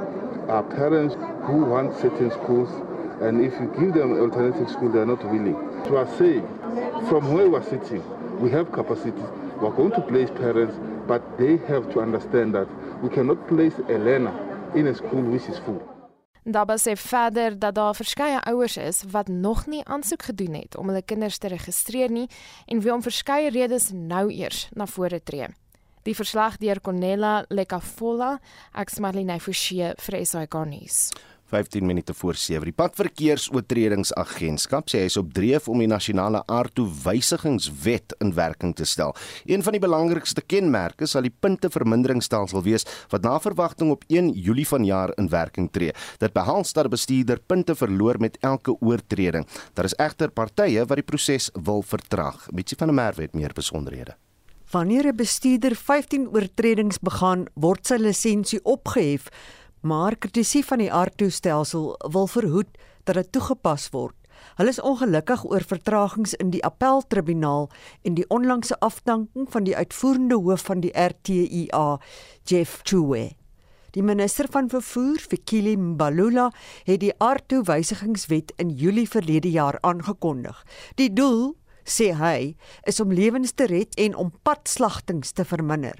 are 0.49 0.65
parents 0.65 1.15
who 1.47 1.67
want 1.67 1.97
certain 2.01 2.33
schools, 2.33 2.71
and 3.21 3.41
if 3.41 3.53
you 3.61 3.73
give 3.79 3.95
them 3.95 4.19
alternative 4.19 4.69
school, 4.69 4.91
they 4.91 4.99
are 4.99 5.07
not 5.07 5.23
willing. 5.31 5.55
So 5.85 5.99
I 5.99 6.07
say, 6.19 6.41
from 7.09 7.33
where 7.33 7.49
we 7.49 7.57
are 7.59 7.63
sitting, 7.63 8.03
we 8.41 8.51
have 8.51 8.73
capacity. 8.73 9.23
We 9.61 9.69
are 9.69 9.73
going 9.73 9.93
to 9.93 10.01
place 10.01 10.31
parents, 10.31 10.75
but 11.07 11.23
they 11.39 11.59
have 11.69 11.93
to 11.93 12.01
understand 12.01 12.57
that 12.57 12.67
we 13.03 13.09
cannot 13.09 13.47
place 13.47 13.75
a 13.89 13.99
learner 13.99 14.46
a 14.75 14.95
school 14.95 15.23
which 15.31 15.49
is 15.49 15.59
full. 15.59 15.81
Daba 16.47 16.77
sê 16.79 16.95
verder 16.97 17.59
dat 17.59 17.75
daar 17.75 17.95
verskeie 17.95 18.41
ouers 18.47 18.77
is 18.77 19.03
wat 19.11 19.29
nog 19.29 19.67
nie 19.67 19.85
aansoek 19.85 20.23
gedoen 20.23 20.55
het 20.55 20.77
om 20.77 20.87
hulle 20.89 21.03
kinders 21.03 21.39
te 21.39 21.49
registreer 21.49 22.11
nie 22.11 22.29
en 22.67 22.81
wie 22.81 22.93
om 22.95 23.03
verskeie 23.03 23.51
redes 23.51 23.91
nou 23.91 24.31
eers 24.31 24.69
na 24.73 24.87
vore 24.87 25.23
tree. 25.23 25.49
Die 26.07 26.15
verslag 26.15 26.61
deur 26.63 26.79
Cornella 26.81 27.45
Lekafola, 27.49 28.37
Axmarlene 28.73 29.41
Forsie 29.41 29.91
vir 29.99 30.19
SAK 30.23 30.55
nuus. 30.71 31.09
15 31.47 31.87
minute 31.87 32.15
voor 32.15 32.35
7. 32.35 32.65
Die 32.65 32.73
padverkeersoortredingsagentskap 32.75 34.89
sê 34.91 34.99
hy 35.05 35.09
is 35.11 35.17
op 35.21 35.35
dreef 35.35 35.69
om 35.71 35.79
die 35.79 35.91
nasionale 35.91 36.43
aardtoewysigingswet 36.51 38.15
in 38.25 38.35
werking 38.35 38.75
te 38.77 38.85
stel. 38.85 39.15
Een 39.47 39.63
van 39.63 39.73
die 39.77 39.83
belangrikste 39.83 40.43
kenmerke 40.43 41.07
sal 41.07 41.23
die 41.27 41.35
punteverminderingsstelsel 41.45 42.63
wees 42.67 42.85
wat 43.13 43.23
na 43.23 43.39
verwagting 43.43 43.91
op 43.95 44.05
1 44.11 44.33
Julie 44.35 44.67
vanjaar 44.67 45.11
in 45.21 45.29
werking 45.31 45.71
tree. 45.71 45.93
Dit 46.19 46.33
behels 46.35 46.73
dat 46.73 46.87
'n 46.87 46.91
bestuurder 46.91 47.39
punte 47.47 47.75
verloor 47.75 48.19
met 48.19 48.39
elke 48.41 48.77
oortreding. 48.81 49.47
Daar 49.75 49.85
is 49.85 49.97
egter 49.97 50.31
partye 50.31 50.87
wat 50.87 50.97
die 50.97 51.07
proses 51.07 51.51
wil 51.63 51.83
vertraag. 51.83 52.51
Mitsie 52.51 52.77
van 52.77 52.87
der 52.87 52.97
Merwe 52.97 53.23
het 53.23 53.35
meer 53.35 53.53
besonderhede. 53.53 54.17
Wanneer 54.71 55.07
'n 55.07 55.17
bestuurder 55.17 55.77
15 55.77 56.29
oortredings 56.29 56.99
begaan, 56.99 57.47
word 57.55 57.87
sy 57.87 57.97
lisensie 57.97 58.65
opgehef 58.65 59.29
maar 59.87 60.17
kritisie 60.17 60.65
van 60.67 60.83
die 60.83 60.93
aardtoestelsel 60.93 61.95
wil 62.13 62.27
verhoed 62.27 62.79
dat 63.05 63.15
dit 63.15 63.33
toegepas 63.33 63.89
word. 63.95 64.17
Hulle 64.59 64.73
is 64.73 64.81
ongelukkig 64.81 65.45
oor 65.45 65.65
vertragings 65.65 66.35
in 66.35 66.51
die 66.51 66.63
appeltribunaal 66.65 67.69
en 68.03 68.17
die 68.19 68.27
onlangse 68.29 68.79
afdanking 68.85 69.49
van 69.53 69.65
die 69.65 69.77
uitvoerende 69.77 70.39
hoof 70.43 70.67
van 70.69 70.83
die 70.85 70.93
RTIA, 70.93 71.99
Jeff 72.45 72.81
Chue. 72.83 73.31
Die 73.97 74.05
minister 74.05 74.49
van 74.53 74.69
vervoer, 74.69 75.23
Fikile 75.25 75.77
Mbalula, 75.77 76.51
het 76.85 77.01
die 77.01 77.15
aardtoewysigingswet 77.17 78.53
in 78.61 78.75
Julie 78.77 79.09
verlede 79.09 79.51
jaar 79.51 79.79
aangekondig. 79.81 80.59
Die 81.01 81.09
doel, 81.13 81.55
sê 81.87 82.11
hy, 82.19 82.57
is 82.85 83.01
om 83.01 83.15
lewens 83.15 83.55
te 83.57 83.69
red 83.71 83.97
en 83.97 84.19
om 84.21 84.35
padslagtings 84.45 85.33
te 85.33 85.47
verminder. 85.49 85.97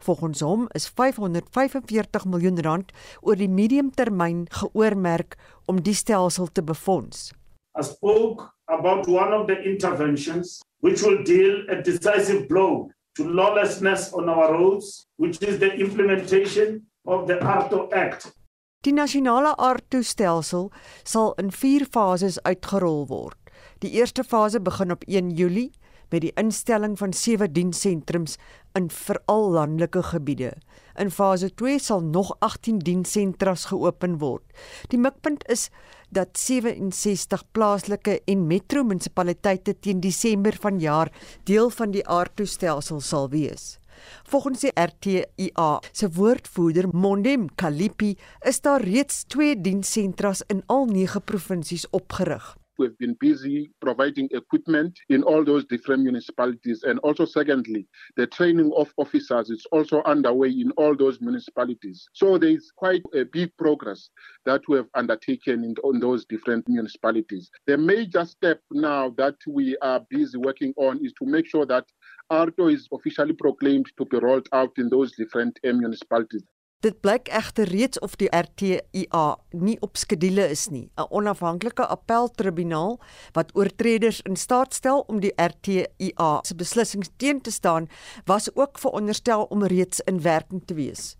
Volgens 0.00 0.40
hom 0.40 0.66
is 0.72 0.88
545 0.88 2.24
miljoen 2.24 2.60
rand 2.64 2.92
oor 3.20 3.36
die 3.36 3.48
mediumtermyn 3.48 4.46
geoormerk 4.48 5.36
om 5.68 5.82
die 5.84 5.94
stelsel 5.94 6.48
te 6.52 6.64
befonds. 6.64 7.30
I 7.76 7.84
spoke 7.84 8.48
about 8.64 9.06
one 9.06 9.36
of 9.36 9.46
the 9.46 9.58
interventions 9.62 10.60
which 10.80 11.04
will 11.04 11.20
deal 11.24 11.68
a 11.68 11.82
decisive 11.82 12.46
blow 12.48 12.88
to 13.12 13.28
lawlessness 13.28 14.12
on 14.12 14.28
our 14.28 14.48
roads, 14.56 15.06
which 15.16 15.42
is 15.44 15.58
the 15.58 15.74
implementation 15.76 16.86
of 17.04 17.26
the 17.26 17.36
ARTO 17.40 17.88
Act. 17.92 18.32
Die 18.80 18.92
nasionale 18.96 19.52
ARTO-stelsel 19.56 20.70
sal 21.04 21.34
in 21.36 21.52
4 21.52 21.84
fases 21.92 22.40
uitgerol 22.48 23.04
word. 23.08 23.36
Die 23.84 23.90
eerste 24.00 24.24
fase 24.24 24.60
begin 24.60 24.90
op 24.90 25.04
1 25.04 25.34
Julie 25.36 25.70
met 26.10 26.24
die 26.24 26.32
instelling 26.40 26.98
van 26.98 27.12
sewe 27.16 27.48
dienssentrums 27.50 28.36
in 28.78 28.90
veral 28.90 29.50
landelike 29.56 30.02
gebiede. 30.12 30.52
In 30.98 31.10
fase 31.10 31.50
2 31.54 31.78
sal 31.78 32.02
nog 32.04 32.34
18 32.38 32.78
dienssentrums 32.78 33.64
geopen 33.70 34.18
word. 34.18 34.44
Die 34.92 34.98
mikpunt 34.98 35.46
is 35.48 35.68
dat 36.10 36.38
67 36.38 37.44
plaaslike 37.52 38.20
en 38.24 38.46
metro 38.46 38.84
munisipaliteite 38.84 39.76
teen 39.78 40.00
Desember 40.00 40.56
vanjaar 40.60 41.12
deel 41.44 41.70
van 41.70 41.94
die 41.94 42.06
aardtoestelsel 42.06 43.00
sal 43.00 43.30
wees. 43.30 43.78
Volgens 44.24 44.60
die 44.60 44.72
RTIA 44.74 45.70
se 45.92 46.08
woordvoerder 46.16 46.88
Mondem 46.92 47.48
Kalipi 47.54 48.16
is 48.48 48.60
daar 48.60 48.82
reeds 48.82 49.24
2 49.24 49.60
dienssentrums 49.60 50.42
in 50.46 50.62
al 50.66 50.84
9 50.84 51.22
provinsies 51.22 51.86
opgerig. 51.90 52.59
We've 52.80 52.98
been 52.98 53.16
busy 53.20 53.70
providing 53.80 54.28
equipment 54.32 54.98
in 55.10 55.22
all 55.22 55.44
those 55.44 55.64
different 55.66 56.02
municipalities. 56.02 56.82
And 56.82 56.98
also, 57.00 57.26
secondly, 57.26 57.86
the 58.16 58.26
training 58.26 58.72
of 58.76 58.92
officers 58.96 59.50
is 59.50 59.64
also 59.70 60.02
underway 60.04 60.48
in 60.48 60.70
all 60.72 60.96
those 60.96 61.20
municipalities. 61.20 62.08
So 62.14 62.38
there 62.38 62.50
is 62.50 62.72
quite 62.76 63.02
a 63.14 63.24
big 63.24 63.50
progress 63.58 64.10
that 64.46 64.62
we 64.66 64.78
have 64.78 64.88
undertaken 64.94 65.62
in, 65.62 65.74
in 65.84 66.00
those 66.00 66.24
different 66.24 66.68
municipalities. 66.68 67.50
The 67.66 67.76
major 67.76 68.24
step 68.24 68.60
now 68.72 69.10
that 69.18 69.36
we 69.46 69.76
are 69.82 70.00
busy 70.08 70.38
working 70.38 70.72
on 70.76 71.04
is 71.04 71.12
to 71.20 71.26
make 71.26 71.46
sure 71.46 71.66
that 71.66 71.84
ARTO 72.30 72.68
is 72.68 72.88
officially 72.92 73.32
proclaimed 73.32 73.90
to 73.98 74.04
be 74.04 74.18
rolled 74.18 74.48
out 74.52 74.70
in 74.78 74.88
those 74.88 75.12
different 75.16 75.58
uh, 75.66 75.72
municipalities. 75.72 76.44
Dit 76.80 77.02
blyk 77.04 77.26
egter 77.28 77.68
reeds 77.68 77.98
of 78.00 78.14
die 78.16 78.30
RTIA 78.32 79.24
nie 79.52 79.74
op 79.84 79.98
skedule 80.00 80.46
is 80.48 80.62
nie. 80.72 80.88
'n 80.96 81.04
Onafhanklike 81.10 81.84
appeltribunaal 81.84 82.96
wat 83.36 83.50
oortreders 83.52 84.20
in 84.24 84.36
staat 84.36 84.74
stel 84.74 85.04
om 85.06 85.20
die 85.20 85.32
RTIA 85.36 86.30
se 86.42 86.54
beslissings 86.54 87.10
teen 87.16 87.40
te 87.40 87.50
staan, 87.50 87.88
was 88.24 88.48
ook 88.56 88.78
veronderstel 88.78 89.44
om 89.44 89.64
reeds 89.64 90.00
in 90.00 90.22
werking 90.22 90.62
te 90.64 90.74
wees. 90.74 91.16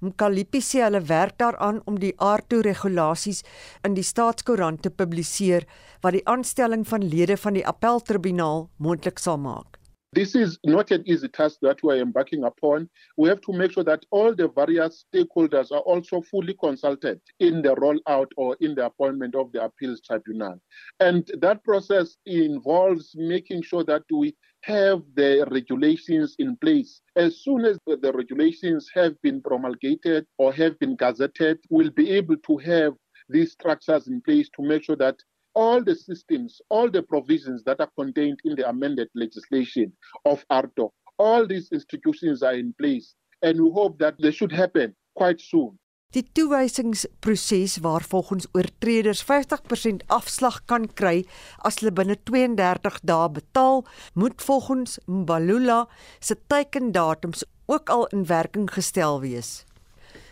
Mkalipi 0.00 0.60
sê 0.60 0.82
hulle 0.82 1.00
werk 1.00 1.38
daaraan 1.38 1.80
om 1.84 1.98
die 1.98 2.14
aardtoe 2.16 2.62
regulasies 2.62 3.44
in 3.82 3.94
die 3.94 4.02
staatskoerant 4.02 4.82
te 4.82 4.90
publiseer 4.90 5.64
wat 6.00 6.12
die 6.12 6.26
aanstelling 6.26 6.88
van 6.88 7.08
lede 7.08 7.36
van 7.36 7.52
die 7.52 7.66
appeltribunaal 7.66 8.68
moontlik 8.76 9.18
sal 9.18 9.38
maak. 9.38 9.75
This 10.16 10.34
is 10.34 10.58
not 10.64 10.92
an 10.92 11.02
easy 11.06 11.28
task 11.28 11.58
that 11.60 11.82
we 11.82 11.92
are 11.92 12.00
embarking 12.00 12.44
upon. 12.44 12.88
We 13.18 13.28
have 13.28 13.42
to 13.42 13.52
make 13.52 13.72
sure 13.72 13.84
that 13.84 14.06
all 14.10 14.34
the 14.34 14.48
various 14.48 15.04
stakeholders 15.14 15.70
are 15.70 15.80
also 15.80 16.22
fully 16.22 16.54
consulted 16.54 17.20
in 17.38 17.60
the 17.60 17.74
rollout 17.74 18.28
or 18.38 18.56
in 18.62 18.74
the 18.74 18.86
appointment 18.86 19.34
of 19.34 19.52
the 19.52 19.62
appeals 19.62 20.00
tribunal. 20.00 20.58
And 21.00 21.30
that 21.42 21.62
process 21.64 22.16
involves 22.24 23.10
making 23.14 23.60
sure 23.60 23.84
that 23.84 24.04
we 24.10 24.34
have 24.62 25.02
the 25.16 25.46
regulations 25.50 26.34
in 26.38 26.56
place. 26.56 27.02
As 27.14 27.42
soon 27.42 27.66
as 27.66 27.78
the 27.86 28.10
regulations 28.14 28.88
have 28.94 29.20
been 29.20 29.42
promulgated 29.42 30.24
or 30.38 30.50
have 30.54 30.78
been 30.78 30.96
gazetted, 30.96 31.58
we'll 31.68 31.90
be 31.90 32.10
able 32.12 32.38
to 32.38 32.56
have 32.56 32.94
these 33.28 33.52
structures 33.52 34.08
in 34.08 34.22
place 34.22 34.48
to 34.56 34.62
make 34.62 34.82
sure 34.82 34.96
that 34.96 35.16
all 35.56 35.82
the 35.82 35.96
systems, 35.96 36.60
all 36.68 36.90
the 36.90 37.02
provisions 37.02 37.64
that 37.64 37.80
are 37.80 37.90
contained 37.96 38.38
in 38.44 38.54
the 38.54 38.68
amended 38.68 39.08
legislation 39.14 39.92
of 40.24 40.44
ARTO, 40.50 40.92
all 41.18 41.46
these 41.46 41.68
institutions 41.72 42.42
are 42.42 42.54
in 42.54 42.74
place 42.74 43.14
and 43.42 43.60
we 43.60 43.70
hope 43.70 43.98
that 43.98 44.14
they 44.20 44.30
should 44.30 44.52
happen 44.52 44.94
quite 45.14 45.40
soon. 45.40 45.78
Die 46.14 46.22
toewysingsproses 46.32 47.80
waar 47.84 48.04
volgens 48.08 48.46
oortreders 48.52 49.24
50% 49.26 50.04
afslag 50.06 50.60
kan 50.64 50.86
kry 50.94 51.24
as 51.66 51.80
hulle 51.80 51.92
binne 51.92 52.16
32 52.30 53.00
dae 53.10 53.28
betaal, 53.40 53.82
moet 54.14 54.44
volgens 54.48 54.98
Mbalula 55.04 55.86
se 56.20 56.38
teikendatums 56.46 57.44
ook 57.66 57.90
al 57.90 58.06
in 58.14 58.24
werking 58.30 58.70
gestel 58.72 59.20
wees. 59.20 59.64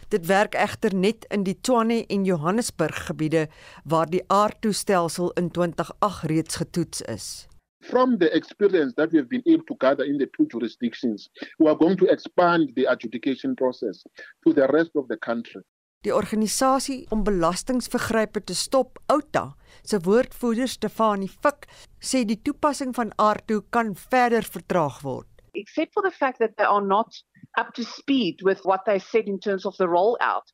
Dit 0.09 0.27
werk 0.27 0.55
egter 0.55 0.95
net 0.95 1.25
in 1.33 1.45
die 1.45 1.57
Tshwane 1.61 2.05
en 2.07 2.25
Johannesburg 2.25 3.07
gebiede 3.07 3.49
waar 3.85 4.11
die 4.11 4.23
aardtoestelsel 4.27 5.31
in 5.41 5.51
2008 5.51 6.31
reeds 6.31 6.57
getoets 6.57 7.03
is. 7.03 7.47
From 7.81 8.19
the 8.19 8.31
experience 8.33 8.95
that 8.97 9.13
we 9.13 9.19
have 9.19 9.29
been 9.29 9.45
able 9.45 9.65
to 9.65 9.75
gather 9.79 10.05
in 10.05 10.19
the 10.19 10.29
two 10.37 10.47
jurisdictions, 10.47 11.29
we 11.59 11.69
are 11.69 11.77
going 11.77 11.97
to 11.97 12.07
expand 12.07 12.73
the 12.77 12.87
adjudication 12.89 13.55
process 13.55 14.03
to 14.45 14.53
the 14.53 14.67
rest 14.67 14.97
of 14.97 15.07
the 15.09 15.19
country. 15.19 15.63
Die 16.05 16.13
organisasie 16.13 17.07
om 17.09 17.23
belastingvergrype 17.25 18.43
te 18.45 18.55
stop, 18.55 18.99
OUTA, 19.13 19.55
se 19.83 20.01
woordvoerder 20.05 20.69
Stefanie 20.69 21.31
Fik, 21.33 21.65
sê 21.97 22.25
die 22.29 22.41
toepassing 22.45 22.93
van 22.97 23.13
ARTO 23.17 23.63
kan 23.73 23.95
verder 23.97 24.45
vertraag 24.45 25.01
word. 25.05 25.29
Except 25.55 25.93
for 25.93 26.05
the 26.05 26.13
fact 26.13 26.43
that 26.45 26.57
they 26.57 26.67
are 26.67 26.85
not 26.85 27.23
up 27.57 27.75
to 27.75 27.85
speed 27.85 28.43
with 28.43 28.61
what 28.65 28.85
they 28.87 28.99
said 28.99 29.27
in 29.27 29.39
terms 29.39 29.65
of 29.67 29.77
the 29.77 29.87
rollout. 29.87 30.47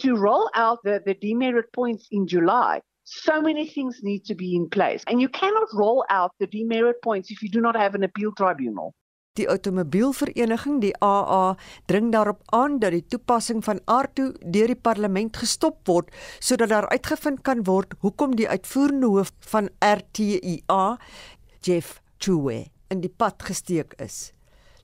To 0.00 0.16
roll 0.16 0.50
out 0.54 0.78
the, 0.84 1.00
the 1.04 1.14
demerit 1.14 1.72
points 1.72 2.06
in 2.10 2.26
July, 2.26 2.80
so 3.04 3.40
many 3.40 3.66
things 3.68 4.00
need 4.02 4.24
to 4.24 4.34
be 4.34 4.56
in 4.56 4.68
place. 4.68 5.02
And 5.06 5.20
you 5.20 5.28
cannot 5.28 5.68
roll 5.72 6.04
out 6.10 6.32
the 6.40 6.46
demerit 6.46 7.02
points 7.02 7.30
if 7.30 7.42
you 7.42 7.48
do 7.50 7.60
not 7.60 7.76
have 7.76 7.94
an 7.94 8.02
appeal 8.02 8.32
tribunal. 8.32 8.94
Die 9.34 9.48
outomobielvereniging, 9.50 10.76
die 10.78 10.92
AA, 11.02 11.56
dring 11.90 12.12
daarop 12.12 12.44
aan 12.54 12.76
dat 12.78 12.94
die 12.94 13.02
toepassing 13.02 13.64
van 13.66 13.80
ARTO 13.90 14.28
deur 14.38 14.70
die 14.70 14.78
parlement 14.78 15.34
gestop 15.42 15.80
word 15.90 16.12
sodat 16.38 16.70
daar 16.70 16.86
uitgevind 16.92 17.42
kan 17.42 17.64
word 17.66 17.96
hoekom 18.06 18.36
die 18.38 18.46
uitvoerende 18.46 19.10
hoof 19.10 19.34
van 19.50 19.72
RTIA, 19.82 20.84
Jeff 21.66 21.98
Chue, 22.22 22.60
in 22.94 23.02
die 23.02 23.10
pad 23.10 23.42
gesteek 23.42 23.98
is. 23.98 24.30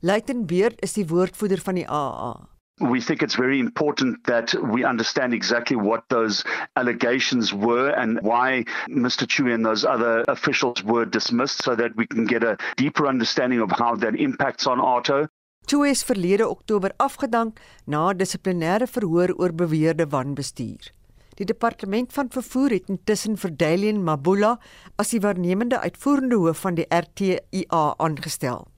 Luiten 0.03 0.47
Beerd 0.47 0.81
is 0.81 0.95
die 0.97 1.05
woordvoerder 1.05 1.61
van 1.61 1.77
die 1.77 1.85
AA. 1.85 2.49
We 2.81 3.03
think 3.05 3.21
it's 3.21 3.37
very 3.37 3.59
important 3.61 4.25
that 4.25 4.55
we 4.73 4.83
understand 4.83 5.35
exactly 5.35 5.77
what 5.77 6.09
those 6.09 6.43
allegations 6.77 7.53
were 7.53 7.91
and 7.93 8.19
why 8.23 8.65
Mr. 8.89 9.29
Chewy 9.29 9.53
and 9.53 9.67
those 9.67 9.85
other 9.85 10.25
officials 10.29 10.83
were 10.85 11.05
dismissed 11.05 11.63
so 11.63 11.77
that 11.77 11.93
we 11.97 12.07
can 12.07 12.25
get 12.25 12.43
a 12.43 12.57
deeper 12.77 13.07
understanding 13.07 13.61
of 13.61 13.71
how 13.73 13.95
that 13.97 14.17
impacts 14.17 14.67
on 14.67 14.81
Arto. 14.81 15.29
Chewy 15.69 15.91
is 15.91 16.03
verlede 16.03 16.49
Oktober 16.49 16.95
afgedank 16.97 17.61
na 17.85 18.15
dissiplinêre 18.15 18.89
verhoor 18.89 19.37
oor 19.37 19.53
beweerde 19.53 20.09
wanbestuur. 20.09 20.95
Die 21.37 21.45
departement 21.45 22.09
van 22.13 22.33
vervoer 22.33 22.79
het 22.79 22.89
intussen 22.89 23.37
vir 23.37 23.53
Dalian 23.53 24.01
Mabula 24.05 24.57
as 24.97 25.13
die 25.13 25.21
waarnemende 25.21 25.85
uitvoerende 25.85 26.41
hoof 26.41 26.65
van 26.65 26.81
die 26.81 26.89
RTIA 26.89 27.85
aangestel. 28.01 28.70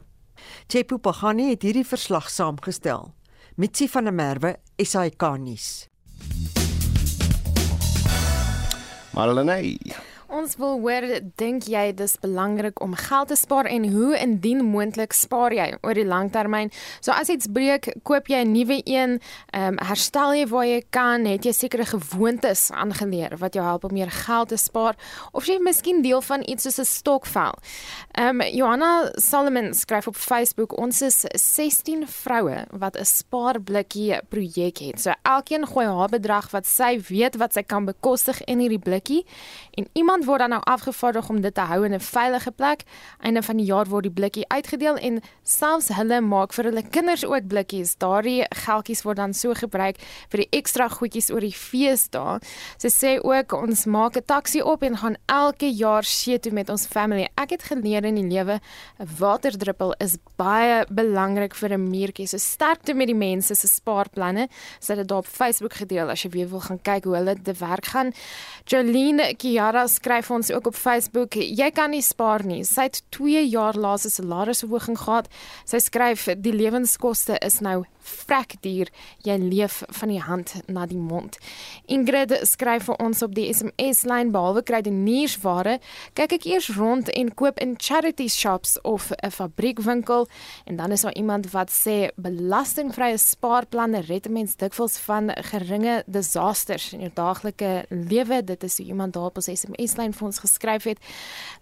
Chepu 0.66 0.98
Pagani 0.98 1.50
het 1.50 1.62
hierdie 1.62 1.86
verslag 1.86 2.30
saamgestel. 2.30 3.14
Mitsi 3.56 3.88
van 3.88 4.04
der 4.04 4.14
Merwe, 4.14 4.56
SAK 4.76 5.22
nuus. 5.38 5.88
Marlene. 9.12 9.76
Ons 10.32 10.54
wil 10.56 10.78
hoor, 10.80 11.04
dink 11.36 11.66
jy 11.68 11.90
dis 11.92 12.14
belangrik 12.22 12.78
om 12.80 12.94
geld 12.96 13.28
te 13.28 13.36
spaar 13.36 13.66
en 13.68 13.84
hoe 13.92 14.14
indien 14.16 14.62
moontlik 14.64 15.12
spaar 15.12 15.52
jy 15.52 15.66
oor 15.84 15.98
die 15.98 16.06
langtermyn? 16.08 16.70
So 17.04 17.12
as 17.12 17.28
iets 17.28 17.50
breek, 17.52 17.90
koop 18.08 18.30
jy 18.32 18.40
'n 18.40 18.52
nuwe 18.52 18.80
een, 18.88 19.20
ehm 19.52 19.76
um, 19.76 19.78
herstel 19.84 20.32
jy 20.32 20.46
waar 20.48 20.64
jy 20.64 20.82
kan, 20.90 21.26
het 21.26 21.44
jy 21.44 21.52
sekere 21.52 21.84
gewoontes 21.84 22.70
aangeleer 22.70 23.36
wat 23.38 23.54
jou 23.54 23.64
help 23.64 23.84
om 23.84 23.92
meer 23.92 24.10
geld 24.10 24.48
te 24.48 24.56
spaar 24.56 24.96
of 25.32 25.44
jy 25.44 25.58
miskien 25.60 26.02
deel 26.02 26.22
van 26.22 26.40
iets 26.48 26.62
soos 26.62 26.80
'n 26.80 26.84
stokvel. 26.84 27.52
Ehm 28.16 28.40
um, 28.40 28.48
Johanna 28.48 29.12
Solomon 29.16 29.74
skryf 29.74 30.06
op 30.06 30.16
Facebook, 30.16 30.78
ons 30.78 31.02
is 31.02 31.24
16 31.34 32.08
vroue 32.08 32.64
wat 32.70 32.96
'n 32.96 33.04
spaarblikkie 33.04 34.16
projek 34.28 34.78
het. 34.78 35.00
So 35.00 35.12
elkeen 35.22 35.66
gooi 35.66 35.86
haar 35.86 36.08
bedrag 36.08 36.50
wat 36.50 36.66
sy 36.66 37.00
weet 37.08 37.36
wat 37.36 37.52
sy 37.52 37.62
kan 37.62 37.84
bekostig 37.84 38.40
in 38.44 38.58
hierdie 38.58 38.78
blikkie 38.78 39.26
en 39.74 39.88
iemand 39.92 40.20
word 40.24 40.38
dan 40.38 40.50
nou 40.50 40.60
afgevaardig 40.62 41.28
om 41.28 41.40
dit 41.40 41.54
te 41.54 41.60
hou 41.60 41.84
in 41.84 41.94
'n 41.94 42.00
veilige 42.00 42.50
plek. 42.50 42.82
Einde 43.20 43.42
van 43.42 43.56
die 43.56 43.66
jaar 43.66 43.86
word 43.86 44.02
die 44.02 44.12
blikkie 44.12 44.48
uitgedeel 44.48 44.96
en 44.96 45.22
selfs 45.42 45.88
hulle 45.88 46.20
maak 46.20 46.52
vir 46.52 46.64
hulle 46.64 46.82
kinders 46.82 47.24
ook 47.24 47.46
blikkies. 47.48 47.96
Daardie 47.98 48.44
geldjies 48.48 49.02
word 49.02 49.16
dan 49.16 49.34
so 49.34 49.54
gebruik 49.54 49.96
vir 50.30 50.38
die 50.38 50.48
ekstra 50.50 50.88
goedjies 50.88 51.30
oor 51.30 51.40
die 51.40 51.52
feesdae. 51.52 52.40
Sy 52.78 52.88
sê 52.88 53.24
ook 53.24 53.52
ons 53.52 53.86
maak 53.86 54.16
'n 54.16 54.24
taxi 54.26 54.62
op 54.62 54.82
en 54.82 54.96
gaan 54.96 55.16
elke 55.26 55.68
jaar 55.74 56.04
see 56.04 56.38
toe 56.38 56.52
met 56.52 56.68
ons 56.68 56.86
family. 56.86 57.28
Ek 57.36 57.50
het 57.50 57.62
geleer 57.62 58.04
in 58.04 58.14
die 58.14 58.28
lewe 58.28 58.60
'n 59.00 59.08
waterdruppel 59.18 59.94
is 59.98 60.16
baie 60.36 60.84
belangrik 60.88 61.54
vir 61.54 61.72
'n 61.72 61.90
muurtjie. 61.90 62.28
So 62.28 62.36
sterkte 62.36 62.94
met 62.94 63.06
die 63.06 63.14
mense 63.14 63.54
se 63.54 63.66
spaarplanne. 63.66 64.48
Sy 64.80 64.92
het 64.92 64.98
dit 64.98 65.08
daar 65.08 65.18
op 65.18 65.26
Facebook 65.26 65.72
gedeel 65.72 66.10
as 66.10 66.22
jy 66.22 66.30
weer 66.30 66.48
wil 66.48 66.60
gaan 66.60 66.80
kyk 66.82 67.04
hoe 67.04 67.16
hulle 67.16 67.36
te 67.42 67.52
werk 67.52 67.86
gaan. 67.86 68.12
Jolene 68.64 69.34
Kiara 69.36 69.86
skryf 69.86 70.11
skryf 70.12 70.30
ons 70.30 70.50
ook 70.52 70.66
op 70.66 70.74
Facebook, 70.76 71.34
jy 71.40 71.70
kan 71.72 71.90
nie 71.90 72.02
spaar 72.04 72.42
nie. 72.44 72.66
Sy 72.68 72.84
het 72.90 72.98
2 73.16 73.46
jaar 73.48 73.78
laas 73.80 74.04
'n 74.04 74.12
salarisverhoging 74.12 74.98
gehad. 74.98 75.28
Sy 75.64 75.78
skryf 75.78 76.28
die 76.36 76.52
lewenskoste 76.52 77.38
is 77.40 77.60
nou 77.60 77.84
vrek 78.02 78.56
duur. 78.60 78.90
Jy 79.24 79.36
leef 79.38 79.82
van 79.88 80.08
die 80.08 80.20
hand 80.20 80.54
na 80.66 80.86
die 80.86 80.98
mond. 80.98 81.38
Ingrid 81.86 82.34
skryf 82.48 82.88
vir 82.90 83.00
ons 83.02 83.22
op 83.22 83.34
die 83.34 83.48
SMS 83.52 84.02
lyn 84.08 84.32
behalwe 84.34 84.62
kry 84.66 84.82
die 84.82 84.94
nuusware, 84.94 85.78
kyk 86.18 86.36
ek 86.38 86.46
eers 86.46 86.70
rond 86.76 87.10
en 87.12 87.32
koop 87.34 87.60
in 87.62 87.76
charity 87.78 88.28
shops 88.28 88.78
of 88.82 89.12
'n 89.22 89.30
fabriekwinkel 89.30 90.28
en 90.66 90.76
dan 90.76 90.92
is 90.92 91.02
daar 91.02 91.14
iemand 91.14 91.50
wat 91.50 91.70
sê 91.70 92.10
belastingvrye 92.16 93.18
spaarplanne 93.18 94.00
red 94.08 94.28
mens 94.28 94.56
dikwels 94.56 94.98
van 94.98 95.30
geringe 95.30 96.02
disasters 96.06 96.92
in 96.92 97.00
jou 97.00 97.10
daaglikse 97.14 97.84
lewe. 97.88 98.44
Dit 98.44 98.62
is 98.62 98.78
iemand 98.78 99.12
daar 99.12 99.30
op 99.30 99.36
ons 99.36 99.50
SMS 99.50 99.96
lyn 99.96 100.12
vir 100.12 100.26
ons 100.26 100.38
geskryf 100.38 100.84
het. 100.84 100.98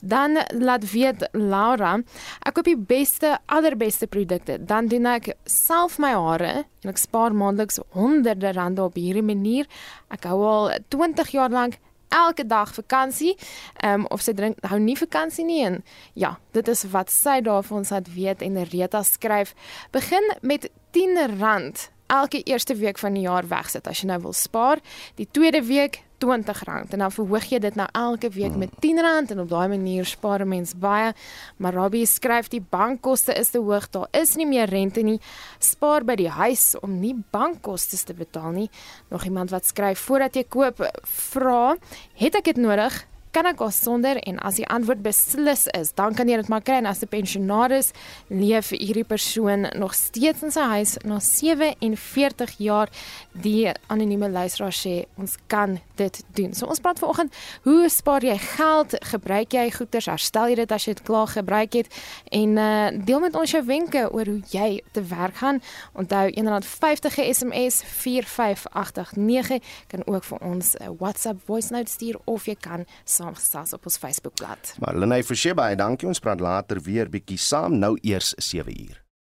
Dan 0.00 0.38
laat 0.54 0.90
weet 0.92 1.28
Laura, 1.32 1.98
ek 2.46 2.54
koop 2.54 2.64
die 2.64 2.76
beste, 2.76 3.38
allerbeste 3.46 4.06
produkte. 4.06 4.64
Dan 4.64 4.86
doen 4.86 5.06
ek 5.06 5.34
self 5.44 5.98
my 5.98 6.12
haar 6.12 6.29
jare 6.30 6.64
en 6.82 6.90
ek 6.90 6.98
spaar 6.98 7.34
maandeliks 7.34 7.80
honderde 7.96 8.52
rande 8.52 8.82
op 8.82 8.98
hierdie 8.98 9.24
manier. 9.24 9.68
Ek 10.10 10.26
hou 10.30 10.42
al 10.46 10.70
20 10.88 11.32
jaar 11.34 11.50
lank 11.50 11.78
elke 12.10 12.46
dag 12.46 12.74
vakansie. 12.74 13.36
Ehm 13.82 14.00
um, 14.00 14.06
of 14.10 14.22
sy 14.22 14.34
drink 14.34 14.58
hou 14.66 14.78
nie 14.82 14.96
vakansie 14.98 15.44
nie 15.44 15.62
en 15.66 15.80
ja, 16.14 16.36
dit 16.52 16.68
is 16.68 16.84
wat 16.90 17.10
sy 17.10 17.40
daar 17.40 17.62
vir 17.62 17.78
ons 17.78 17.90
laat 17.94 18.12
weet 18.14 18.42
en 18.42 18.62
Rita 18.72 19.02
skryf. 19.02 19.54
Begin 19.92 20.34
met 20.42 20.70
10 20.92 21.38
rand 21.38 21.90
elke 22.10 22.42
eerste 22.42 22.74
week 22.74 22.98
van 22.98 23.14
die 23.14 23.26
jaar 23.28 23.46
wegsit 23.46 23.86
as 23.86 24.02
jy 24.02 24.10
nou 24.10 24.20
wil 24.26 24.34
spaar. 24.34 24.82
Die 25.14 25.28
tweede 25.30 25.62
week 25.62 26.02
R20 26.20 26.90
en 26.92 26.98
dan 26.98 27.12
verhoog 27.12 27.44
jy 27.50 27.58
dit 27.58 27.74
nou 27.74 27.88
elke 27.92 28.30
week 28.30 28.56
met 28.56 28.70
R10 28.78 29.32
en 29.34 29.40
op 29.40 29.48
daai 29.48 29.68
manier 29.68 30.04
spaar 30.04 30.40
'n 30.40 30.48
mens 30.48 30.74
baie. 30.74 31.12
Maar 31.56 31.74
Robbie 31.74 32.06
skryf 32.06 32.48
die 32.48 32.60
bankkoste 32.70 33.34
is 33.34 33.50
te 33.50 33.58
hoog, 33.58 33.90
daar 33.90 34.08
is 34.10 34.36
nie 34.36 34.46
meer 34.46 34.68
rente 34.68 35.00
nie. 35.00 35.20
Spaar 35.58 36.04
by 36.04 36.14
die 36.14 36.28
huis 36.28 36.76
om 36.80 37.00
nie 37.00 37.14
bankkoste 37.30 38.04
te 38.04 38.14
betaal 38.14 38.50
nie. 38.50 38.70
Nog 39.08 39.24
iemand 39.24 39.50
wat 39.50 39.66
skryf 39.66 39.98
voordat 39.98 40.34
jy 40.34 40.44
koop, 40.44 40.90
vra, 41.02 41.76
het 42.14 42.34
ek 42.34 42.44
dit 42.44 42.56
nodig? 42.56 43.09
Kan 43.30 43.46
ek 43.46 43.60
kos 43.60 43.78
sonder 43.78 44.18
en 44.26 44.38
as 44.42 44.58
die 44.58 44.66
antwoord 44.66 45.02
beslis 45.04 45.66
is, 45.78 45.92
dan 45.98 46.14
kan 46.18 46.28
jy 46.28 46.40
dit 46.40 46.48
maar 46.50 46.64
kry 46.66 46.80
en 46.80 46.86
as 46.90 47.02
'n 47.02 47.08
pensionaris 47.08 47.92
leef 48.28 48.70
hierdie 48.70 49.04
persoon 49.04 49.68
nog 49.78 49.94
steeds 49.94 50.42
in 50.42 50.50
sy 50.50 50.60
huis 50.60 50.96
na 51.04 51.20
47 51.20 52.58
jaar 52.58 52.88
die 53.32 53.70
anonieme 53.88 54.28
luisteraar 54.28 54.72
sê 54.72 55.06
ons 55.16 55.36
kan 55.46 55.78
dit 55.96 56.22
doen. 56.34 56.54
So 56.54 56.66
ons 56.66 56.80
praat 56.80 56.98
vanoggend, 56.98 57.34
hoe 57.62 57.88
spaar 57.88 58.22
jy 58.22 58.38
geld? 58.38 58.96
Gebruik 59.00 59.52
jy 59.52 59.70
goederes? 59.70 60.06
Herstel 60.06 60.48
jy 60.48 60.54
dit 60.54 60.72
as 60.72 60.84
jy 60.84 60.94
dit 60.94 61.04
klaar 61.04 61.26
gebruik 61.26 61.72
het? 61.72 61.88
En 62.30 62.56
uh 62.58 62.90
deel 63.04 63.20
met 63.20 63.34
ons 63.34 63.50
jou 63.50 63.62
wenke 63.64 64.08
oor 64.12 64.26
hoe 64.26 64.42
jy 64.50 64.82
te 64.92 65.02
werk 65.02 65.36
gaan. 65.36 65.60
Onthou 65.94 66.30
150 66.34 67.18
SMS 67.34 67.82
4589 67.84 69.62
kan 69.86 70.02
ook 70.06 70.24
vir 70.24 70.38
ons 70.40 70.74
'n 70.80 70.96
WhatsApp 70.98 71.40
voice 71.46 71.72
note 71.72 71.90
stuur 71.90 72.16
of 72.24 72.46
jy 72.46 72.54
kan 72.54 72.86
saamgestel 73.20 73.76
op 73.76 73.86
ons 73.90 74.00
Facebookblad. 74.00 74.74
Maar 74.80 74.98
Lenay 74.98 75.22
Forsie 75.26 75.54
baie 75.56 75.76
dankie. 75.76 76.08
Ons 76.08 76.22
praat 76.24 76.40
later 76.40 76.80
weer 76.86 77.12
bietjie 77.12 77.38
saam 77.40 77.78
nou 77.78 77.96
eers 78.00 78.34
7 78.40 78.74
uur. 78.88 78.98